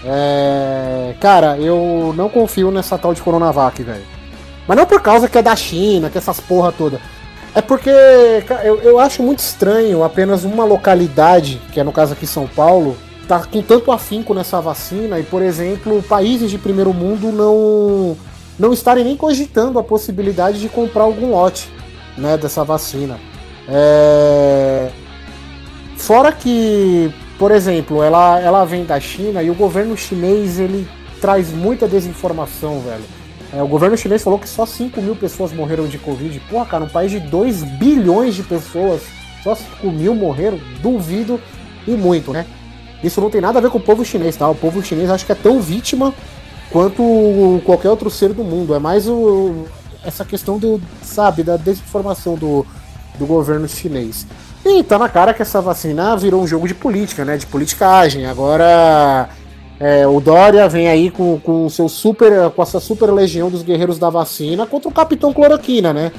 É... 0.03 1.15
Cara, 1.21 1.57
eu 1.57 2.13
não 2.17 2.27
confio 2.27 2.71
nessa 2.71 2.97
tal 2.97 3.13
de 3.13 3.21
Coronavac, 3.21 3.81
velho. 3.81 4.03
Mas 4.67 4.75
não 4.75 4.85
por 4.85 5.01
causa 5.01 5.29
que 5.29 5.37
é 5.37 5.41
da 5.41 5.55
China, 5.55 6.09
que 6.09 6.17
essas 6.17 6.41
porra 6.41 6.73
toda. 6.73 6.99
É 7.55 7.61
porque 7.61 7.89
eu, 8.65 8.81
eu 8.81 8.99
acho 8.99 9.23
muito 9.23 9.39
estranho 9.39 10.03
apenas 10.03 10.43
uma 10.43 10.65
localidade, 10.65 11.61
que 11.71 11.79
é 11.79 11.85
no 11.85 11.93
caso 11.93 12.11
aqui 12.11 12.27
São 12.27 12.47
Paulo, 12.47 12.97
tá 13.32 13.45
com 13.45 13.61
tanto 13.61 13.93
afinco 13.93 14.34
nessa 14.34 14.59
vacina 14.59 15.17
e, 15.17 15.23
por 15.23 15.41
exemplo, 15.41 16.03
países 16.03 16.51
de 16.51 16.57
primeiro 16.57 16.93
mundo 16.93 17.32
não 17.32 18.17
não 18.59 18.73
estarem 18.73 19.05
nem 19.05 19.15
cogitando 19.15 19.79
a 19.79 19.84
possibilidade 19.84 20.59
de 20.59 20.67
comprar 20.67 21.03
algum 21.03 21.32
lote 21.32 21.69
né, 22.17 22.36
dessa 22.38 22.65
vacina. 22.65 23.17
É... 23.69 24.89
Fora 25.95 26.34
que, 26.34 27.09
por 27.39 27.51
exemplo, 27.51 28.03
ela, 28.03 28.38
ela 28.41 28.65
vem 28.65 28.84
da 28.84 28.99
China 28.99 29.41
e 29.41 29.49
o 29.49 29.55
governo 29.55 29.95
chinês 29.95 30.59
ele 30.59 30.86
traz 31.21 31.53
muita 31.53 31.88
desinformação, 31.88 32.82
velho. 32.82 33.05
É, 33.53 33.63
o 33.63 33.67
governo 33.67 33.95
chinês 33.95 34.21
falou 34.21 34.39
que 34.39 34.49
só 34.49 34.65
5 34.65 35.01
mil 35.01 35.15
pessoas 35.15 35.53
morreram 35.53 35.88
de 35.88 35.97
Covid. 35.97 36.38
Porra, 36.49 36.65
cara, 36.65 36.84
um 36.84 36.89
país 36.89 37.11
de 37.11 37.21
2 37.21 37.63
bilhões 37.79 38.36
de 38.36 38.43
pessoas, 38.43 39.03
só 39.41 39.55
5 39.55 39.89
mil 39.89 40.13
morreram? 40.13 40.59
Duvido 40.82 41.39
e 41.88 41.91
muito, 41.91 42.34
né? 42.34 42.45
Isso 43.03 43.19
não 43.19 43.29
tem 43.29 43.41
nada 43.41 43.59
a 43.59 43.61
ver 43.61 43.69
com 43.69 43.77
o 43.77 43.81
povo 43.81 44.05
chinês, 44.05 44.35
tá? 44.35 44.47
O 44.49 44.55
povo 44.55 44.83
chinês 44.83 45.09
acho 45.09 45.25
que 45.25 45.31
é 45.31 45.35
tão 45.35 45.59
vítima 45.59 46.13
quanto 46.71 47.61
qualquer 47.65 47.89
outro 47.89 48.09
ser 48.09 48.33
do 48.33 48.43
mundo. 48.43 48.75
É 48.75 48.79
mais 48.79 49.07
o, 49.07 49.65
essa 50.05 50.23
questão 50.23 50.57
do, 50.57 50.81
sabe, 51.01 51.43
da 51.43 51.57
desinformação 51.57 52.35
do, 52.35 52.65
do 53.17 53.25
governo 53.25 53.67
chinês. 53.67 54.25
E 54.63 54.83
tá 54.83 54.99
na 54.99 55.09
cara 55.09 55.33
que 55.33 55.41
essa 55.41 55.59
vacina 55.59 56.15
virou 56.15 56.41
um 56.41 56.47
jogo 56.47 56.67
de 56.67 56.73
política, 56.73 57.25
né? 57.25 57.37
De 57.37 57.47
politicagem. 57.47 58.27
Agora 58.27 59.29
é, 59.79 60.05
o 60.05 60.19
Dória 60.19 60.69
vem 60.69 60.87
aí 60.87 61.09
com, 61.09 61.39
com, 61.39 61.67
seu 61.67 61.89
super, 61.89 62.51
com 62.51 62.61
essa 62.61 62.79
super 62.79 63.11
legião 63.11 63.49
dos 63.49 63.63
guerreiros 63.63 63.97
da 63.97 64.11
vacina 64.11 64.67
contra 64.67 64.87
o 64.87 64.91
Capitão 64.91 65.33
Cloroquina, 65.33 65.91
né? 65.91 66.11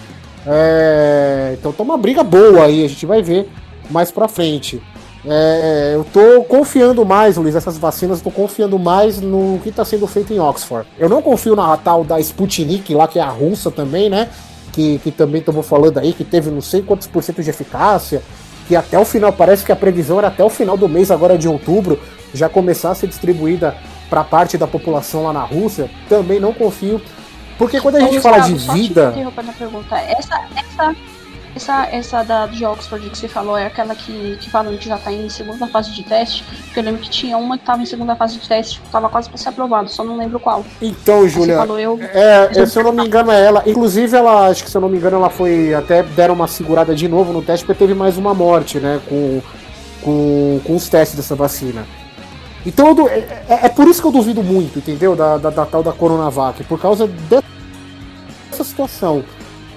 É, 0.45 1.55
então 1.57 1.73
tá 1.73 1.85
uma 1.85 1.97
briga 1.97 2.25
boa 2.25 2.65
aí, 2.65 2.85
a 2.85 2.89
gente 2.89 3.07
vai 3.07 3.23
ver 3.23 3.49
mais 3.89 4.11
pra 4.11 4.27
frente. 4.27 4.83
É, 5.25 5.93
eu 5.95 6.05
tô 6.05 6.43
confiando 6.45 7.05
mais, 7.05 7.37
Luiz, 7.37 7.55
essas 7.55 7.79
vacinas, 7.79 8.19
eu 8.19 8.25
tô 8.25 8.31
confiando 8.31 8.79
mais 8.79 9.21
no 9.21 9.61
que 9.63 9.71
tá 9.71 9.85
sendo 9.85 10.07
feito 10.07 10.33
em 10.33 10.41
Oxford. 10.41 10.89
Eu 10.99 11.09
não 11.09 11.23
confio 11.23 11.55
na 11.55 11.77
tal 11.77 12.03
da 12.03 12.19
Sputnik 12.19 12.93
lá, 12.95 13.07
que 13.07 13.19
é 13.19 13.23
a 13.23 13.29
russa 13.29 13.71
também, 13.71 14.11
né? 14.11 14.29
que, 14.73 14.99
que 14.99 15.11
também 15.11 15.41
estamos 15.41 15.67
falando 15.67 15.99
aí, 15.99 16.13
que 16.13 16.25
teve 16.25 16.51
não 16.51 16.61
sei 16.61 16.83
quantos 16.83 17.07
por 17.07 17.23
cento 17.23 17.43
de 17.43 17.51
eficácia, 17.51 18.23
que 18.67 18.75
até 18.75 18.99
o 18.99 19.05
final, 19.05 19.33
parece 19.33 19.65
que 19.65 19.71
a 19.71 19.77
previsão 19.77 20.19
era 20.19 20.29
até 20.29 20.43
o 20.43 20.49
final 20.49 20.77
do 20.77 20.89
mês, 20.89 21.11
agora 21.11 21.37
de 21.37 21.47
outubro, 21.47 22.01
já 22.33 22.49
começar 22.49 22.91
a 22.91 22.95
ser 22.95 23.07
distribuída 23.07 23.77
para 24.09 24.25
parte 24.25 24.57
da 24.57 24.67
população 24.67 25.25
lá 25.25 25.33
na 25.33 25.43
Rússia, 25.43 25.91
também 26.09 26.41
não 26.41 26.53
confio. 26.53 27.01
Porque 27.59 27.81
quando 27.81 27.97
a 27.97 28.01
gente 28.01 28.21
fala 28.21 28.41
de 28.41 28.55
vida. 28.55 29.13
Essa, 30.19 30.41
essa 30.57 30.97
essa, 31.55 31.87
essa 31.87 32.23
da 32.23 32.47
de 32.47 32.65
Oxford 32.65 33.11
que 33.11 33.19
você 33.19 33.29
falou 33.29 33.57
é 33.57 33.67
aquela 33.67 33.95
que, 33.95 34.39
que 34.41 34.51
que 34.79 34.89
já 34.89 34.97
tá 34.97 35.13
em 35.13 35.29
segunda 35.29 35.67
fase 35.67 35.91
de 35.93 36.03
teste? 36.03 36.45
Porque 36.45 36.81
eu 36.81 36.85
lembro 36.85 37.01
que 37.01 37.11
tinha 37.11 37.37
uma 37.37 37.59
que 37.59 37.65
tava 37.65 37.83
em 37.83 37.87
segunda 37.87 38.17
fase 38.17 38.39
de 38.39 38.49
teste, 38.49 38.81
tava 38.91 39.09
quase 39.09 39.29
pra 39.29 39.37
ser 39.37 39.51
aprovado, 39.51 39.91
só 39.91 40.03
não 40.03 40.17
lembro 40.17 40.41
qual. 40.41 40.65
Então, 40.81 41.29
Júlia. 41.29 41.55
Eu... 41.79 41.99
É, 42.03 42.67
se 42.67 42.79
eu 42.79 42.85
não 42.85 42.93
me 42.93 43.07
engano, 43.07 43.31
é 43.31 43.45
ela. 43.45 43.63
Inclusive, 43.67 44.17
ela, 44.17 44.49
acho 44.49 44.65
que 44.65 44.71
se 44.71 44.77
eu 44.77 44.81
não 44.81 44.89
me 44.89 44.97
engano, 44.97 45.17
ela 45.17 45.31
foi. 45.31 45.75
Até 45.75 46.03
deram 46.03 46.35
uma 46.35 46.49
segurada 46.49 46.95
de 46.95 47.07
novo 47.07 47.33
no 47.33 47.43
teste, 47.43 47.67
porque 47.67 47.79
teve 47.79 47.95
mais 47.95 48.17
uma 48.17 48.33
morte, 48.33 48.79
né? 48.79 49.01
Com, 49.09 49.43
com, 50.03 50.61
com 50.65 50.77
os 50.77 50.89
testes 50.89 51.17
dessa 51.17 51.35
vacina. 51.35 51.85
Então, 52.65 52.97
eu, 52.97 53.09
é, 53.09 53.19
é, 53.49 53.59
é, 53.65 53.69
por 53.69 53.89
isso 53.89 54.01
que 54.01 54.07
eu 54.07 54.13
duvido 54.13 54.43
muito, 54.43 54.79
entendeu? 54.79 55.15
Da, 55.15 55.37
da, 55.37 55.51
da 55.51 55.67
tal 55.67 55.83
da 55.83 55.93
Coronavac, 55.93 56.63
por 56.65 56.81
causa 56.81 57.07
dessa 57.07 58.65
situação. 58.65 59.23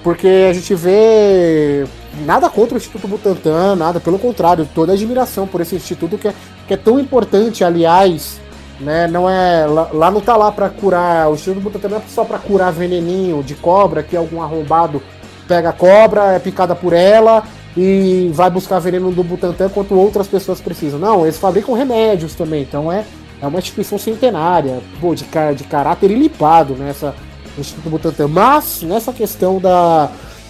Porque 0.05 0.45
a 0.47 0.53
gente 0.53 0.75
vê 0.75 1.83
nada 2.27 2.47
contra 2.47 2.75
o 2.75 2.77
Instituto 2.77 3.07
Butantan, 3.07 3.75
nada, 3.75 3.99
pelo 3.99 4.19
contrário, 4.19 4.69
toda 4.71 4.93
admiração 4.93 5.47
por 5.47 5.61
esse 5.61 5.75
instituto 5.75 6.15
que 6.15 6.27
é, 6.27 6.33
que 6.67 6.75
é 6.75 6.77
tão 6.77 6.99
importante, 6.99 7.63
aliás, 7.63 8.39
né? 8.79 9.07
Não 9.07 9.27
é 9.27 9.65
lá, 9.65 9.89
lá 9.91 10.11
não 10.11 10.21
tá 10.21 10.37
lá 10.37 10.51
para 10.51 10.69
curar, 10.69 11.27
o 11.31 11.33
Instituto 11.33 11.59
Butantan 11.59 11.89
não 11.89 11.97
é 11.97 12.01
só 12.07 12.23
para 12.23 12.37
curar 12.37 12.71
veneninho 12.71 13.41
de 13.41 13.55
cobra 13.55 14.03
que 14.03 14.15
algum 14.15 14.43
arrombado 14.43 15.01
pega 15.47 15.69
a 15.69 15.73
cobra, 15.73 16.33
é 16.33 16.37
picada 16.39 16.75
por 16.75 16.93
ela 16.93 17.43
e 17.75 18.29
vai 18.31 18.51
buscar 18.51 18.77
veneno 18.77 19.11
do 19.11 19.23
Butantan 19.23 19.65
enquanto 19.65 19.95
outras 19.95 20.27
pessoas 20.27 20.61
precisam. 20.61 20.99
Não, 20.99 21.23
eles 21.23 21.39
fabricam 21.39 21.73
remédios 21.73 22.35
também, 22.35 22.61
então 22.61 22.91
é 22.91 23.05
é 23.41 23.47
uma 23.47 23.59
instituição 23.59 23.97
centenária, 23.97 24.81
pô, 24.99 25.13
de, 25.13 25.25
de 25.55 25.63
caráter 25.65 26.09
ilipado, 26.09 26.73
né? 26.73 26.89
Essa, 26.89 27.13
Instituto 27.57 27.89
Butantan. 27.89 28.27
Mas, 28.27 28.81
nessa 28.81 29.11
questão 29.13 29.59
da, 29.59 30.09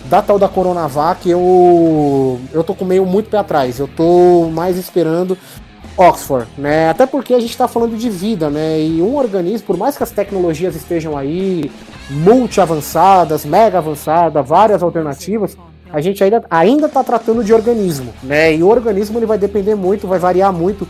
da 0.09 0.21
tal 0.21 0.37
da 0.37 0.47
Coronavac, 0.47 1.29
eu, 1.29 2.39
eu 2.53 2.63
tô 2.63 2.73
com 2.73 2.85
meio 2.85 3.05
muito 3.05 3.29
pé 3.29 3.37
atrás. 3.37 3.79
Eu 3.79 3.87
tô 3.87 4.49
mais 4.51 4.77
esperando 4.77 5.37
Oxford, 5.97 6.47
né? 6.57 6.89
Até 6.89 7.05
porque 7.05 7.33
a 7.33 7.39
gente 7.39 7.51
está 7.51 7.67
falando 7.67 7.97
de 7.97 8.09
vida, 8.09 8.49
né? 8.49 8.81
E 8.81 9.01
um 9.01 9.15
organismo, 9.15 9.65
por 9.65 9.77
mais 9.77 9.95
que 9.95 10.03
as 10.03 10.11
tecnologias 10.11 10.75
estejam 10.75 11.17
aí, 11.17 11.71
multi 12.09 12.59
avançadas, 12.59 13.45
mega 13.45 13.77
avançadas, 13.77 14.47
várias 14.47 14.83
alternativas, 14.83 15.57
a 15.91 16.01
gente 16.01 16.21
ainda 16.23 16.43
ainda 16.49 16.87
está 16.87 17.03
tratando 17.03 17.43
de 17.43 17.53
organismo, 17.53 18.13
né? 18.21 18.53
E 18.53 18.61
o 18.61 18.67
organismo 18.67 19.17
ele 19.17 19.25
vai 19.25 19.37
depender 19.37 19.75
muito, 19.75 20.07
vai 20.07 20.19
variar 20.19 20.51
muito 20.51 20.85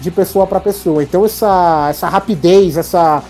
de 0.00 0.10
pessoa 0.10 0.46
para 0.46 0.60
pessoa. 0.60 1.02
Então 1.02 1.24
essa, 1.24 1.88
essa 1.90 2.08
rapidez, 2.08 2.78
essa 2.78 3.22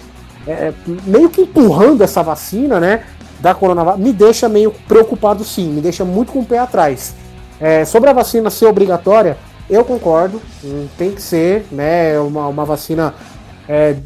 é, 0.46 0.72
meio 1.04 1.28
que 1.28 1.42
empurrando 1.42 2.02
essa 2.02 2.22
vacina, 2.22 2.78
né? 2.78 3.04
Da 3.40 3.54
Coronavac, 3.54 4.00
me 4.00 4.12
deixa 4.12 4.48
meio 4.48 4.72
preocupado 4.88 5.44
sim, 5.44 5.68
me 5.68 5.80
deixa 5.80 6.04
muito 6.04 6.32
com 6.32 6.40
o 6.40 6.44
pé 6.44 6.58
atrás. 6.58 7.14
É, 7.60 7.84
sobre 7.84 8.08
a 8.08 8.12
vacina 8.12 8.48
ser 8.50 8.66
obrigatória, 8.66 9.36
eu 9.68 9.84
concordo, 9.84 10.40
hum, 10.64 10.86
tem 10.96 11.10
que 11.10 11.20
ser, 11.20 11.66
né? 11.70 12.18
Uma, 12.20 12.48
uma 12.48 12.64
vacina 12.64 13.14
é, 13.68 13.96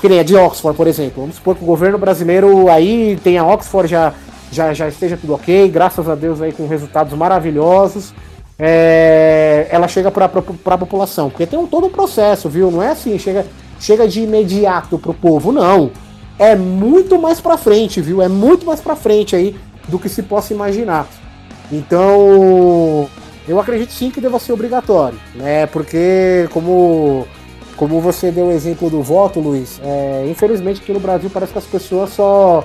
que 0.00 0.08
nem 0.08 0.20
a 0.20 0.22
de 0.22 0.36
Oxford, 0.36 0.76
por 0.76 0.86
exemplo. 0.86 1.22
Vamos 1.22 1.36
supor 1.36 1.56
que 1.56 1.64
o 1.64 1.66
governo 1.66 1.98
brasileiro 1.98 2.70
aí 2.70 3.18
tem 3.22 3.36
a 3.36 3.44
Oxford 3.44 3.90
já, 3.90 4.14
já, 4.52 4.72
já 4.72 4.88
esteja 4.88 5.16
tudo 5.16 5.34
ok, 5.34 5.68
graças 5.68 6.08
a 6.08 6.14
Deus 6.14 6.40
aí 6.40 6.52
com 6.52 6.66
resultados 6.66 7.16
maravilhosos. 7.16 8.14
É, 8.58 9.68
ela 9.70 9.86
chega 9.86 10.10
para 10.10 10.26
a 10.26 10.78
população, 10.78 11.30
porque 11.30 11.46
tem 11.46 11.58
um, 11.58 11.66
todo 11.66 11.86
um 11.86 11.90
processo, 11.90 12.48
viu? 12.48 12.70
Não 12.70 12.82
é 12.82 12.90
assim, 12.90 13.16
chega, 13.18 13.46
chega 13.80 14.06
de 14.06 14.22
imediato 14.22 14.98
pro 14.98 15.14
povo, 15.14 15.52
não. 15.52 15.90
É 16.38 16.54
muito 16.54 17.18
mais 17.18 17.40
para 17.40 17.56
frente, 17.56 18.00
viu? 18.00 18.22
É 18.22 18.28
muito 18.28 18.64
mais 18.64 18.80
para 18.80 18.94
frente 18.94 19.34
aí 19.34 19.56
do 19.88 19.98
que 19.98 20.08
se 20.08 20.22
possa 20.22 20.52
imaginar. 20.52 21.06
Então, 21.70 23.08
eu 23.46 23.58
acredito 23.58 23.92
sim 23.92 24.10
que 24.10 24.20
deva 24.20 24.38
ser 24.38 24.52
obrigatório, 24.52 25.18
né? 25.34 25.66
Porque, 25.66 26.48
como, 26.52 27.26
como 27.76 28.00
você 28.00 28.30
deu 28.30 28.46
o 28.46 28.52
exemplo 28.52 28.88
do 28.88 29.02
voto, 29.02 29.40
Luiz, 29.40 29.80
é, 29.82 30.26
infelizmente 30.30 30.80
aqui 30.80 30.92
no 30.92 31.00
Brasil 31.00 31.30
parece 31.30 31.52
que 31.52 31.58
as 31.58 31.64
pessoas 31.64 32.10
só, 32.10 32.64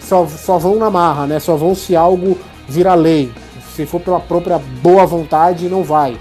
só, 0.00 0.26
só 0.26 0.58
vão 0.58 0.76
na 0.76 0.90
marra, 0.90 1.26
né? 1.26 1.40
Só 1.40 1.56
vão 1.56 1.74
se 1.74 1.96
algo 1.96 2.36
virar 2.68 2.94
lei. 2.94 3.32
Se 3.74 3.86
for 3.86 4.00
pela 4.00 4.20
própria 4.20 4.60
boa 4.82 5.04
vontade, 5.06 5.68
não 5.68 5.82
vai. 5.82 6.16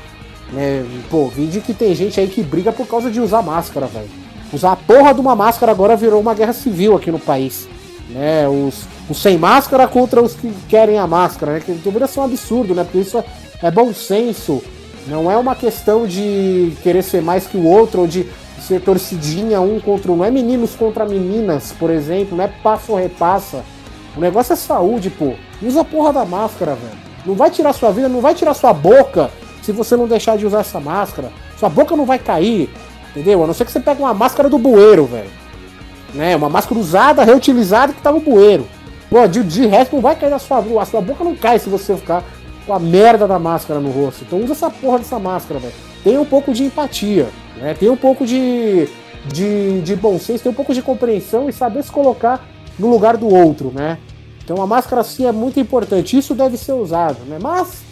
Né? 0.52 0.86
Pô, 1.10 1.28
vide 1.28 1.60
que 1.62 1.74
tem 1.74 1.94
gente 1.94 2.20
aí 2.20 2.28
que 2.28 2.42
briga 2.42 2.72
por 2.72 2.88
causa 2.88 3.12
de 3.12 3.20
usar 3.20 3.42
máscara, 3.42 3.86
velho. 3.88 4.23
Usar 4.54 4.74
a 4.74 4.76
porra 4.76 5.14
de 5.14 5.20
uma 5.20 5.36
máscara 5.36 5.72
agora 5.72 5.96
virou 5.96 6.22
uma 6.22 6.34
guerra 6.34 6.54
civil 6.54 6.96
aqui 6.96 7.12
no 7.12 7.20
país. 7.20 7.68
Né? 8.10 8.48
Os, 8.48 8.84
os 9.10 9.22
sem 9.22 9.38
máscara 9.38 9.88
contra 9.88 10.22
os 10.22 10.36
que 10.36 10.54
querem 10.70 11.00
a 11.00 11.08
máscara, 11.08 11.54
né? 11.54 11.60
Que 11.60 11.72
deveria 11.72 12.08
ser 12.08 12.20
um 12.20 12.24
absurdo, 12.24 12.76
né? 12.76 12.84
Porque 12.84 13.00
isso 13.00 13.18
é 13.18 13.24
é 13.64 13.72
bom 13.72 13.94
senso, 13.94 14.62
não 15.08 15.32
é 15.32 15.38
uma 15.38 15.56
questão 15.56 16.06
de 16.06 16.74
querer 16.84 17.02
ser 17.02 17.22
mais 17.22 17.48
que 17.48 17.56
o 17.56 17.66
outro 17.66 18.02
ou 18.02 18.08
de 18.08 18.28
ser 18.60 18.82
torcidinha 18.82 19.62
um 19.62 19.80
contra 19.80 20.12
um. 20.12 20.18
Não 20.18 20.26
é 20.26 20.30
meninos 20.30 20.76
contra 20.76 21.06
meninas, 21.06 21.72
por 21.72 21.90
exemplo, 21.90 22.38
não 22.38 22.44
é 22.44 22.50
passa 22.62 22.92
ou 22.92 22.98
repassa. 22.98 23.64
O 24.18 24.20
negócio 24.20 24.52
é 24.52 24.56
saúde, 24.58 25.10
pô. 25.10 25.34
Usa 25.62 25.80
a 25.80 25.86
porra 25.86 26.12
da 26.12 26.26
máscara, 26.26 26.76
velho. 26.76 26.98
Não 27.26 27.36
vai 27.36 27.50
tirar 27.50 27.72
sua 27.72 27.90
vida, 27.92 28.10
não 28.10 28.20
vai 28.20 28.36
tirar 28.36 28.54
sua 28.54 28.74
boca 28.74 29.32
se 29.62 29.72
você 29.72 29.96
não 29.96 30.08
deixar 30.08 30.38
de 30.38 30.46
usar 30.46 30.60
essa 30.60 30.82
máscara. 30.82 31.32
Sua 31.58 31.70
boca 31.70 31.96
não 31.96 32.06
vai 32.06 32.20
cair, 32.20 32.70
entendeu? 33.16 33.44
A 33.44 33.48
não 33.48 33.54
ser 33.54 33.66
que 33.66 33.72
você 33.72 33.80
pegue 33.80 34.02
uma 34.02 34.14
máscara 34.14 34.50
do 34.50 34.58
bueiro, 34.58 35.06
velho. 35.06 35.30
Né? 36.14 36.36
Uma 36.36 36.50
máscara 36.50 36.80
usada, 36.80 37.24
reutilizada 37.24 37.94
que 37.94 38.02
tá 38.02 38.12
no 38.12 38.20
bueiro. 38.20 38.68
Pô, 39.10 39.28
de, 39.28 39.44
de 39.44 39.68
resto 39.68 39.96
não 39.96 40.02
vai 40.02 40.16
cair 40.16 40.30
na 40.30 40.40
sua 40.40 40.62
boca. 40.62 40.82
A 40.82 40.86
sua 40.86 41.02
boca 41.02 41.24
não 41.24 41.36
cai 41.36 41.60
se 41.60 41.70
você 41.70 41.96
ficar 41.96 42.24
com 42.66 42.74
a 42.74 42.80
merda 42.80 43.28
da 43.28 43.38
máscara 43.38 43.80
no 43.80 43.92
rosto. 43.92 44.24
Então 44.24 44.40
usa 44.42 44.54
essa 44.54 44.70
porra 44.70 45.00
dessa 45.00 45.20
máscara, 45.20 45.60
velho. 45.60 45.74
Tem 46.04 46.18
um 46.18 46.26
pouco 46.26 46.54
de 46.54 46.64
empatia, 46.64 47.30
né? 47.58 47.74
Tem 47.74 47.90
um 47.90 47.96
pouco 47.96 48.26
de, 48.26 48.90
de, 49.26 49.82
de 49.82 49.96
bom 49.96 50.20
senso, 50.20 50.44
tem 50.44 50.52
um 50.52 50.56
pouco 50.56 50.74
de 50.74 50.82
compreensão 50.82 51.48
e 51.48 51.54
saber 51.54 51.84
se 51.84 51.92
colocar 51.92 52.46
no 52.78 52.90
lugar 52.90 53.18
do 53.18 53.34
outro, 53.34 53.72
né? 53.74 53.98
Então 54.44 54.62
a 54.62 54.68
máscara 54.68 55.04
sim 55.04 55.26
é 55.26 55.32
muito 55.32 55.60
importante. 55.60 56.18
Isso 56.18 56.34
deve 56.34 56.58
ser 56.58 56.74
usado, 56.74 57.20
né? 57.28 57.38
Mas 57.42 57.84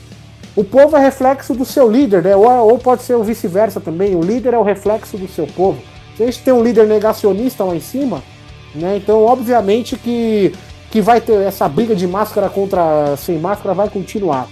o 0.56 0.64
povo 0.64 0.98
é 0.98 1.00
reflexo 1.00 1.54
do 1.54 1.64
seu 1.64 1.90
líder, 1.90 2.24
né? 2.24 2.36
Ou, 2.36 2.46
ou 2.46 2.78
pode 2.78 3.04
ser 3.04 3.16
o 3.16 3.24
vice-versa 3.24 3.80
também. 3.80 4.16
O 4.16 4.22
líder 4.22 4.54
é 4.54 4.58
o 4.58 4.64
reflexo 4.64 5.18
do 5.18 5.28
seu 5.28 5.48
povo. 5.48 5.82
Se 6.16 6.24
a 6.24 6.26
gente 6.26 6.42
tem 6.42 6.54
um 6.54 6.64
líder 6.64 6.88
negacionista 6.88 7.64
lá 7.64 7.76
em 7.76 7.80
cima, 7.80 8.22
né? 8.76 8.98
Então, 8.98 9.24
obviamente 9.24 9.96
que, 9.96 10.54
que 10.90 11.02
vai 11.02 11.22
ter 11.22 11.42
essa 11.42 11.68
briga 11.70 11.96
de 11.96 12.06
máscara 12.06 12.50
contra 12.50 13.16
sem 13.18 13.38
máscara 13.38 13.74
vai 13.74 13.90
continuar. 13.90 14.48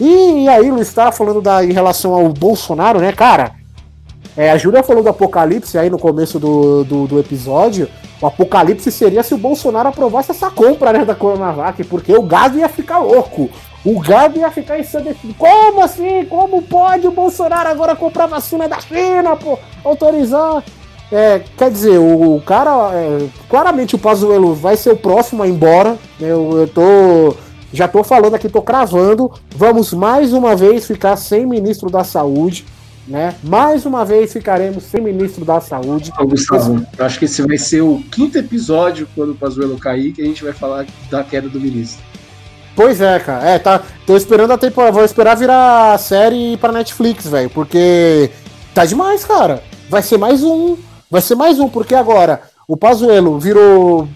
E, 0.00 0.44
e 0.44 0.48
aí, 0.48 0.70
Luiz 0.70 0.88
estava 0.88 1.12
falando 1.12 1.40
da, 1.40 1.64
em 1.64 1.72
relação 1.72 2.14
ao 2.14 2.28
Bolsonaro, 2.28 3.00
né, 3.00 3.12
cara? 3.12 3.52
É, 4.36 4.52
a 4.52 4.56
Júlia 4.56 4.84
falou 4.84 5.02
do 5.02 5.08
apocalipse 5.08 5.76
aí 5.76 5.90
no 5.90 5.98
começo 5.98 6.38
do, 6.38 6.84
do, 6.84 7.06
do, 7.08 7.18
episódio. 7.18 7.88
O 8.20 8.26
apocalipse 8.26 8.92
seria 8.92 9.24
se 9.24 9.34
o 9.34 9.38
Bolsonaro 9.38 9.88
aprovasse 9.88 10.30
essa 10.30 10.48
compra 10.48 10.92
né, 10.92 11.04
da 11.04 11.14
Coronavac, 11.14 11.82
porque 11.84 12.12
o 12.12 12.22
gado 12.22 12.56
ia 12.56 12.68
ficar 12.68 12.98
louco. 12.98 13.50
O 13.84 14.00
gado 14.00 14.38
ia 14.38 14.50
ficar 14.50 14.78
ensandecido. 14.78 15.34
Como 15.34 15.82
assim? 15.82 16.24
Como 16.24 16.62
pode 16.62 17.06
o 17.06 17.12
Bolsonaro 17.12 17.68
agora 17.68 17.96
comprar 17.96 18.26
vacina 18.26 18.68
da 18.68 18.80
China, 18.80 19.36
pô? 19.36 19.58
Autorizar. 19.84 20.62
É, 21.10 21.40
quer 21.56 21.70
dizer, 21.70 21.98
o, 21.98 22.36
o 22.36 22.40
cara. 22.42 22.92
É, 22.92 23.26
claramente 23.48 23.94
o 23.94 23.98
Pazuello 23.98 24.54
vai 24.54 24.76
ser 24.76 24.90
o 24.90 24.96
próximo 24.96 25.42
a 25.42 25.46
ir 25.46 25.52
embora. 25.52 25.96
Eu, 26.20 26.58
eu 26.58 26.68
tô 26.68 27.36
já 27.72 27.86
tô 27.86 28.02
falando 28.02 28.34
aqui, 28.34 28.48
tô 28.48 28.62
cravando. 28.62 29.30
Vamos 29.54 29.92
mais 29.92 30.32
uma 30.32 30.56
vez 30.56 30.86
ficar 30.86 31.16
sem 31.16 31.46
ministro 31.46 31.90
da 31.90 32.02
Saúde. 32.02 32.64
Né? 33.06 33.34
Mais 33.42 33.86
uma 33.86 34.04
vez 34.04 34.32
ficaremos 34.34 34.84
sem 34.84 35.00
ministro 35.00 35.44
da 35.44 35.60
Saúde. 35.60 36.12
Ô, 36.18 36.26
Gustavo, 36.26 36.86
eu 36.96 37.04
acho 37.04 37.18
que 37.18 37.24
esse 37.24 37.40
vai 37.40 37.56
ser 37.56 37.80
o 37.80 38.02
quinto 38.10 38.36
episódio 38.36 39.08
quando 39.14 39.30
o 39.30 39.34
Pazuello 39.34 39.78
cair, 39.78 40.12
que 40.12 40.20
a 40.20 40.24
gente 40.26 40.44
vai 40.44 40.52
falar 40.52 40.86
da 41.10 41.24
queda 41.24 41.48
do 41.48 41.58
ministro. 41.58 42.02
Pois 42.78 43.00
é, 43.00 43.18
cara. 43.18 43.44
É, 43.44 43.58
tá. 43.58 43.82
Tô 44.06 44.16
esperando 44.16 44.52
a 44.52 44.58
temporada. 44.58 44.92
Vou 44.92 45.04
esperar 45.04 45.36
virar 45.36 45.98
série 45.98 46.56
pra 46.58 46.70
Netflix, 46.70 47.26
velho. 47.26 47.50
Porque 47.50 48.30
tá 48.72 48.84
demais, 48.84 49.24
cara. 49.24 49.64
Vai 49.90 50.00
ser 50.00 50.16
mais 50.16 50.44
um. 50.44 50.76
Vai 51.10 51.20
ser 51.20 51.34
mais 51.34 51.58
um, 51.58 51.68
porque 51.68 51.94
agora 51.94 52.40
o 52.68 52.76
Pazuello 52.76 53.36
virou. 53.36 54.08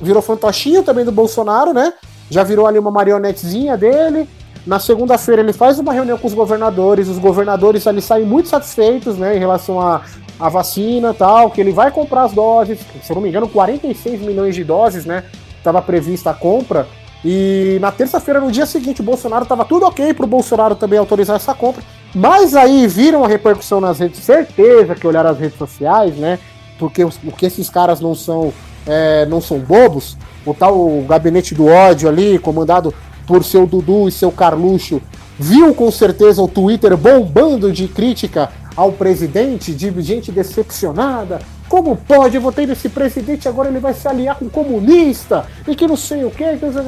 Virou 0.00 0.22
fantochinho 0.22 0.84
também 0.84 1.04
do 1.04 1.10
Bolsonaro, 1.10 1.72
né? 1.72 1.92
já 2.30 2.42
virou 2.42 2.66
ali 2.66 2.78
uma 2.78 2.90
marionetezinha 2.90 3.76
dele. 3.76 4.28
Na 4.66 4.78
segunda-feira 4.78 5.42
ele 5.42 5.52
faz 5.52 5.78
uma 5.78 5.92
reunião 5.92 6.16
com 6.16 6.26
os 6.26 6.34
governadores, 6.34 7.08
os 7.08 7.18
governadores 7.18 7.86
ali 7.86 8.00
saem 8.00 8.24
muito 8.24 8.48
satisfeitos, 8.48 9.16
né, 9.18 9.36
em 9.36 9.38
relação 9.38 9.78
à 9.78 10.00
a, 10.40 10.46
a 10.46 10.48
vacina 10.48 11.12
tal, 11.12 11.50
que 11.50 11.60
ele 11.60 11.70
vai 11.70 11.90
comprar 11.90 12.22
as 12.22 12.32
doses, 12.32 12.78
se 13.02 13.12
eu 13.12 13.14
não 13.14 13.22
me 13.22 13.28
engano, 13.28 13.46
46 13.46 14.22
milhões 14.22 14.54
de 14.54 14.64
doses, 14.64 15.04
né, 15.04 15.24
estava 15.58 15.82
prevista 15.82 16.30
a 16.30 16.34
compra. 16.34 16.86
E 17.24 17.78
na 17.80 17.90
terça-feira, 17.90 18.40
no 18.40 18.52
dia 18.52 18.66
seguinte, 18.66 19.00
o 19.00 19.04
Bolsonaro 19.04 19.44
estava 19.44 19.64
tudo 19.64 19.86
ok 19.86 20.12
para 20.12 20.24
o 20.24 20.28
Bolsonaro 20.28 20.74
também 20.74 20.98
autorizar 20.98 21.36
essa 21.36 21.54
compra. 21.54 21.82
Mas 22.14 22.54
aí 22.54 22.86
viram 22.86 23.24
a 23.24 23.28
repercussão 23.28 23.80
nas 23.80 23.98
redes, 23.98 24.20
certeza 24.20 24.94
que 24.94 25.06
olharam 25.06 25.30
as 25.30 25.38
redes 25.38 25.56
sociais, 25.56 26.14
né? 26.16 26.38
Porque 26.78 27.04
porque 27.24 27.46
esses 27.46 27.70
caras 27.70 28.00
não 28.00 28.14
são, 28.14 28.52
é, 28.86 29.24
não 29.26 29.40
são 29.40 29.58
bobos 29.58 30.16
o 30.44 30.52
tal 30.52 31.02
gabinete 31.08 31.54
do 31.54 31.66
ódio 31.66 32.08
ali, 32.08 32.38
comandado 32.38 32.92
por 33.26 33.42
seu 33.42 33.66
Dudu 33.66 34.08
e 34.08 34.12
seu 34.12 34.30
Carluxo, 34.30 35.00
viu 35.38 35.74
com 35.74 35.90
certeza 35.90 36.42
o 36.42 36.48
Twitter 36.48 36.96
bombando 36.96 37.72
de 37.72 37.88
crítica 37.88 38.50
ao 38.76 38.92
presidente, 38.92 39.72
de 39.72 39.90
gente 40.02 40.30
decepcionada. 40.30 41.40
Como 41.74 41.96
pode? 41.96 42.36
Eu 42.36 42.40
votei 42.40 42.66
nesse 42.66 42.88
presidente, 42.88 43.48
agora 43.48 43.68
ele 43.68 43.80
vai 43.80 43.92
se 43.92 44.06
aliar 44.06 44.36
com 44.36 44.48
comunista 44.48 45.44
e 45.66 45.74
que 45.74 45.88
não 45.88 45.96
sei 45.96 46.24
o 46.24 46.30
que, 46.30 46.56
que 46.56 46.72
sei. 46.72 46.82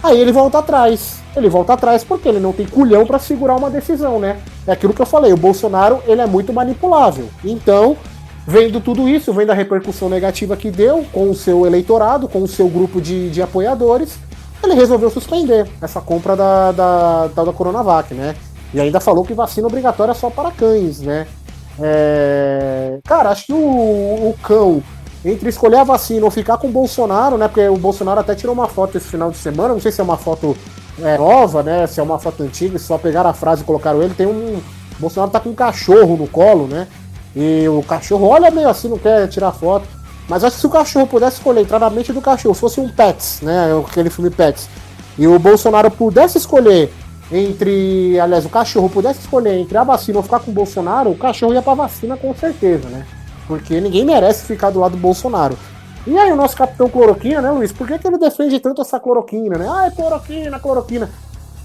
Aí 0.00 0.20
ele 0.20 0.30
volta 0.30 0.60
atrás. 0.60 1.18
Ele 1.34 1.48
volta 1.48 1.72
atrás 1.72 2.04
porque 2.04 2.28
ele 2.28 2.38
não 2.38 2.52
tem 2.52 2.66
culhão 2.66 3.04
para 3.04 3.18
segurar 3.18 3.56
uma 3.56 3.68
decisão, 3.68 4.20
né? 4.20 4.38
É 4.64 4.70
aquilo 4.70 4.94
que 4.94 5.02
eu 5.02 5.06
falei, 5.06 5.32
o 5.32 5.36
Bolsonaro, 5.36 6.00
ele 6.06 6.20
é 6.20 6.26
muito 6.26 6.52
manipulável. 6.52 7.28
Então, 7.44 7.96
Vendo 8.48 8.80
tudo 8.80 9.08
isso, 9.08 9.32
vendo 9.32 9.50
a 9.50 9.54
repercussão 9.54 10.08
negativa 10.08 10.56
que 10.56 10.70
deu 10.70 11.04
com 11.12 11.28
o 11.28 11.34
seu 11.34 11.66
eleitorado, 11.66 12.28
com 12.28 12.44
o 12.44 12.46
seu 12.46 12.68
grupo 12.68 13.00
de, 13.00 13.28
de 13.28 13.42
apoiadores, 13.42 14.20
ele 14.62 14.74
resolveu 14.74 15.10
suspender 15.10 15.68
essa 15.82 16.00
compra 16.00 16.36
da, 16.36 16.70
da, 16.70 17.26
da, 17.26 17.42
da 17.42 17.52
Coronavac, 17.52 18.14
né? 18.14 18.36
E 18.72 18.80
ainda 18.80 19.00
falou 19.00 19.24
que 19.24 19.34
vacina 19.34 19.66
obrigatória 19.66 20.12
é 20.12 20.14
só 20.14 20.30
para 20.30 20.52
cães, 20.52 21.00
né? 21.00 21.26
É... 21.80 22.98
Cara, 23.04 23.30
acho 23.30 23.46
que 23.46 23.52
o, 23.52 23.56
o 23.56 24.36
cão, 24.42 24.82
entre 25.24 25.48
escolher 25.48 25.78
a 25.78 25.84
vacina 25.84 26.24
ou 26.24 26.30
ficar 26.30 26.58
com 26.58 26.68
o 26.68 26.72
Bolsonaro, 26.72 27.36
né? 27.36 27.48
Porque 27.48 27.66
o 27.68 27.76
Bolsonaro 27.76 28.20
até 28.20 28.34
tirou 28.34 28.54
uma 28.54 28.68
foto 28.68 28.96
esse 28.96 29.08
final 29.08 29.30
de 29.30 29.36
semana, 29.36 29.74
não 29.74 29.80
sei 29.80 29.92
se 29.92 30.00
é 30.00 30.04
uma 30.04 30.16
foto 30.16 30.56
é, 31.00 31.18
nova, 31.18 31.62
né? 31.62 31.86
Se 31.86 32.00
é 32.00 32.02
uma 32.02 32.18
foto 32.18 32.42
antiga, 32.42 32.78
se 32.78 32.84
só 32.84 32.98
pegaram 32.98 33.30
a 33.30 33.34
frase 33.34 33.62
e 33.62 33.64
colocaram 33.64 34.02
ele. 34.02 34.14
Tem 34.14 34.26
um. 34.26 34.56
O 34.56 35.00
Bolsonaro 35.00 35.30
tá 35.30 35.40
com 35.40 35.50
um 35.50 35.54
cachorro 35.54 36.16
no 36.16 36.26
colo, 36.26 36.66
né? 36.66 36.86
E 37.34 37.68
o 37.68 37.82
cachorro 37.82 38.28
olha 38.28 38.50
meio 38.50 38.68
assim, 38.68 38.88
não 38.88 38.98
quer 38.98 39.28
tirar 39.28 39.52
foto. 39.52 39.86
Mas 40.28 40.42
acho 40.42 40.56
que 40.56 40.60
se 40.60 40.66
o 40.66 40.70
cachorro 40.70 41.06
pudesse 41.06 41.36
escolher 41.36 41.60
entrar 41.60 41.78
na 41.78 41.90
mente 41.90 42.12
do 42.12 42.20
cachorro, 42.20 42.54
fosse 42.54 42.80
um 42.80 42.88
Pets, 42.88 43.40
né? 43.42 43.68
Aquele 43.86 44.10
filme 44.10 44.30
Pets. 44.30 44.68
E 45.18 45.26
o 45.26 45.38
Bolsonaro 45.38 45.90
pudesse 45.90 46.38
escolher 46.38 46.92
entre, 47.30 48.18
aliás, 48.20 48.44
o 48.44 48.48
cachorro 48.48 48.88
pudesse 48.88 49.20
escolher 49.20 49.58
entre 49.58 49.76
a 49.76 49.84
vacina 49.84 50.18
ou 50.18 50.22
ficar 50.22 50.40
com 50.40 50.50
o 50.50 50.54
Bolsonaro, 50.54 51.10
o 51.10 51.18
cachorro 51.18 51.54
ia 51.54 51.62
pra 51.62 51.74
vacina 51.74 52.16
com 52.16 52.34
certeza, 52.34 52.88
né? 52.88 53.04
Porque 53.48 53.80
ninguém 53.80 54.04
merece 54.04 54.44
ficar 54.44 54.70
do 54.70 54.80
lado 54.80 54.92
do 54.92 54.98
Bolsonaro. 54.98 55.56
E 56.06 56.16
aí 56.16 56.30
o 56.30 56.36
nosso 56.36 56.56
capitão 56.56 56.88
cloroquina, 56.88 57.42
né, 57.42 57.50
Luiz? 57.50 57.72
Por 57.72 57.86
que, 57.86 57.98
que 57.98 58.06
ele 58.06 58.18
defende 58.18 58.60
tanto 58.60 58.80
essa 58.80 59.00
cloroquina, 59.00 59.58
né? 59.58 59.66
Ah, 59.68 59.86
é 59.86 59.90
cloroquina, 59.90 60.58
cloroquina. 60.58 61.10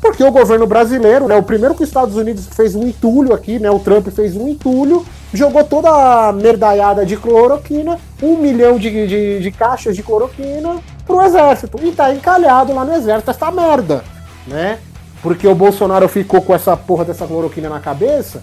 Porque 0.02 0.24
o 0.24 0.32
governo 0.32 0.66
brasileiro, 0.66 1.28
né, 1.28 1.36
o 1.36 1.44
primeiro 1.44 1.76
que 1.76 1.84
os 1.84 1.90
Estados 1.90 2.16
Unidos 2.16 2.48
fez 2.48 2.74
um 2.74 2.88
entulho 2.88 3.36
aqui, 3.36 3.60
né, 3.60 3.70
o 3.70 3.78
Trump 3.78 4.08
fez 4.08 4.36
um 4.36 4.48
entulho, 4.48 5.06
jogou 5.32 5.64
toda 5.64 5.90
a 5.90 6.34
merdaiada 6.34 7.06
de 7.06 7.16
cloroquina, 7.16 8.00
um 8.22 8.36
milhão 8.38 8.80
de, 8.80 8.90
de, 9.08 9.40
de 9.40 9.52
caixas 9.52 9.96
de 9.96 10.02
cloroquina 10.02 10.80
pro 11.06 11.22
exército. 11.22 11.80
E 11.84 11.92
tá 11.92 12.12
encalhado 12.12 12.74
lá 12.74 12.84
no 12.84 12.96
exército 12.96 13.30
essa 13.30 13.52
merda, 13.52 14.04
né? 14.48 14.80
Porque 15.22 15.48
o 15.48 15.56
Bolsonaro 15.56 16.08
ficou 16.08 16.42
com 16.42 16.54
essa 16.54 16.76
porra 16.76 17.06
dessa 17.06 17.28
cloroquina 17.28 17.70
na 17.70 17.80
cabeça 17.80 18.42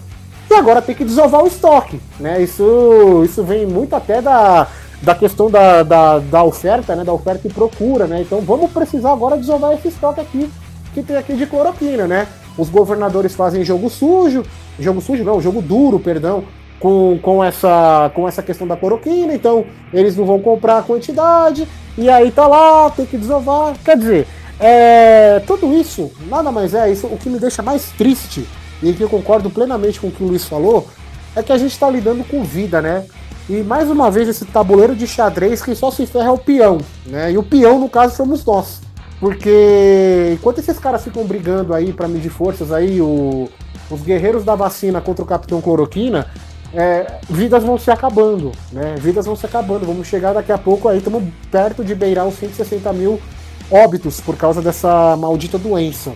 e 0.49 0.53
agora 0.53 0.81
tem 0.81 0.95
que 0.95 1.03
desovar 1.03 1.43
o 1.43 1.47
estoque, 1.47 1.99
né? 2.19 2.41
Isso, 2.41 3.21
isso 3.25 3.43
vem 3.43 3.65
muito 3.65 3.95
até 3.95 4.21
da, 4.21 4.67
da 5.01 5.13
questão 5.13 5.49
da, 5.49 5.83
da, 5.83 6.19
da 6.19 6.43
oferta, 6.43 6.95
né? 6.95 7.03
Da 7.03 7.13
oferta 7.13 7.47
e 7.47 7.53
procura, 7.53 8.07
né? 8.07 8.21
Então 8.21 8.41
vamos 8.41 8.71
precisar 8.71 9.11
agora 9.11 9.37
desovar 9.37 9.73
esse 9.73 9.89
estoque 9.89 10.21
aqui 10.21 10.49
que 10.93 11.03
tem 11.03 11.17
aqui 11.17 11.35
de 11.35 11.45
cloroquina, 11.45 12.07
né? 12.07 12.27
Os 12.57 12.69
governadores 12.69 13.35
fazem 13.35 13.63
jogo 13.63 13.89
sujo, 13.89 14.43
jogo 14.79 15.01
sujo 15.01 15.23
não, 15.23 15.39
jogo 15.39 15.61
duro, 15.61 15.99
perdão, 15.99 16.43
com, 16.79 17.19
com, 17.21 17.43
essa, 17.43 18.11
com 18.15 18.27
essa 18.27 18.41
questão 18.41 18.67
da 18.67 18.75
cloroquina, 18.75 19.33
então 19.33 19.65
eles 19.93 20.15
não 20.15 20.25
vão 20.25 20.39
comprar 20.39 20.79
a 20.79 20.83
quantidade, 20.83 21.67
e 21.97 22.09
aí 22.09 22.31
tá 22.31 22.47
lá, 22.47 22.89
tem 22.89 23.05
que 23.05 23.17
desovar. 23.17 23.75
Quer 23.83 23.97
dizer, 23.97 24.27
é, 24.59 25.41
tudo 25.47 25.73
isso, 25.73 26.11
nada 26.27 26.51
mais 26.51 26.73
é 26.73 26.91
isso. 26.91 27.07
O 27.07 27.17
que 27.17 27.29
me 27.29 27.39
deixa 27.39 27.61
mais 27.61 27.91
triste, 27.97 28.45
e 28.83 28.91
que 28.93 29.01
eu 29.01 29.09
concordo 29.09 29.49
plenamente 29.49 29.99
com 29.99 30.07
o 30.07 30.11
que 30.11 30.23
o 30.23 30.27
Luiz 30.27 30.45
falou, 30.45 30.87
é 31.35 31.41
que 31.41 31.51
a 31.51 31.57
gente 31.57 31.71
está 31.71 31.89
lidando 31.89 32.23
com 32.23 32.43
vida, 32.43 32.81
né? 32.81 33.05
E 33.49 33.63
mais 33.63 33.89
uma 33.89 34.11
vez 34.11 34.27
esse 34.27 34.45
tabuleiro 34.45 34.95
de 34.95 35.07
xadrez 35.07 35.61
quem 35.61 35.73
só 35.73 35.89
se 35.89 36.05
ferra 36.05 36.27
é 36.27 36.31
o 36.31 36.37
peão, 36.37 36.79
né? 37.05 37.31
E 37.31 37.37
o 37.37 37.43
peão, 37.43 37.79
no 37.79 37.89
caso, 37.89 38.15
somos 38.15 38.43
nós. 38.45 38.81
Porque 39.19 40.31
enquanto 40.33 40.59
esses 40.59 40.77
caras 40.77 41.03
ficam 41.03 41.25
brigando 41.25 41.73
aí 41.73 41.91
para 41.91 42.07
medir 42.07 42.29
forças 42.29 42.71
aí, 42.71 43.01
o, 43.01 43.49
os 43.89 44.01
guerreiros 44.01 44.43
da 44.43 44.55
vacina 44.55 45.01
contra 45.01 45.23
o 45.23 45.27
Capitão 45.27 45.61
Cloroquina, 45.61 46.27
é, 46.73 47.19
vidas 47.29 47.63
vão 47.63 47.77
se 47.77 47.89
acabando, 47.89 48.51
né? 48.71 48.95
Vidas 48.99 49.25
vão 49.25 49.35
se 49.35 49.45
acabando. 49.45 49.85
Vamos 49.85 50.07
chegar 50.07 50.33
daqui 50.33 50.51
a 50.51 50.57
pouco 50.57 50.87
aí, 50.87 50.97
estamos 50.97 51.23
perto 51.49 51.83
de 51.83 51.95
beirar 51.95 52.27
os 52.27 52.35
160 52.35 52.91
mil 52.93 53.19
óbitos 53.71 54.19
por 54.19 54.35
causa 54.35 54.61
dessa 54.61 55.15
maldita 55.17 55.57
doença. 55.57 56.11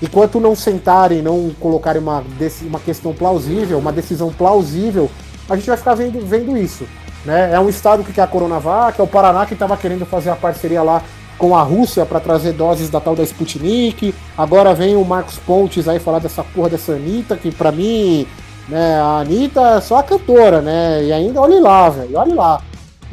Enquanto 0.00 0.40
não 0.40 0.56
sentarem, 0.56 1.22
não 1.22 1.50
colocarem 1.60 2.02
uma, 2.02 2.24
uma 2.62 2.80
questão 2.80 3.12
plausível, 3.12 3.78
uma 3.78 3.92
decisão 3.92 4.32
plausível, 4.32 5.10
a 5.48 5.56
gente 5.56 5.66
vai 5.66 5.76
ficar 5.76 5.94
vendo, 5.94 6.24
vendo 6.26 6.56
isso. 6.56 6.84
Né? 7.24 7.52
É 7.52 7.60
um 7.60 7.68
estado 7.68 8.02
que 8.02 8.12
quer 8.12 8.22
a 8.22 8.26
Coronavac, 8.26 9.00
é 9.00 9.04
o 9.04 9.06
Paraná 9.06 9.46
que 9.46 9.54
estava 9.54 9.76
querendo 9.76 10.04
fazer 10.04 10.30
a 10.30 10.36
parceria 10.36 10.82
lá 10.82 11.02
com 11.38 11.56
a 11.56 11.62
Rússia 11.62 12.04
para 12.04 12.20
trazer 12.20 12.52
doses 12.52 12.90
da 12.90 13.00
tal 13.00 13.14
da 13.14 13.22
Sputnik. 13.22 14.14
Agora 14.36 14.74
vem 14.74 14.96
o 14.96 15.04
Marcos 15.04 15.38
Pontes 15.38 15.88
aí 15.88 15.98
falar 15.98 16.18
dessa 16.18 16.42
porra 16.42 16.70
dessa 16.70 16.92
Anitta, 16.92 17.36
que 17.36 17.50
para 17.50 17.72
mim, 17.72 18.26
né, 18.68 19.00
a 19.00 19.20
Anitta 19.20 19.60
é 19.76 19.80
só 19.80 19.98
a 19.98 20.02
cantora, 20.02 20.60
né? 20.60 21.04
E 21.04 21.12
ainda 21.12 21.40
olhe 21.40 21.60
lá, 21.60 21.88
velho, 21.88 22.16
olhe 22.16 22.34
lá. 22.34 22.60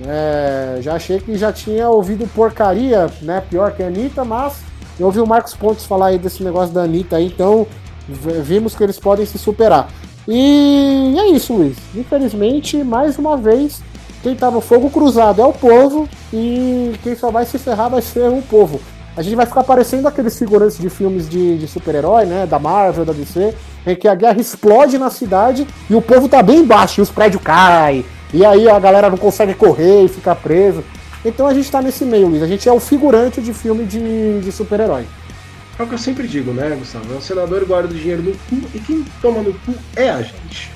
É, 0.05 0.79
já 0.81 0.95
achei 0.95 1.19
que 1.19 1.37
já 1.37 1.51
tinha 1.51 1.89
ouvido 1.89 2.27
porcaria, 2.33 3.09
né? 3.21 3.43
Pior 3.49 3.71
que 3.73 3.83
a 3.83 3.87
Anitta, 3.87 4.23
mas 4.23 4.61
eu 4.99 5.05
ouvi 5.05 5.19
o 5.19 5.27
Marcos 5.27 5.53
Pontes 5.53 5.85
falar 5.85 6.07
aí 6.07 6.17
desse 6.17 6.43
negócio 6.43 6.73
da 6.73 6.83
Anitta 6.83 7.17
aí, 7.17 7.27
então 7.27 7.67
vimos 8.07 8.75
que 8.75 8.83
eles 8.83 8.99
podem 8.99 9.25
se 9.25 9.37
superar. 9.37 9.89
E 10.27 11.15
é 11.17 11.27
isso, 11.27 11.53
Luiz. 11.53 11.77
Infelizmente, 11.95 12.83
mais 12.83 13.17
uma 13.17 13.35
vez, 13.35 13.81
quem 14.21 14.35
tá 14.35 14.49
no 14.51 14.61
fogo 14.61 14.89
cruzado 14.89 15.41
é 15.41 15.45
o 15.45 15.53
povo 15.53 16.07
e 16.31 16.93
quem 17.03 17.15
só 17.15 17.31
vai 17.31 17.45
se 17.45 17.57
ferrar 17.57 17.89
vai 17.89 18.01
ser 18.01 18.29
o 18.29 18.41
povo. 18.41 18.79
A 19.17 19.21
gente 19.21 19.35
vai 19.35 19.45
ficar 19.45 19.63
parecendo 19.63 20.07
aqueles 20.07 20.37
figurantes 20.37 20.77
de 20.77 20.89
filmes 20.89 21.27
de, 21.27 21.57
de 21.57 21.67
super-herói, 21.67 22.25
né? 22.25 22.45
Da 22.45 22.57
Marvel, 22.57 23.03
da 23.03 23.11
DC, 23.11 23.53
em 23.85 23.95
que 23.95 24.07
a 24.07 24.15
guerra 24.15 24.39
explode 24.39 24.97
na 24.97 25.09
cidade 25.09 25.67
e 25.89 25.95
o 25.95 26.01
povo 26.01 26.29
tá 26.29 26.41
bem 26.41 26.59
embaixo, 26.59 27.01
e 27.01 27.03
os 27.03 27.09
prédios 27.09 27.41
caem, 27.41 28.05
e 28.33 28.45
aí 28.45 28.69
a 28.69 28.79
galera 28.79 29.09
não 29.09 29.17
consegue 29.17 29.53
correr 29.53 30.05
e 30.05 30.07
fica 30.07 30.35
preso. 30.35 30.83
Então 31.23 31.47
a 31.47 31.53
gente 31.53 31.69
tá 31.69 31.81
nesse 31.81 32.05
meio, 32.05 32.27
Luiz. 32.27 32.43
A 32.43 32.47
gente 32.47 32.67
é 32.67 32.71
o 32.71 32.79
figurante 32.79 33.41
de 33.41 33.53
filme 33.53 33.85
de, 33.85 34.39
de 34.39 34.51
super-herói. 34.51 35.05
É 35.77 35.83
o 35.83 35.87
que 35.87 35.93
eu 35.93 35.97
sempre 35.97 36.27
digo, 36.27 36.51
né, 36.51 36.75
Gustavo? 36.77 37.13
É 37.13 37.17
o 37.17 37.21
senador 37.21 37.65
guarda 37.65 37.93
o 37.93 37.97
dinheiro 37.97 38.21
no 38.21 38.31
cu 38.31 38.67
e 38.73 38.79
quem 38.79 39.05
toma 39.21 39.41
no 39.41 39.53
cu 39.53 39.73
é 39.95 40.09
a 40.09 40.21
gente. 40.21 40.71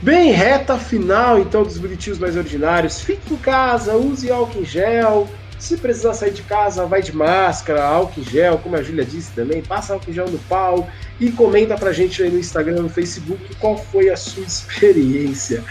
Bem, 0.00 0.32
reta 0.32 0.76
final 0.78 1.38
então 1.38 1.62
dos 1.62 1.78
bonitinhos 1.78 2.18
mais 2.18 2.36
ordinários. 2.36 3.00
Fique 3.00 3.34
em 3.34 3.36
casa, 3.36 3.94
use 3.94 4.30
álcool 4.30 4.60
em 4.60 4.64
gel. 4.64 5.28
Se 5.58 5.76
precisar 5.76 6.14
sair 6.14 6.32
de 6.32 6.42
casa, 6.42 6.86
vai 6.86 7.02
de 7.02 7.14
máscara, 7.14 7.84
álcool 7.84 8.20
em 8.20 8.24
gel, 8.24 8.58
como 8.58 8.74
a 8.74 8.82
Júlia 8.82 9.04
disse 9.04 9.30
também. 9.32 9.62
Passa 9.62 9.92
álcool 9.92 10.10
em 10.10 10.14
gel 10.14 10.28
no 10.28 10.38
pau 10.40 10.88
e 11.20 11.30
comenta 11.30 11.76
pra 11.76 11.92
gente 11.92 12.20
aí 12.20 12.30
no 12.30 12.38
Instagram, 12.38 12.82
no 12.82 12.88
Facebook, 12.88 13.54
qual 13.60 13.78
foi 13.78 14.10
a 14.10 14.16
sua 14.16 14.42
experiência. 14.46 15.62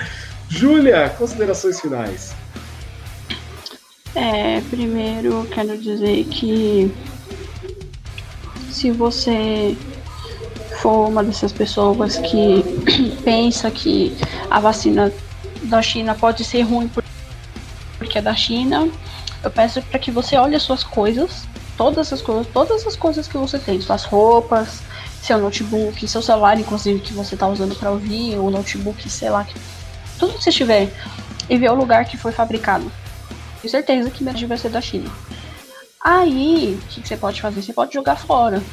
Júlia, 0.51 1.09
considerações 1.17 1.79
finais. 1.79 2.33
É, 4.13 4.59
primeiro 4.69 5.47
quero 5.49 5.77
dizer 5.77 6.25
que 6.25 6.93
se 8.69 8.91
você 8.91 9.77
for 10.81 11.07
uma 11.07 11.23
dessas 11.23 11.53
pessoas 11.53 12.17
que 12.17 12.65
pensa 13.23 13.71
que 13.71 14.13
a 14.49 14.59
vacina 14.59 15.11
da 15.63 15.81
China 15.81 16.13
pode 16.15 16.43
ser 16.43 16.63
ruim 16.63 16.91
porque 17.97 18.17
é 18.17 18.21
da 18.21 18.35
China, 18.35 18.89
eu 19.41 19.49
peço 19.49 19.81
para 19.83 19.99
que 19.99 20.11
você 20.11 20.35
olhe 20.35 20.55
as 20.57 20.63
suas 20.63 20.83
coisas, 20.83 21.47
todas 21.77 22.11
as 22.11 22.21
coisas, 22.21 22.45
todas 22.51 22.85
as 22.85 22.97
coisas 22.97 23.25
que 23.25 23.37
você 23.37 23.57
tem, 23.57 23.79
suas 23.79 24.03
roupas, 24.03 24.81
seu 25.21 25.37
notebook, 25.37 26.05
seu 26.09 26.21
celular, 26.21 26.59
inclusive 26.59 26.99
que 26.99 27.13
você 27.13 27.35
está 27.35 27.47
usando 27.47 27.73
para 27.73 27.89
ouvir, 27.89 28.37
o 28.37 28.49
notebook, 28.49 29.09
sei 29.09 29.29
lá, 29.29 29.47
tudo 30.21 30.37
que 30.37 30.43
você 30.43 30.51
tiver, 30.51 30.89
e 31.49 31.57
ver 31.57 31.69
o 31.69 31.75
lugar 31.75 32.05
que 32.05 32.15
foi 32.15 32.31
fabricado. 32.31 32.89
Tenho 33.61 33.71
certeza 33.71 34.09
que 34.09 34.23
vai 34.23 34.57
ser 34.57 34.69
da 34.69 34.79
China. 34.79 35.11
Aí, 35.99 36.79
o 36.81 36.87
que, 36.87 37.01
que 37.01 37.07
você 37.07 37.17
pode 37.17 37.41
fazer? 37.41 37.61
Você 37.61 37.73
pode 37.73 37.93
jogar 37.93 38.15
fora 38.15 38.63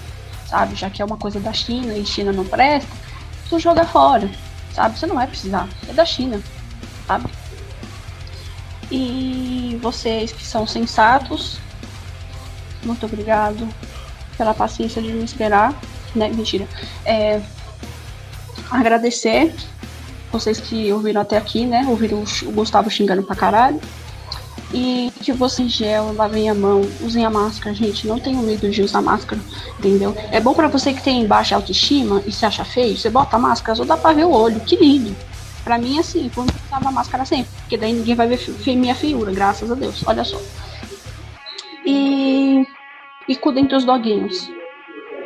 sabe? 0.49 0.75
Já 0.75 0.89
que 0.89 1.03
é 1.03 1.05
uma 1.05 1.17
coisa 1.17 1.39
da 1.39 1.53
China 1.53 1.95
e 1.95 2.05
China 2.05 2.33
não 2.33 2.45
presta, 2.45 2.91
tu 3.49 3.59
joga 3.59 3.85
fora, 3.85 4.29
sabe? 4.75 4.99
Você 4.99 5.07
não 5.07 5.15
vai 5.15 5.27
precisar, 5.27 5.69
é 5.89 5.93
da 5.93 6.05
China, 6.05 6.41
sabe? 7.07 7.31
E 8.91 9.79
vocês 9.83 10.33
que 10.33 10.45
são 10.45 10.67
sensatos, 10.67 11.59
muito 12.83 13.05
obrigado 13.05 13.69
pela 14.37 14.55
paciência 14.55 15.03
de 15.03 15.13
me 15.13 15.25
esperar, 15.25 15.75
né? 16.15 16.29
Mentira. 16.29 16.67
É, 17.05 17.43
agradecer 18.71 19.55
vocês 20.31 20.61
que 20.61 20.93
ouviram 20.93 21.21
até 21.21 21.37
aqui, 21.37 21.65
né? 21.65 21.85
Ouviram 21.89 22.23
o 22.43 22.53
Gustavo 22.53 22.91
xingando 22.91 23.23
pra 23.23 23.37
caralho. 23.37 23.81
E 24.73 25.11
que 25.23 25.33
você 25.33 25.67
gel, 25.67 26.13
lavem 26.15 26.51
a 26.51 26.55
mão, 26.55 26.83
usem 27.01 27.25
a 27.25 27.31
máscara, 27.31 27.75
gente. 27.75 28.07
Não 28.07 28.19
tenham 28.19 28.43
medo 28.43 28.69
de 28.69 28.83
usar 28.83 29.01
máscara, 29.01 29.41
entendeu? 29.79 30.15
É 30.31 30.41
bom 30.41 30.53
para 30.53 30.69
você 30.69 30.93
que 30.93 31.03
tem 31.03 31.27
baixa 31.27 31.57
autoestima 31.57 32.23
e 32.27 32.33
se 32.33 32.45
acha 32.45 32.65
feio, 32.65 32.97
você 32.97 33.09
bota 33.09 33.37
a 33.37 33.39
máscara, 33.39 33.77
só 33.77 33.85
dá 33.85 33.97
pra 33.97 34.13
ver 34.13 34.27
o 34.27 34.31
olho, 34.31 34.61
que 34.61 34.77
lindo. 34.77 35.17
Pra 35.65 35.79
mim, 35.79 35.99
assim, 35.99 36.29
por 36.29 36.45
usava 36.67 36.91
máscara 36.91 37.25
sempre, 37.25 37.51
porque 37.61 37.79
daí 37.79 37.95
ninguém 37.95 38.15
vai 38.15 38.29
ver 38.29 38.39
minha 38.77 38.95
feiura, 38.95 39.33
graças 39.33 39.71
a 39.71 39.75
Deus, 39.75 40.03
olha 40.07 40.23
só. 40.23 40.39
E, 41.85 42.67
e 43.27 43.37
cuidem 43.37 43.65
dos 43.65 43.85
doguinhos. 43.85 44.51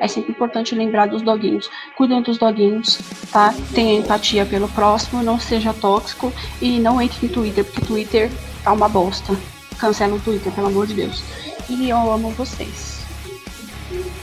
É 0.03 0.09
sempre 0.09 0.33
importante 0.33 0.75
lembrar 0.75 1.07
dos 1.07 1.23
doguinhos. 1.23 1.71
Cuidem 1.97 2.21
dos 2.23 2.37
doguinhos, 2.37 2.99
tá? 3.31 3.55
Tenha 3.73 4.01
empatia 4.01 4.45
pelo 4.45 4.69
próximo, 4.69 5.23
não 5.23 5.39
seja 5.39 5.73
tóxico 5.73 6.33
e 6.61 6.81
não 6.81 7.01
entre 7.01 7.29
no 7.29 7.33
Twitter, 7.33 7.65
porque 7.65 7.87
Twitter 7.87 8.31
tá 8.65 8.73
uma 8.73 8.89
bosta. 8.89 9.33
Cancela 9.79 10.17
o 10.17 10.19
Twitter, 10.19 10.53
pelo 10.53 10.67
amor 10.67 10.89
de 10.89 10.95
Deus. 10.95 11.23
E 11.69 11.89
eu 11.89 12.13
amo 12.13 12.31
vocês. 12.31 13.03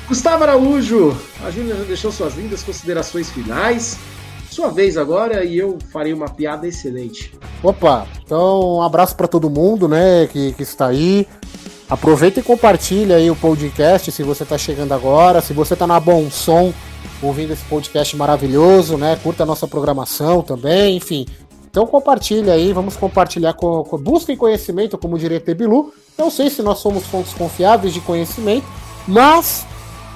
Gustavo 0.05 0.43
Araújo, 0.43 1.15
a 1.45 1.49
Júlia 1.49 1.77
já 1.77 1.83
deixou 1.85 2.11
suas 2.11 2.35
lindas 2.35 2.61
considerações 2.61 3.29
finais. 3.29 3.97
Sua 4.51 4.67
vez 4.69 4.97
agora 4.97 5.45
e 5.45 5.57
eu 5.57 5.77
farei 5.93 6.11
uma 6.11 6.27
piada 6.27 6.67
excelente. 6.67 7.33
Opa, 7.63 8.05
então 8.21 8.79
um 8.79 8.81
abraço 8.81 9.15
para 9.15 9.29
todo 9.29 9.49
mundo, 9.49 9.87
né, 9.87 10.27
que, 10.27 10.51
que 10.51 10.63
está 10.63 10.87
aí. 10.87 11.25
Aproveita 11.89 12.39
e 12.39 12.43
compartilha 12.43 13.15
aí 13.15 13.31
o 13.31 13.35
podcast 13.35 14.11
se 14.11 14.21
você 14.21 14.43
está 14.43 14.57
chegando 14.57 14.93
agora, 14.93 15.41
se 15.41 15.53
você 15.53 15.73
está 15.73 15.87
na 15.87 15.99
Bom 15.99 16.29
Som 16.29 16.71
ouvindo 17.21 17.51
esse 17.51 17.63
podcast 17.65 18.15
maravilhoso, 18.15 18.95
né? 18.95 19.17
Curta 19.21 19.43
a 19.43 19.45
nossa 19.45 19.67
programação 19.67 20.41
também, 20.43 20.97
enfim. 20.97 21.25
Então 21.69 21.87
compartilha 21.87 22.53
aí, 22.53 22.73
vamos 22.73 22.95
compartilhar 22.95 23.53
com, 23.53 23.83
com 23.83 23.97
busquem 23.97 24.37
conhecimento, 24.37 24.97
como 24.97 25.17
diria 25.17 25.39
Tebilu. 25.39 25.91
Não 26.17 26.29
sei 26.29 26.49
se 26.49 26.61
nós 26.61 26.77
somos 26.77 27.05
fontes 27.07 27.33
confiáveis 27.33 27.93
de 27.93 28.01
conhecimento, 28.01 28.67
mas 29.07 29.65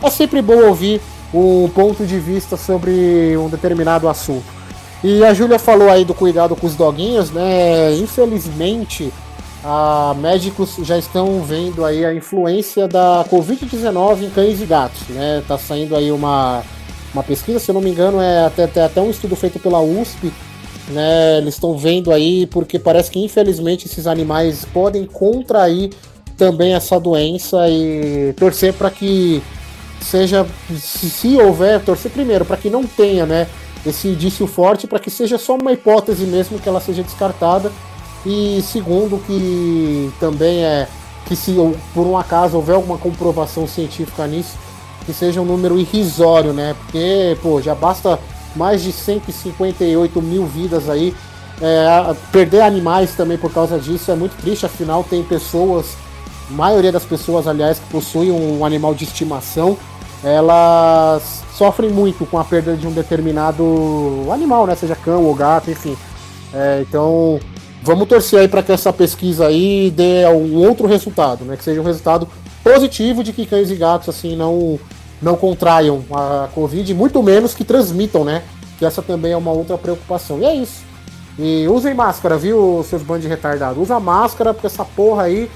é 0.01 0.09
sempre 0.09 0.41
bom 0.41 0.67
ouvir 0.67 1.01
um 1.33 1.67
ponto 1.69 2.05
de 2.05 2.19
vista 2.19 2.55
sobre 2.55 3.35
um 3.37 3.49
determinado 3.49 4.07
assunto. 4.07 4.45
E 5.03 5.23
a 5.23 5.33
Júlia 5.33 5.59
falou 5.59 5.89
aí 5.89 6.05
do 6.05 6.13
cuidado 6.13 6.55
com 6.55 6.65
os 6.65 6.75
doguinhos, 6.75 7.31
né? 7.31 7.93
Infelizmente, 7.95 9.11
a 9.63 10.13
médicos 10.19 10.75
já 10.83 10.97
estão 10.97 11.41
vendo 11.41 11.85
aí 11.85 12.03
a 12.03 12.13
influência 12.13 12.85
da 12.87 13.25
Covid-19 13.29 14.23
em 14.23 14.29
cães 14.29 14.61
e 14.61 14.65
gatos, 14.65 15.07
né? 15.07 15.41
Tá 15.47 15.57
saindo 15.57 15.95
aí 15.95 16.11
uma, 16.11 16.61
uma 17.13 17.23
pesquisa, 17.23 17.59
se 17.59 17.71
eu 17.71 17.73
não 17.73 17.81
me 17.81 17.89
engano, 17.89 18.19
é 18.19 18.45
até, 18.45 18.65
até, 18.65 18.83
até 18.83 19.01
um 19.01 19.09
estudo 19.09 19.37
feito 19.37 19.59
pela 19.59 19.79
USP, 19.79 20.33
né? 20.89 21.37
Eles 21.37 21.53
estão 21.53 21.77
vendo 21.77 22.11
aí 22.11 22.45
porque 22.47 22.77
parece 22.77 23.09
que 23.09 23.19
infelizmente 23.23 23.85
esses 23.85 24.05
animais 24.05 24.65
podem 24.65 25.05
contrair 25.05 25.91
também 26.37 26.73
essa 26.73 26.99
doença 26.99 27.69
e 27.69 28.33
torcer 28.33 28.73
para 28.73 28.91
que 28.91 29.41
seja, 30.01 30.45
se, 30.77 31.09
se 31.09 31.37
houver, 31.37 31.79
torcer 31.79 32.11
primeiro 32.11 32.43
para 32.43 32.57
que 32.57 32.69
não 32.69 32.83
tenha, 32.85 33.25
né? 33.25 33.47
Esse 33.85 34.09
indício 34.09 34.45
forte 34.45 34.87
para 34.87 34.99
que 34.99 35.09
seja 35.09 35.37
só 35.37 35.55
uma 35.55 35.71
hipótese 35.71 36.25
mesmo 36.25 36.59
que 36.59 36.67
ela 36.67 36.81
seja 36.81 37.01
descartada 37.01 37.71
e 38.25 38.61
segundo 38.61 39.17
que 39.25 40.11
também 40.19 40.63
é 40.63 40.87
que 41.25 41.35
se 41.35 41.55
por 41.93 42.05
um 42.05 42.17
acaso 42.17 42.57
houver 42.57 42.75
alguma 42.75 42.97
comprovação 42.97 43.67
científica 43.67 44.27
nisso 44.27 44.57
que 45.05 45.13
seja 45.13 45.41
um 45.41 45.45
número 45.45 45.77
irrisório, 45.77 46.53
né? 46.53 46.75
Porque 46.79 47.37
pô 47.41 47.61
já 47.61 47.75
basta 47.75 48.19
mais 48.55 48.81
de 48.81 48.91
158 48.91 50.21
mil 50.21 50.45
vidas 50.45 50.89
aí 50.89 51.13
é, 51.61 52.15
perder 52.31 52.61
animais 52.61 53.15
também 53.15 53.37
por 53.37 53.51
causa 53.51 53.79
disso 53.79 54.11
é 54.11 54.15
muito 54.15 54.35
triste, 54.37 54.65
afinal 54.65 55.03
tem 55.03 55.23
pessoas 55.23 55.95
maioria 56.49 56.91
das 56.91 57.03
pessoas, 57.03 57.47
aliás, 57.47 57.79
que 57.79 57.85
possuem 57.89 58.31
um 58.31 58.65
animal 58.65 58.93
de 58.93 59.03
estimação, 59.03 59.77
elas 60.23 61.43
sofrem 61.53 61.89
muito 61.89 62.25
com 62.25 62.37
a 62.37 62.43
perda 62.43 62.75
de 62.75 62.87
um 62.87 62.91
determinado 62.91 64.27
animal, 64.31 64.65
né? 64.65 64.75
Seja 64.75 64.95
cão 64.95 65.23
ou 65.25 65.35
gato, 65.35 65.69
enfim. 65.69 65.97
É, 66.53 66.83
então, 66.87 67.39
vamos 67.83 68.07
torcer 68.07 68.39
aí 68.39 68.47
para 68.47 68.63
que 68.63 68.71
essa 68.71 68.91
pesquisa 68.91 69.47
aí 69.47 69.91
dê 69.91 70.25
um 70.27 70.55
outro 70.65 70.87
resultado, 70.87 71.45
né? 71.45 71.57
Que 71.57 71.63
seja 71.63 71.81
um 71.81 71.83
resultado 71.83 72.27
positivo 72.63 73.23
de 73.23 73.33
que 73.33 73.45
cães 73.45 73.69
e 73.69 73.75
gatos 73.75 74.09
assim 74.09 74.35
não 74.35 74.79
não 75.21 75.37
contraiam 75.37 76.03
a 76.11 76.49
Covid, 76.53 76.93
muito 76.93 77.23
menos 77.23 77.53
que 77.53 77.63
transmitam, 77.63 78.25
né? 78.25 78.43
Que 78.77 78.85
essa 78.85 79.01
também 79.01 79.31
é 79.31 79.37
uma 79.37 79.51
outra 79.51 79.77
preocupação. 79.77 80.39
E 80.39 80.45
é 80.45 80.55
isso. 80.55 80.83
E 81.39 81.65
usem 81.67 81.93
máscara, 81.93 82.37
viu, 82.37 82.85
seus 82.87 83.01
bandos 83.01 83.23
de 83.23 83.29
retardado? 83.29 83.81
Usa 83.81 83.99
máscara, 83.99 84.53
porque 84.53 84.67
essa 84.67 84.83
porra 84.83 85.23
aí 85.23 85.49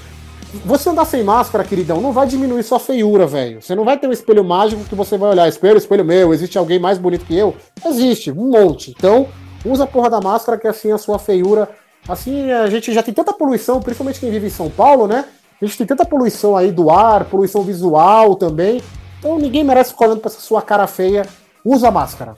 você 0.64 0.88
andar 0.88 1.04
sem 1.04 1.22
máscara, 1.22 1.62
queridão, 1.62 2.00
não 2.00 2.12
vai 2.12 2.26
diminuir 2.26 2.62
sua 2.62 2.78
feiura, 2.78 3.26
velho. 3.26 3.60
Você 3.60 3.74
não 3.74 3.84
vai 3.84 3.98
ter 3.98 4.06
um 4.06 4.12
espelho 4.12 4.42
mágico 4.42 4.84
que 4.84 4.94
você 4.94 5.18
vai 5.18 5.30
olhar, 5.30 5.46
espelho, 5.46 5.76
espelho 5.76 6.04
meu, 6.04 6.32
existe 6.32 6.56
alguém 6.56 6.78
mais 6.78 6.96
bonito 6.96 7.26
que 7.26 7.36
eu? 7.36 7.54
Existe, 7.84 8.30
um 8.30 8.48
monte. 8.48 8.94
Então, 8.96 9.28
usa 9.64 9.84
a 9.84 9.86
porra 9.86 10.08
da 10.08 10.20
máscara 10.20 10.56
que 10.56 10.66
assim 10.66 10.90
a 10.90 10.98
sua 10.98 11.18
feiura. 11.18 11.68
Assim, 12.08 12.50
a 12.50 12.70
gente 12.70 12.92
já 12.92 13.02
tem 13.02 13.12
tanta 13.12 13.32
poluição, 13.32 13.80
principalmente 13.80 14.18
quem 14.18 14.30
vive 14.30 14.46
em 14.46 14.50
São 14.50 14.70
Paulo, 14.70 15.06
né? 15.06 15.26
A 15.60 15.64
gente 15.64 15.76
tem 15.76 15.86
tanta 15.86 16.06
poluição 16.06 16.56
aí 16.56 16.72
do 16.72 16.90
ar, 16.90 17.24
poluição 17.24 17.62
visual 17.62 18.34
também. 18.36 18.80
Então 19.18 19.38
ninguém 19.38 19.62
merece 19.62 19.90
ficar 19.90 20.06
olhando 20.06 20.20
pra 20.20 20.30
essa 20.30 20.40
sua 20.40 20.62
cara 20.62 20.86
feia. 20.86 21.26
Usa 21.64 21.90
máscara. 21.90 22.36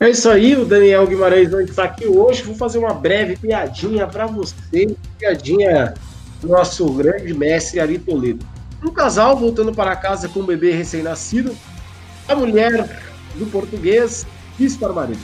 É 0.00 0.10
isso 0.10 0.28
aí, 0.28 0.56
o 0.56 0.66
Daniel 0.66 1.06
Guimarães 1.06 1.50
não 1.50 1.60
está 1.60 1.84
aqui 1.84 2.06
hoje. 2.06 2.42
Vou 2.42 2.54
fazer 2.54 2.78
uma 2.78 2.92
breve 2.92 3.36
piadinha 3.36 4.06
para 4.06 4.26
você. 4.26 4.96
Piadinha 5.18 5.94
nosso 6.42 6.92
grande 6.92 7.32
mestre 7.32 7.80
Ari 7.80 7.98
Toledo. 7.98 8.44
Um 8.82 8.90
casal 8.90 9.36
voltando 9.36 9.72
para 9.72 9.96
casa 9.96 10.28
com 10.28 10.40
um 10.40 10.46
bebê 10.46 10.72
recém-nascido, 10.72 11.56
a 12.28 12.34
mulher 12.34 13.00
do 13.36 13.46
português 13.46 14.26
diz 14.58 14.76
para 14.76 14.92
o 14.92 14.94
marido: 14.94 15.22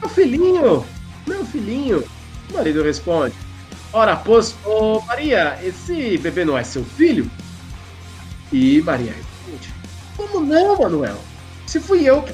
Meu 0.00 0.08
filhinho, 0.10 0.84
meu 1.26 1.44
filhinho. 1.46 2.04
O 2.50 2.54
marido 2.54 2.82
responde: 2.82 3.34
Ora, 3.92 4.16
pois, 4.16 4.54
ô 4.64 5.00
Maria, 5.02 5.58
esse 5.62 6.18
bebê 6.18 6.44
não 6.44 6.56
é 6.56 6.64
seu 6.64 6.84
filho? 6.84 7.30
E 8.52 8.80
Maria 8.82 9.12
responde: 9.12 9.74
Como 10.16 10.40
não, 10.40 10.78
Manuel? 10.78 11.18
Se 11.66 11.80
fui 11.80 12.04
eu 12.04 12.22
que 12.22 12.32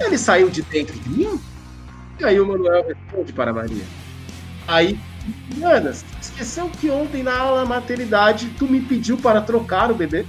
ele 0.00 0.18
saiu 0.18 0.50
de 0.50 0.62
dentro 0.62 0.98
de 0.98 1.08
mim? 1.08 1.40
E 2.18 2.24
aí 2.24 2.40
o 2.40 2.46
Manuel 2.46 2.86
responde 2.86 3.32
para 3.32 3.52
Maria: 3.52 3.84
Aí 4.66 4.98
Manas, 5.56 6.04
esqueceu 6.20 6.68
que 6.68 6.90
ontem 6.90 7.22
na 7.22 7.36
aula 7.36 7.64
maternidade 7.64 8.48
tu 8.58 8.66
me 8.66 8.80
pediu 8.80 9.16
para 9.16 9.40
trocar 9.40 9.90
o 9.90 9.94
bebê? 9.94 10.26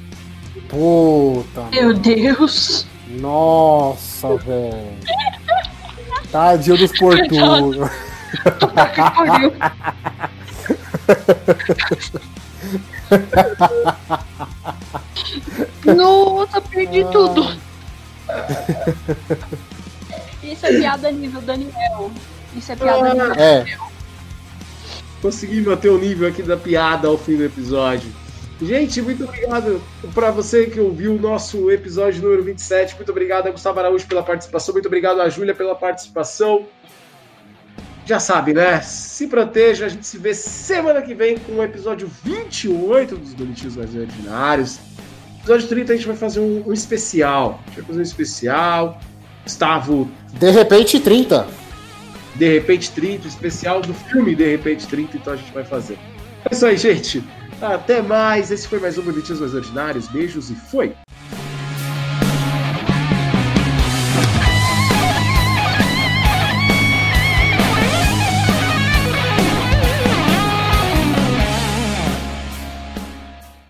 Puta. 0.70 1.64
Meu 1.72 1.94
Deus. 1.94 2.86
Nossa, 3.08 4.36
velho. 4.38 4.98
Tadinho 6.32 6.78
dos 6.78 6.92
portugueses. 6.98 7.92
Nossa, 15.96 16.62
perdi 16.62 17.04
ah. 17.04 17.08
tudo. 17.08 17.58
Isso 20.42 20.66
é 20.66 20.80
piada 20.80 21.12
nível 21.12 21.42
Daniel. 21.42 22.12
Isso 22.56 22.72
é 22.72 22.76
piada 22.76 23.10
ah. 23.10 23.14
nível 23.14 23.34
é. 23.34 23.60
Daniel 23.60 23.94
consegui 25.24 25.62
manter 25.62 25.90
o 25.90 25.98
nível 25.98 26.28
aqui 26.28 26.44
da 26.44 26.58
piada 26.58 27.08
ao 27.08 27.18
fim 27.18 27.38
do 27.38 27.46
episódio. 27.46 28.12
Gente, 28.62 29.02
muito 29.02 29.24
obrigado 29.24 29.82
para 30.14 30.32
você 30.32 30.68
que 30.68 30.82
ouviu 30.82 31.16
o 31.16 31.20
nosso 31.20 31.72
episódio 31.72 32.22
número 32.22 32.44
27. 32.44 32.96
Muito 32.98 33.10
obrigado 33.10 33.48
a 33.48 33.52
Gustavo 33.52 33.80
Araújo 33.80 34.06
pela 34.06 34.22
participação. 34.22 34.74
Muito 34.74 34.88
obrigado 34.88 35.22
a 35.22 35.30
Júlia 35.30 35.56
pela 35.56 35.76
participação. 35.76 36.66
Já 38.06 38.20
sabe, 38.20 38.54
né? 38.54 38.82
Se 38.82 39.28
proteja. 39.28 39.86
A 39.86 39.90
gente 39.90 40.06
se 40.06 40.18
vê 40.18 40.34
semana 40.34 41.02
que 41.02 41.14
vem 41.14 41.38
com 41.38 41.54
o 41.54 41.64
episódio 41.64 42.10
28 42.24 43.16
dos 43.16 43.34
Bonitinhos 43.34 43.78
Mais 43.78 43.96
Ordinários. 43.96 44.80
Episódio 45.40 45.68
30 45.68 45.94
a 45.94 45.96
gente 45.96 46.08
vai 46.08 46.16
fazer 46.16 46.40
um, 46.40 46.64
um 46.68 46.74
especial. 46.74 47.62
A 47.64 47.70
gente 47.70 47.76
vai 47.78 47.86
fazer 47.86 48.00
um 48.00 48.04
especial. 48.04 49.02
Gustavo. 49.44 50.10
De 50.34 50.52
repente, 50.52 51.00
30. 51.00 51.48
De 52.36 52.54
repente 52.54 52.92
30, 52.92 53.28
especial 53.28 53.82
do 53.82 53.94
filme 53.94 54.34
De 54.34 54.50
repente 54.50 54.88
30, 54.88 55.18
então 55.18 55.34
a 55.34 55.36
gente 55.36 55.52
vai 55.54 55.64
fazer. 55.64 55.98
É 56.50 56.54
isso 56.54 56.66
aí, 56.66 56.78
gente. 56.78 57.24
Até 57.62 58.02
mais. 58.02 58.52
Esse 58.52 58.68
foi 58.68 58.80
mais 58.80 58.98
um 58.98 59.02
Bonitinhos 59.02 59.40
Mais 59.40 59.54
Ordinários. 59.54 60.08
Beijos 60.08 60.50
e 60.50 60.56
foi! 60.56 60.94